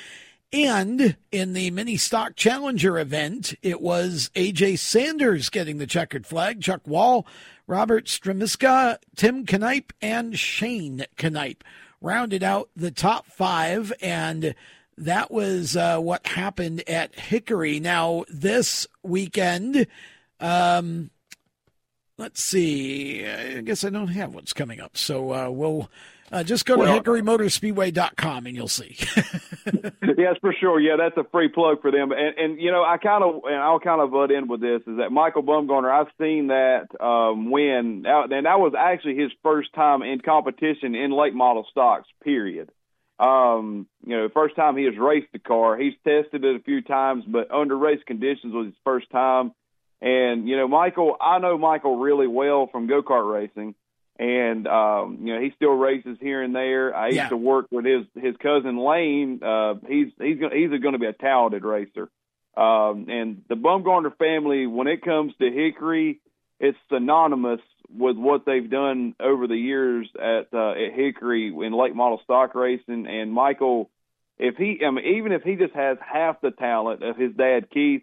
And 0.53 1.17
in 1.33 1.53
the 1.53 1.73
mini 1.73 1.97
stock 1.97 2.37
challenger 2.37 2.97
event, 2.97 3.55
it 3.61 3.81
was 3.81 4.31
AJ 4.37 4.79
Sanders 4.79 5.51
getting 5.51 5.79
the 5.79 5.87
checkered 5.89 6.29
flag, 6.29 6.63
Chuck 6.63 6.87
Wall, 6.87 7.27
Robert 7.67 8.05
Stremiska, 8.05 8.99
Tim 9.17 9.45
Knipe, 9.45 9.93
and 10.01 10.39
Shane 10.39 11.05
Knipe 11.21 11.65
rounded 12.01 12.45
out 12.45 12.71
the 12.77 12.93
top 12.93 13.27
five. 13.27 13.93
And 14.01 14.55
that 14.99 15.31
was 15.31 15.77
uh, 15.77 15.99
what 15.99 16.27
happened 16.27 16.89
at 16.89 17.15
Hickory. 17.15 17.81
Now, 17.81 18.25
this 18.29 18.87
weekend, 19.03 19.87
um, 20.41 21.11
let's 22.19 22.43
see. 22.43 23.27
I 23.27 23.61
guess 23.61 23.85
I 23.85 23.91
don't 23.91 24.09
have 24.09 24.35
what's 24.35 24.53
coming 24.53 24.81
up. 24.81 24.97
So 24.97 25.33
uh, 25.33 25.51
we'll 25.51 25.91
uh, 26.33 26.43
just 26.43 26.67
go 26.67 26.77
to 26.77 26.83
well, 26.83 27.01
hickorymotorspeedway.com 27.01 28.47
and 28.47 28.57
you'll 28.57 28.69
see. 28.69 28.97
yes, 30.17 30.37
for 30.41 30.55
sure. 30.59 30.81
Yeah, 30.81 30.97
that's 30.99 31.17
a 31.17 31.29
free 31.31 31.49
plug 31.49 31.83
for 31.83 31.91
them. 31.91 32.11
And, 32.13 32.37
and 32.39 32.61
you 32.61 32.73
know, 32.73 32.83
I 32.83 32.97
kind 32.97 33.23
of, 33.23 33.43
and 33.45 33.57
I'll 33.57 33.81
kind 33.81 34.01
of 34.01 34.11
butt 34.11 34.31
in 34.31 34.49
with 34.49 34.61
this 34.61 34.81
is 34.87 34.97
that 34.99 35.11
Michael 35.11 35.43
Bumgarner, 35.43 35.91
I've 35.91 36.13
seen 36.19 36.49
that 36.49 36.89
um, 37.01 37.51
win, 37.51 38.05
and 38.07 38.47
that 38.47 38.59
was 38.59 38.73
actually 38.77 39.17
his 39.17 39.31
first 39.43 39.73
time 39.75 40.03
in 40.03 40.21
competition 40.21 40.95
in 40.95 41.13
late 41.13 41.35
model 41.35 41.67
stocks, 41.71 42.09
period. 42.25 42.71
Um, 43.19 43.87
you 44.05 44.17
know, 44.17 44.29
first 44.29 44.57
time 44.57 44.77
he 44.77 44.85
has 44.85 44.97
raced 44.99 45.33
the 45.33 45.39
car. 45.39 45.77
He's 45.77 45.95
tested 46.05 46.45
it 46.45 46.57
a 46.57 46.63
few 46.63 46.83
times, 46.83 47.25
but 47.27 47.51
under 47.51 47.77
race 47.77 48.01
conditions 48.07 48.53
was 48.53 48.67
his 48.67 48.75
first 48.85 49.11
time. 49.11 49.53
And 50.01 50.47
you 50.47 50.57
know, 50.57 50.69
Michael, 50.69 51.17
I 51.21 51.39
know 51.39 51.57
Michael 51.57 51.97
really 51.97 52.27
well 52.27 52.69
from 52.71 52.87
go 52.87 53.03
kart 53.03 53.33
racing, 53.33 53.75
and 54.19 54.67
um, 54.67 55.19
you 55.23 55.35
know 55.35 55.41
he 55.41 55.53
still 55.57 55.73
races 55.73 56.19
here 56.21 56.43
and 56.43 56.55
there. 56.55 56.95
I 56.95 57.07
used 57.07 57.17
yeah. 57.17 57.29
to 57.31 57.37
work 57.37 57.67
with 57.71 57.87
his 57.87 58.05
his 58.15 58.37
cousin 58.37 58.77
Lane. 58.77 59.41
Uh, 59.43 59.75
he's 59.89 60.09
he's 60.21 60.39
gonna, 60.39 60.55
he's 60.55 60.69
going 60.69 60.93
to 60.93 60.99
be 60.99 61.07
a 61.07 61.15
talented 61.15 61.65
racer. 61.65 62.11
Um, 62.57 63.07
and 63.09 63.43
the 63.49 63.55
Bumgarner 63.55 64.17
family, 64.17 64.67
when 64.67 64.87
it 64.87 65.03
comes 65.03 65.35
to 65.41 65.51
Hickory, 65.51 66.21
it's 66.59 66.79
synonymous 66.91 67.61
with 67.89 68.17
what 68.17 68.45
they've 68.45 68.71
done 68.71 69.15
over 69.21 69.47
the 69.47 69.57
years 69.57 70.09
at 70.17 70.49
uh, 70.53 70.71
at 70.73 70.93
Hickory 70.95 71.49
in 71.49 71.73
late 71.73 71.95
model 71.95 72.21
stock 72.25 72.55
racing. 72.55 73.07
And 73.07 73.33
Michael, 73.33 73.91
if 74.39 74.57
he, 74.57 74.81
I 74.87 74.91
mean, 74.91 75.05
even 75.17 75.33
if 75.33 75.43
he 75.43 75.57
just 75.57 75.75
has 75.75 75.99
half 76.01 76.41
the 76.41 76.51
talent 76.51 77.03
of 77.03 77.17
his 77.17 77.33
dad 77.35 77.71
Keith, 77.71 78.03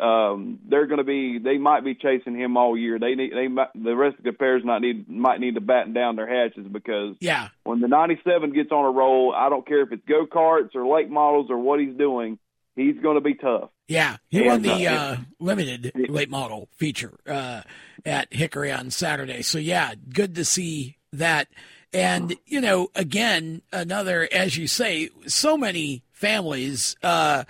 um, 0.00 0.58
they're 0.68 0.86
going 0.86 0.98
to 0.98 1.04
be, 1.04 1.38
they 1.38 1.56
might 1.56 1.84
be 1.84 1.94
chasing 1.94 2.36
him 2.36 2.56
all 2.56 2.76
year. 2.76 2.98
They 2.98 3.14
need, 3.14 3.32
they 3.32 3.48
might, 3.48 3.68
the 3.74 3.94
rest 3.94 4.18
of 4.18 4.24
the 4.24 4.32
pairs 4.32 4.62
might 4.64 4.80
need 4.80 5.08
might 5.08 5.40
need 5.40 5.54
to 5.54 5.60
batten 5.60 5.92
down 5.92 6.16
their 6.16 6.26
hatches 6.26 6.66
because 6.70 7.16
yeah, 7.20 7.48
when 7.62 7.80
the 7.80 7.88
'97 7.88 8.52
gets 8.52 8.72
on 8.72 8.84
a 8.84 8.90
roll, 8.90 9.32
I 9.34 9.48
don't 9.48 9.66
care 9.66 9.82
if 9.82 9.92
it's 9.92 10.04
go 10.06 10.26
karts 10.26 10.74
or 10.74 10.86
late 10.86 11.10
models 11.10 11.46
or 11.48 11.58
what 11.58 11.80
he's 11.80 11.96
doing, 11.96 12.38
he's 12.76 12.96
going 13.00 13.16
to 13.16 13.20
be 13.20 13.34
tough. 13.34 13.70
Yeah, 13.88 14.16
he 14.28 14.38
and, 14.38 14.46
won 14.46 14.62
the 14.62 14.86
uh, 14.86 14.94
uh, 14.94 15.16
limited 15.38 15.92
late 16.08 16.30
model 16.30 16.68
feature 16.76 17.18
uh, 17.26 17.62
at 18.04 18.32
Hickory 18.32 18.72
on 18.72 18.90
Saturday. 18.90 19.42
So 19.42 19.58
yeah, 19.58 19.94
good 20.12 20.34
to 20.36 20.44
see 20.44 20.96
that. 21.12 21.48
And 21.92 22.36
you 22.46 22.60
know, 22.60 22.88
again, 22.94 23.62
another, 23.72 24.28
as 24.32 24.56
you 24.56 24.66
say, 24.66 25.10
so 25.26 25.56
many 25.56 26.02
families 26.12 26.96
uh, 27.02 27.44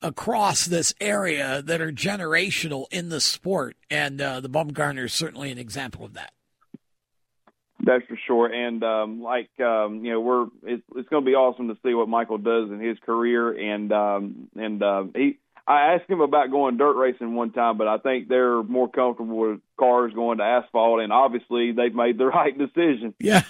across 0.00 0.64
this 0.64 0.94
area 1.00 1.60
that 1.62 1.80
are 1.80 1.92
generational 1.92 2.86
in 2.90 3.10
the 3.10 3.20
sport, 3.20 3.76
and 3.90 4.20
uh, 4.20 4.40
the 4.40 4.48
Bumgarner 4.48 5.04
is 5.04 5.12
certainly 5.12 5.50
an 5.50 5.58
example 5.58 6.04
of 6.04 6.14
that. 6.14 6.32
That's 7.82 8.04
for 8.06 8.18
sure. 8.26 8.46
And 8.46 8.82
um, 8.84 9.22
like 9.22 9.50
um, 9.60 10.04
you 10.04 10.12
know, 10.12 10.20
we're 10.20 10.46
it's, 10.64 10.82
it's 10.96 11.08
going 11.08 11.24
to 11.24 11.30
be 11.30 11.34
awesome 11.34 11.68
to 11.68 11.76
see 11.84 11.94
what 11.94 12.08
Michael 12.08 12.38
does 12.38 12.70
in 12.70 12.80
his 12.80 12.98
career. 13.04 13.52
And 13.52 13.92
um, 13.92 14.48
and 14.56 14.82
uh, 14.82 15.04
he 15.14 15.38
I 15.66 15.94
asked 15.94 16.10
him 16.10 16.20
about 16.20 16.50
going 16.50 16.76
dirt 16.76 16.94
racing 16.94 17.34
one 17.34 17.52
time, 17.52 17.78
but 17.78 17.86
I 17.86 17.98
think 17.98 18.28
they're 18.28 18.62
more 18.62 18.88
comfortable 18.88 19.36
with 19.36 19.60
cars 19.78 20.12
going 20.12 20.38
to 20.38 20.44
asphalt, 20.44 21.00
and 21.00 21.12
obviously 21.12 21.72
they've 21.72 21.94
made 21.94 22.18
the 22.18 22.26
right 22.26 22.56
decision. 22.56 23.14
Yeah, 23.20 23.42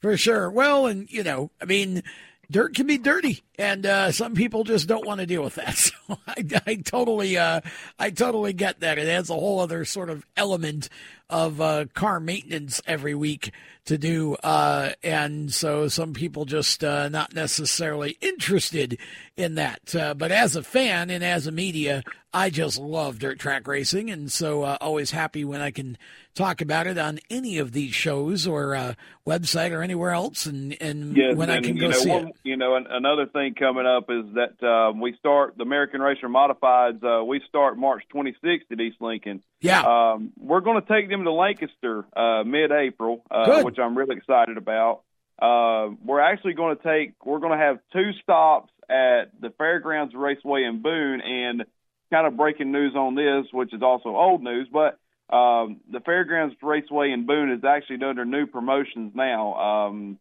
for 0.00 0.16
sure. 0.16 0.50
Well, 0.50 0.86
and 0.86 1.10
you 1.10 1.22
know, 1.22 1.50
I 1.60 1.66
mean, 1.66 2.02
dirt 2.50 2.74
can 2.74 2.86
be 2.86 2.98
dirty, 2.98 3.42
and 3.58 3.86
uh, 3.86 4.12
some 4.12 4.34
people 4.34 4.64
just 4.64 4.88
don't 4.88 5.06
want 5.06 5.20
to 5.20 5.26
deal 5.26 5.42
with 5.42 5.54
that. 5.56 5.76
So 6.06 6.18
I, 6.28 6.44
I 6.66 6.74
totally, 6.76 7.36
uh, 7.36 7.62
I 7.98 8.10
totally 8.10 8.52
get 8.52 8.78
that. 8.78 8.96
It 8.96 9.08
adds 9.08 9.28
a 9.28 9.34
whole 9.34 9.58
other 9.58 9.84
sort 9.84 10.08
of 10.08 10.24
element 10.36 10.88
of 11.28 11.60
uh, 11.60 11.86
car 11.94 12.20
maintenance 12.20 12.80
every 12.86 13.14
week 13.14 13.50
to 13.86 13.98
do. 13.98 14.34
Uh, 14.42 14.90
and 15.02 15.52
so 15.52 15.88
some 15.88 16.12
people 16.12 16.44
just 16.44 16.84
uh, 16.84 17.08
not 17.08 17.34
necessarily 17.34 18.16
interested 18.20 18.98
in 19.36 19.56
that. 19.56 19.94
Uh, 19.94 20.14
but 20.14 20.30
as 20.30 20.54
a 20.54 20.62
fan 20.62 21.10
and 21.10 21.24
as 21.24 21.46
a 21.46 21.52
media, 21.52 22.02
I 22.32 22.50
just 22.50 22.78
love 22.78 23.18
dirt 23.18 23.38
track 23.38 23.66
racing. 23.66 24.10
And 24.10 24.30
so 24.30 24.62
uh, 24.62 24.76
always 24.80 25.10
happy 25.10 25.44
when 25.44 25.60
I 25.60 25.70
can 25.70 25.98
talk 26.34 26.60
about 26.60 26.86
it 26.86 26.98
on 26.98 27.18
any 27.30 27.58
of 27.58 27.72
these 27.72 27.94
shows 27.94 28.46
or 28.46 28.76
uh, 28.76 28.94
website 29.26 29.72
or 29.72 29.82
anywhere 29.82 30.10
else. 30.10 30.46
And, 30.46 30.76
and 30.80 31.16
yes, 31.16 31.34
when 31.34 31.50
and, 31.50 31.64
I 31.64 31.66
can 31.66 31.76
go 31.76 31.88
know, 31.88 31.96
see 31.96 32.10
one, 32.10 32.28
it. 32.28 32.36
You 32.44 32.56
know, 32.56 32.76
another 32.76 33.26
thing 33.26 33.45
coming 33.54 33.86
up 33.86 34.10
is 34.10 34.24
that 34.34 34.66
um, 34.66 35.00
we 35.00 35.14
start 35.18 35.56
the 35.56 35.62
American 35.62 36.00
Racer 36.00 36.28
Modifieds. 36.28 37.26
we 37.26 37.40
start 37.48 37.78
March 37.78 38.02
26th 38.14 38.70
at 38.70 38.80
East 38.80 38.96
Lincoln. 39.00 39.42
Yeah. 39.60 39.82
Um, 39.82 40.32
we're 40.38 40.60
going 40.60 40.80
to 40.80 40.88
take 40.88 41.08
them 41.08 41.24
to 41.24 41.32
Lancaster 41.32 42.04
uh, 42.16 42.44
mid-April, 42.44 43.24
uh, 43.30 43.62
which 43.62 43.78
I'm 43.78 43.96
really 43.96 44.16
excited 44.16 44.56
about. 44.56 45.02
Uh, 45.40 45.94
we're 46.04 46.20
actually 46.20 46.54
going 46.54 46.76
to 46.76 46.82
take. 46.82 47.14
We're 47.24 47.40
going 47.40 47.58
to 47.58 47.64
have 47.64 47.78
two 47.92 48.12
stops 48.22 48.72
at 48.88 49.38
the 49.40 49.50
Fairgrounds 49.58 50.14
Raceway 50.14 50.64
in 50.64 50.82
Boone, 50.82 51.20
and 51.20 51.64
kind 52.10 52.26
of 52.26 52.36
breaking 52.36 52.72
news 52.72 52.94
on 52.94 53.14
this, 53.14 53.52
which 53.52 53.72
is 53.74 53.82
also 53.82 54.10
old 54.10 54.42
news, 54.42 54.68
but 54.72 54.98
um, 55.34 55.80
the 55.90 56.00
Fairgrounds 56.04 56.54
Raceway 56.62 57.10
in 57.10 57.26
Boone 57.26 57.50
is 57.50 57.64
actually 57.64 58.04
under 58.04 58.24
new 58.24 58.46
promotions 58.46 59.12
now. 59.14 59.54
Um, 59.54 60.18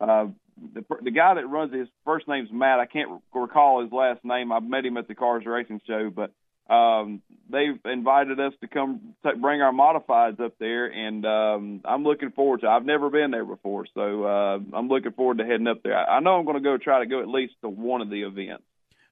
uh, 0.00 0.26
the, 0.74 0.84
the 1.02 1.10
guy 1.10 1.34
that 1.34 1.46
runs 1.46 1.72
it, 1.72 1.78
his 1.78 1.88
first 2.04 2.28
name's 2.28 2.50
Matt. 2.52 2.80
I 2.80 2.86
can't 2.86 3.20
recall 3.34 3.82
his 3.82 3.92
last 3.92 4.24
name. 4.24 4.52
I 4.52 4.60
met 4.60 4.84
him 4.84 4.96
at 4.96 5.08
the 5.08 5.14
Cars 5.14 5.44
Racing 5.46 5.80
Show, 5.86 6.10
but 6.10 6.32
um, 6.72 7.22
they've 7.50 7.78
invited 7.84 8.40
us 8.40 8.52
to 8.60 8.68
come 8.68 9.14
t- 9.22 9.38
bring 9.38 9.60
our 9.60 9.72
modifieds 9.72 10.40
up 10.40 10.54
there, 10.58 10.86
and 10.86 11.26
um, 11.26 11.80
I'm 11.84 12.04
looking 12.04 12.30
forward 12.30 12.62
to. 12.62 12.68
I've 12.68 12.86
never 12.86 13.10
been 13.10 13.30
there 13.30 13.44
before, 13.44 13.86
so 13.94 14.24
uh, 14.24 14.58
I'm 14.72 14.88
looking 14.88 15.12
forward 15.12 15.38
to 15.38 15.44
heading 15.44 15.66
up 15.66 15.82
there. 15.82 15.96
I, 15.96 16.16
I 16.16 16.20
know 16.20 16.36
I'm 16.36 16.44
going 16.44 16.56
to 16.56 16.62
go 16.62 16.78
try 16.78 17.00
to 17.00 17.06
go 17.06 17.20
at 17.20 17.28
least 17.28 17.54
to 17.62 17.68
one 17.68 18.00
of 18.00 18.08
the 18.08 18.22
events. 18.22 18.64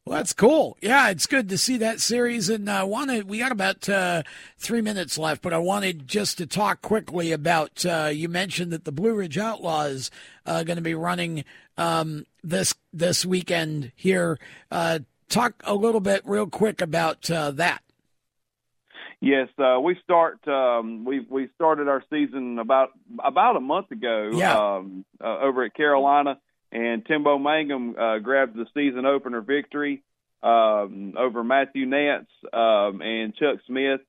Well, 0.05 0.17
that's 0.17 0.33
cool. 0.33 0.77
Yeah, 0.81 1.11
it's 1.11 1.27
good 1.27 1.49
to 1.51 1.59
see 1.59 1.77
that 1.77 2.01
series. 2.01 2.49
And 2.49 2.69
I 2.69 2.81
uh, 2.81 2.87
wanted, 2.87 3.29
we 3.29 3.39
got 3.39 3.53
about 3.53 3.89
uh, 3.89 4.25
three 4.59 4.81
minutes 4.81 5.17
left, 5.17 5.43
but 5.43 5.53
I 5.53 5.59
wanted 5.59 6.09
just 6.09 6.39
to 6.39 6.47
talk 6.47 6.83
quickly 6.83 7.31
about. 7.31 7.87
Uh, 7.87 8.11
you 8.13 8.29
mentioned 8.29 8.73
that 8.73 8.85
the 8.85 8.91
Blue 8.91 9.15
Ridge 9.15 9.39
Outlaws 9.39 10.11
are 10.45 10.65
going 10.65 10.77
to 10.77 10.83
be 10.83 10.97
running 10.97 11.45
um, 11.79 12.27
this 12.43 12.75
this 12.93 13.25
weekend 13.25 13.93
here. 13.95 14.41
Uh, 14.73 15.01
talk 15.29 15.63
a 15.65 15.75
little 15.75 16.01
bit, 16.01 16.23
real 16.25 16.49
quick, 16.49 16.81
about 16.81 17.31
uh, 17.31 17.53
that. 17.53 17.83
Yes, 19.21 19.49
uh, 19.57 19.79
we 19.81 19.97
start. 20.03 20.47
Um, 20.49 21.05
we 21.05 21.21
we 21.21 21.49
started 21.55 21.87
our 21.87 22.03
season 22.11 22.59
about 22.59 22.91
about 23.25 23.55
a 23.55 23.61
month 23.61 23.93
ago. 23.93 24.31
Yeah. 24.33 24.59
Um, 24.59 25.05
over 25.21 25.63
at 25.63 25.75
Carolina 25.75 26.41
and 26.73 27.05
Timbo 27.05 27.39
Mangum 27.39 27.95
uh, 27.99 28.19
grabbed 28.19 28.57
the 28.57 28.67
season 28.75 29.05
opener 29.05 29.43
victory 29.43 30.03
um, 30.43 31.15
over 31.19 31.45
Matthew 31.45 31.87
Nance 31.87 32.29
um, 32.53 33.03
and 33.03 33.35
Chuck 33.37 33.59
Smith. 33.67 34.01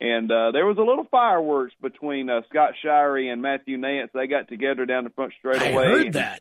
And 0.00 0.30
uh, 0.30 0.52
there 0.52 0.66
was 0.66 0.78
a 0.78 0.82
little 0.82 1.06
fireworks 1.10 1.74
between 1.80 2.30
uh, 2.30 2.42
Scott 2.48 2.72
Shirey 2.84 3.32
and 3.32 3.42
Matthew 3.42 3.76
Nance. 3.76 4.10
They 4.14 4.26
got 4.26 4.48
together 4.48 4.86
down 4.86 5.04
the 5.04 5.10
front 5.10 5.32
straightaway. 5.38 5.84
I 5.84 5.88
heard 5.88 6.12
that. 6.14 6.40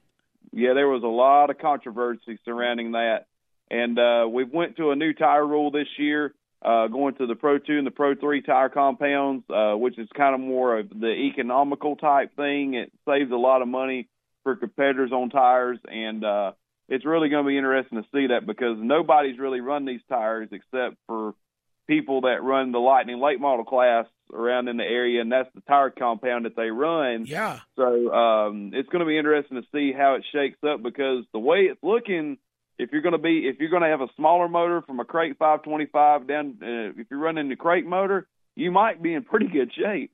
Yeah, 0.51 0.73
there 0.73 0.87
was 0.87 1.03
a 1.03 1.07
lot 1.07 1.49
of 1.49 1.57
controversy 1.57 2.39
surrounding 2.45 2.93
that. 2.93 3.25
And 3.69 3.97
uh, 3.97 4.27
we 4.27 4.43
went 4.43 4.77
to 4.77 4.91
a 4.91 4.95
new 4.95 5.13
tire 5.13 5.45
rule 5.45 5.71
this 5.71 5.87
year, 5.97 6.33
uh, 6.61 6.87
going 6.87 7.15
to 7.15 7.27
the 7.27 7.35
Pro 7.35 7.57
2 7.57 7.77
and 7.77 7.87
the 7.87 7.91
Pro 7.91 8.15
3 8.15 8.41
tire 8.41 8.69
compounds, 8.69 9.45
uh, 9.49 9.73
which 9.73 9.97
is 9.97 10.09
kind 10.15 10.35
of 10.35 10.41
more 10.41 10.79
of 10.79 10.89
the 10.89 11.13
economical 11.31 11.95
type 11.95 12.35
thing. 12.35 12.73
It 12.73 12.91
saves 13.07 13.31
a 13.31 13.35
lot 13.35 13.61
of 13.61 13.67
money 13.67 14.09
for 14.43 14.55
competitors 14.55 15.11
on 15.11 15.29
tires, 15.29 15.79
and 15.85 16.23
uh, 16.23 16.51
it's 16.89 17.05
really 17.05 17.29
going 17.29 17.43
to 17.43 17.47
be 17.47 17.57
interesting 17.57 18.01
to 18.01 18.07
see 18.13 18.27
that 18.27 18.45
because 18.45 18.77
nobody's 18.79 19.39
really 19.39 19.61
run 19.61 19.85
these 19.85 20.01
tires 20.09 20.49
except 20.51 20.97
for 21.07 21.33
people 21.87 22.21
that 22.21 22.43
run 22.43 22.71
the 22.71 22.79
Lightning 22.79 23.19
late 23.19 23.39
model 23.39 23.65
class 23.65 24.05
around 24.33 24.67
in 24.67 24.77
the 24.77 24.83
area, 24.83 25.21
and 25.21 25.31
that's 25.31 25.49
the 25.53 25.61
tire 25.61 25.89
compound 25.89 26.45
that 26.45 26.55
they 26.55 26.69
run. 26.69 27.25
Yeah. 27.25 27.59
So 27.75 28.13
um, 28.13 28.71
it's 28.73 28.89
going 28.89 29.01
to 29.01 29.05
be 29.05 29.17
interesting 29.17 29.61
to 29.61 29.67
see 29.73 29.91
how 29.91 30.15
it 30.15 30.23
shakes 30.31 30.59
up 30.63 30.81
because 30.81 31.25
the 31.33 31.39
way 31.39 31.61
it's 31.71 31.83
looking, 31.83 32.37
if 32.77 32.91
you're 32.91 33.01
going 33.01 33.13
to 33.13 33.19
be 33.19 33.47
if 33.47 33.57
you're 33.59 33.69
going 33.69 33.83
to 33.83 33.89
have 33.89 34.01
a 34.01 34.07
smaller 34.15 34.47
motor 34.47 34.81
from 34.81 34.99
a 34.99 35.05
crate 35.05 35.37
525 35.37 36.27
down, 36.27 36.57
uh, 36.61 36.99
if 36.99 37.07
you're 37.09 37.19
running 37.19 37.49
the 37.49 37.55
crate 37.55 37.85
motor, 37.85 38.27
you 38.55 38.71
might 38.71 39.01
be 39.01 39.13
in 39.13 39.23
pretty 39.23 39.47
good 39.47 39.71
shape. 39.73 40.11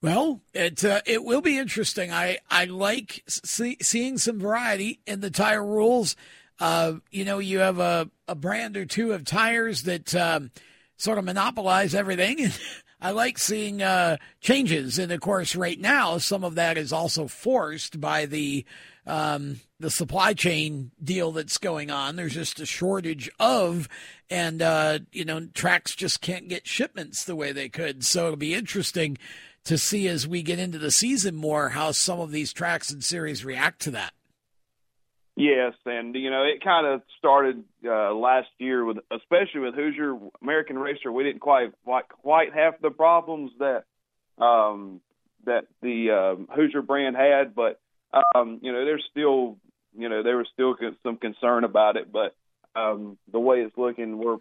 Well, 0.00 0.42
it 0.54 0.84
uh, 0.84 1.00
it 1.06 1.24
will 1.24 1.40
be 1.40 1.58
interesting. 1.58 2.12
I 2.12 2.38
I 2.50 2.66
like 2.66 3.24
see, 3.26 3.76
seeing 3.82 4.18
some 4.18 4.38
variety 4.38 5.00
in 5.06 5.20
the 5.20 5.30
tire 5.30 5.64
rules. 5.64 6.14
Uh, 6.60 6.94
you 7.10 7.24
know, 7.24 7.38
you 7.38 7.60
have 7.60 7.78
a, 7.78 8.10
a 8.26 8.34
brand 8.34 8.76
or 8.76 8.84
two 8.84 9.12
of 9.12 9.24
tires 9.24 9.84
that 9.84 10.14
um, 10.14 10.50
sort 10.96 11.18
of 11.18 11.24
monopolize 11.24 11.94
everything, 11.94 12.50
I 13.00 13.12
like 13.12 13.38
seeing 13.38 13.80
uh, 13.80 14.16
changes. 14.40 14.98
And 14.98 15.12
of 15.12 15.20
course, 15.20 15.54
right 15.54 15.80
now, 15.80 16.18
some 16.18 16.44
of 16.44 16.56
that 16.56 16.76
is 16.76 16.92
also 16.92 17.28
forced 17.28 18.00
by 18.00 18.26
the 18.26 18.64
um, 19.06 19.60
the 19.80 19.90
supply 19.90 20.34
chain 20.34 20.90
deal 21.02 21.32
that's 21.32 21.56
going 21.56 21.90
on. 21.90 22.16
There's 22.16 22.34
just 22.34 22.60
a 22.60 22.66
shortage 22.66 23.30
of, 23.38 23.88
and 24.28 24.60
uh, 24.60 24.98
you 25.12 25.24
know, 25.24 25.46
tracks 25.54 25.94
just 25.94 26.20
can't 26.20 26.48
get 26.48 26.66
shipments 26.66 27.24
the 27.24 27.36
way 27.36 27.52
they 27.52 27.68
could. 27.68 28.04
So 28.04 28.26
it'll 28.26 28.36
be 28.36 28.54
interesting 28.54 29.16
to 29.68 29.76
see 29.76 30.08
as 30.08 30.26
we 30.26 30.42
get 30.42 30.58
into 30.58 30.78
the 30.78 30.90
season 30.90 31.36
more 31.36 31.68
how 31.68 31.90
some 31.90 32.20
of 32.20 32.30
these 32.30 32.54
tracks 32.54 32.90
and 32.90 33.04
series 33.04 33.44
react 33.44 33.82
to 33.82 33.90
that. 33.90 34.14
Yes, 35.36 35.74
and 35.84 36.14
you 36.16 36.30
know 36.30 36.42
it 36.42 36.64
kind 36.64 36.86
of 36.86 37.02
started 37.18 37.62
uh, 37.84 38.14
last 38.14 38.48
year 38.56 38.82
with, 38.82 38.96
especially 39.12 39.60
with 39.60 39.74
Hoosier 39.74 40.16
American 40.42 40.78
Racer. 40.78 41.12
We 41.12 41.22
didn't 41.22 41.40
quite 41.40 41.72
quite, 41.84 42.08
quite 42.08 42.54
have 42.54 42.74
the 42.80 42.90
problems 42.90 43.52
that 43.58 43.84
um, 44.42 45.02
that 45.44 45.66
the 45.82 46.10
uh, 46.10 46.54
Hoosier 46.54 46.80
brand 46.80 47.14
had, 47.14 47.54
but 47.54 47.78
um, 48.34 48.60
you 48.62 48.72
know 48.72 48.86
there's 48.86 49.04
still 49.10 49.58
you 49.96 50.08
know 50.08 50.22
there 50.22 50.38
was 50.38 50.48
still 50.54 50.74
some 51.02 51.18
concern 51.18 51.64
about 51.64 51.96
it. 51.98 52.10
But 52.10 52.34
um, 52.74 53.18
the 53.30 53.38
way 53.38 53.58
it's 53.58 53.76
looking, 53.76 54.16
we're 54.16 54.38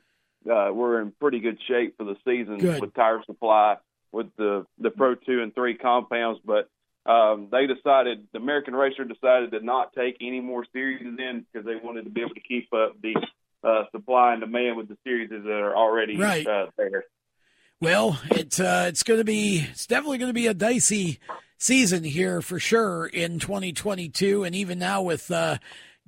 uh, 0.49 0.73
we're 0.73 1.01
in 1.01 1.11
pretty 1.19 1.41
good 1.41 1.59
shape 1.67 1.97
for 1.97 2.05
the 2.05 2.15
season 2.25 2.59
good. 2.59 2.79
with 2.79 2.93
tire 2.95 3.21
supply 3.25 3.75
with 4.11 4.27
the 4.37 4.65
the 4.79 4.89
Pro 4.89 5.15
Two 5.15 5.41
and 5.41 5.53
Three 5.53 5.75
compounds, 5.75 6.39
but 6.45 6.69
um, 7.09 7.47
they 7.51 7.67
decided 7.67 8.27
the 8.33 8.39
American 8.39 8.75
Racer 8.75 9.05
decided 9.05 9.51
to 9.51 9.61
not 9.61 9.93
take 9.93 10.17
any 10.21 10.41
more 10.41 10.65
series 10.73 11.01
in 11.01 11.45
because 11.51 11.65
they 11.65 11.75
wanted 11.75 12.03
to 12.03 12.09
be 12.09 12.21
able 12.21 12.33
to 12.35 12.41
keep 12.41 12.67
up 12.73 12.95
the 13.01 13.15
uh, 13.63 13.83
supply 13.91 14.33
and 14.33 14.41
demand 14.41 14.77
with 14.77 14.89
the 14.89 14.97
series 15.03 15.29
that 15.29 15.47
are 15.47 15.75
already 15.75 16.17
right. 16.17 16.45
uh, 16.45 16.67
there. 16.77 17.05
Well, 17.79 18.19
it's 18.31 18.59
uh, 18.59 18.85
it's 18.89 19.03
going 19.03 19.19
to 19.19 19.23
be 19.23 19.65
it's 19.69 19.85
definitely 19.85 20.17
going 20.17 20.29
to 20.29 20.33
be 20.33 20.47
a 20.47 20.53
dicey 20.53 21.19
season 21.57 22.03
here 22.03 22.41
for 22.41 22.59
sure 22.59 23.05
in 23.05 23.39
2022, 23.39 24.43
and 24.43 24.55
even 24.55 24.79
now 24.79 25.01
with 25.01 25.29
uh, 25.31 25.57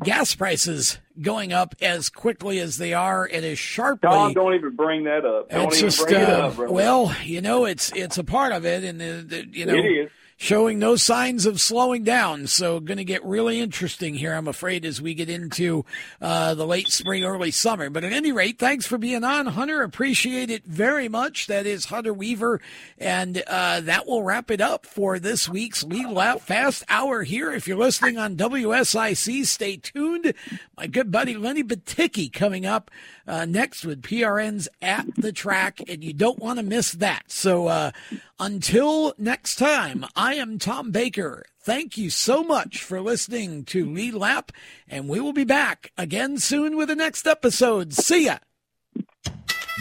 gas 0.04 0.36
prices 0.36 1.00
going 1.22 1.52
up 1.54 1.76
as 1.82 2.10
quickly 2.10 2.60
as 2.60 2.78
they 2.78 2.94
are 2.94 3.26
and 3.26 3.46
as 3.46 3.60
sharply. 3.60 4.10
Tom, 4.10 4.34
don't 4.34 4.54
even 4.54 4.76
bring 4.76 5.04
that 5.04 5.26
up. 5.26 5.50
Don't 5.50 5.68
it's 5.68 5.80
just, 5.82 6.12
uh, 6.12 6.52
well, 6.58 7.16
you 7.24 7.42
know, 7.42 7.66
it's 7.66 7.92
it's 7.94 8.18
a 8.18 8.24
part 8.24 8.52
of 8.52 8.66
it, 8.66 8.84
and 8.84 9.00
the, 9.00 9.26
the, 9.28 9.48
you 9.52 9.66
know, 9.66 9.74
it 9.74 9.86
is 9.86 10.12
showing 10.40 10.80
no 10.80 10.96
signs 10.96 11.46
of 11.46 11.60
slowing 11.60 12.02
down. 12.06 12.48
So, 12.48 12.80
going 12.80 12.98
to 12.98 13.04
get 13.04 13.24
really 13.26 13.60
interesting 13.60 14.16
here, 14.16 14.34
I'm 14.34 14.48
afraid, 14.48 14.86
as 14.86 15.02
we 15.02 15.14
get 15.14 15.30
into 15.30 15.84
uh, 16.22 16.54
the 16.54 16.66
late 16.66 16.88
spring, 16.88 17.26
early 17.26 17.52
summer. 17.52 17.90
But 17.90 18.06
at 18.06 18.14
any 18.14 18.32
rate, 18.32 18.58
thanks 18.58 18.88
for 18.88 18.98
being 18.98 19.26
on, 19.26 19.48
Hunter. 19.48 19.84
Appreciate 19.84 20.50
it 20.50 20.64
very 20.64 21.10
much. 21.10 21.48
That 21.48 21.66
is 21.66 21.86
Hunter 21.86 22.14
Weaver. 22.14 22.62
And 22.98 23.44
uh, 23.48 23.82
that 23.82 24.08
will 24.08 24.24
wrap 24.24 24.50
it 24.50 24.62
up 24.62 24.86
for 24.86 25.20
this 25.20 25.50
week's 25.50 25.84
Lead 25.84 26.08
Lap 26.08 26.40
Fast 26.40 26.86
Hour 26.88 27.24
here. 27.24 27.52
If 27.52 27.68
you're 27.68 27.78
listening 27.78 28.18
on 28.18 28.38
WSIC, 28.38 29.46
stay 29.46 29.76
tuned. 29.76 30.34
My 30.78 30.88
good 30.88 31.12
buddy 31.12 31.36
Lenny 31.36 31.66
Baticki 31.66 32.32
coming 32.32 32.66
up 32.66 32.90
uh, 33.28 33.44
next 33.44 33.84
with 33.84 34.02
PRN's 34.02 34.70
At 34.82 35.06
the 35.18 35.34
Track, 35.34 35.82
and 35.90 36.02
you 36.02 36.14
don't 36.14 36.40
want 36.40 36.60
to 36.60 36.66
miss 36.66 36.94
that. 36.94 37.24
So, 37.28 37.68
uh, 37.68 37.92
until 38.40 39.14
next 39.18 39.56
time, 39.56 40.06
I 40.16 40.36
am 40.36 40.60
Tom 40.60 40.92
Baker. 40.92 41.46
Thank 41.62 41.98
you 41.98 42.10
so 42.10 42.44
much 42.44 42.82
for 42.84 43.02
listening 43.02 43.66
to 43.66 43.86
Lead 43.86 44.14
Lap, 44.14 44.52
and 44.88 45.10
we 45.10 45.20
will 45.20 45.34
be 45.34 45.44
back 45.44 45.92
again 45.98 46.38
soon 46.38 46.78
with 46.78 46.88
the 46.88 46.96
next 46.96 47.28
episode. 47.28 47.94
See 47.94 48.26
ya. 48.26 48.38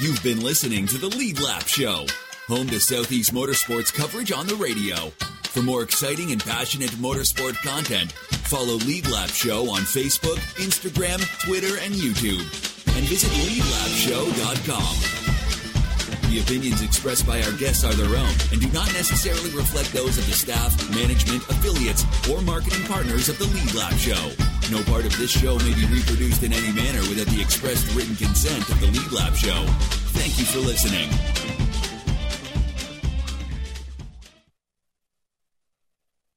You've 0.00 0.22
been 0.22 0.42
listening 0.42 0.86
to 0.88 0.98
the 0.98 1.08
Lead 1.08 1.40
Lap 1.40 1.66
Show, 1.66 2.06
home 2.46 2.66
to 2.68 2.78
Southeast 2.80 3.32
Motorsports 3.32 3.92
coverage 3.92 4.32
on 4.32 4.46
the 4.46 4.54
radio. 4.56 5.10
For 5.44 5.62
more 5.62 5.82
exciting 5.82 6.30
and 6.30 6.44
passionate 6.44 6.90
motorsport 6.90 7.56
content, 7.62 8.12
follow 8.12 8.74
Lead 8.74 9.08
Lap 9.08 9.30
Show 9.30 9.70
on 9.70 9.80
Facebook, 9.80 10.38
Instagram, 10.56 11.20
Twitter, 11.44 11.78
and 11.80 11.94
YouTube. 11.94 12.42
And 12.96 13.06
visit 13.06 13.30
leadlapshow.com. 13.30 15.27
The 16.28 16.40
opinions 16.40 16.82
expressed 16.82 17.26
by 17.26 17.40
our 17.42 17.52
guests 17.52 17.84
are 17.84 17.94
their 17.94 18.14
own 18.14 18.34
and 18.52 18.60
do 18.60 18.68
not 18.68 18.92
necessarily 18.92 19.50
reflect 19.56 19.92
those 19.94 20.18
of 20.18 20.26
the 20.26 20.32
staff, 20.32 20.76
management, 20.94 21.42
affiliates, 21.48 22.04
or 22.28 22.42
marketing 22.42 22.84
partners 22.84 23.30
of 23.30 23.38
the 23.38 23.46
Lead 23.46 23.72
Lap 23.72 23.94
Show. 23.94 24.30
No 24.70 24.82
part 24.84 25.06
of 25.06 25.16
this 25.16 25.30
show 25.30 25.56
may 25.60 25.72
be 25.72 25.86
reproduced 25.86 26.42
in 26.42 26.52
any 26.52 26.70
manner 26.72 27.00
without 27.08 27.32
the 27.34 27.40
expressed 27.40 27.94
written 27.94 28.14
consent 28.14 28.68
of 28.68 28.78
the 28.80 28.88
Lead 28.88 29.10
Lap 29.10 29.34
Show. 29.34 29.64
Thank 30.12 30.38
you 30.38 30.44
for 30.44 30.58
listening. 30.58 31.08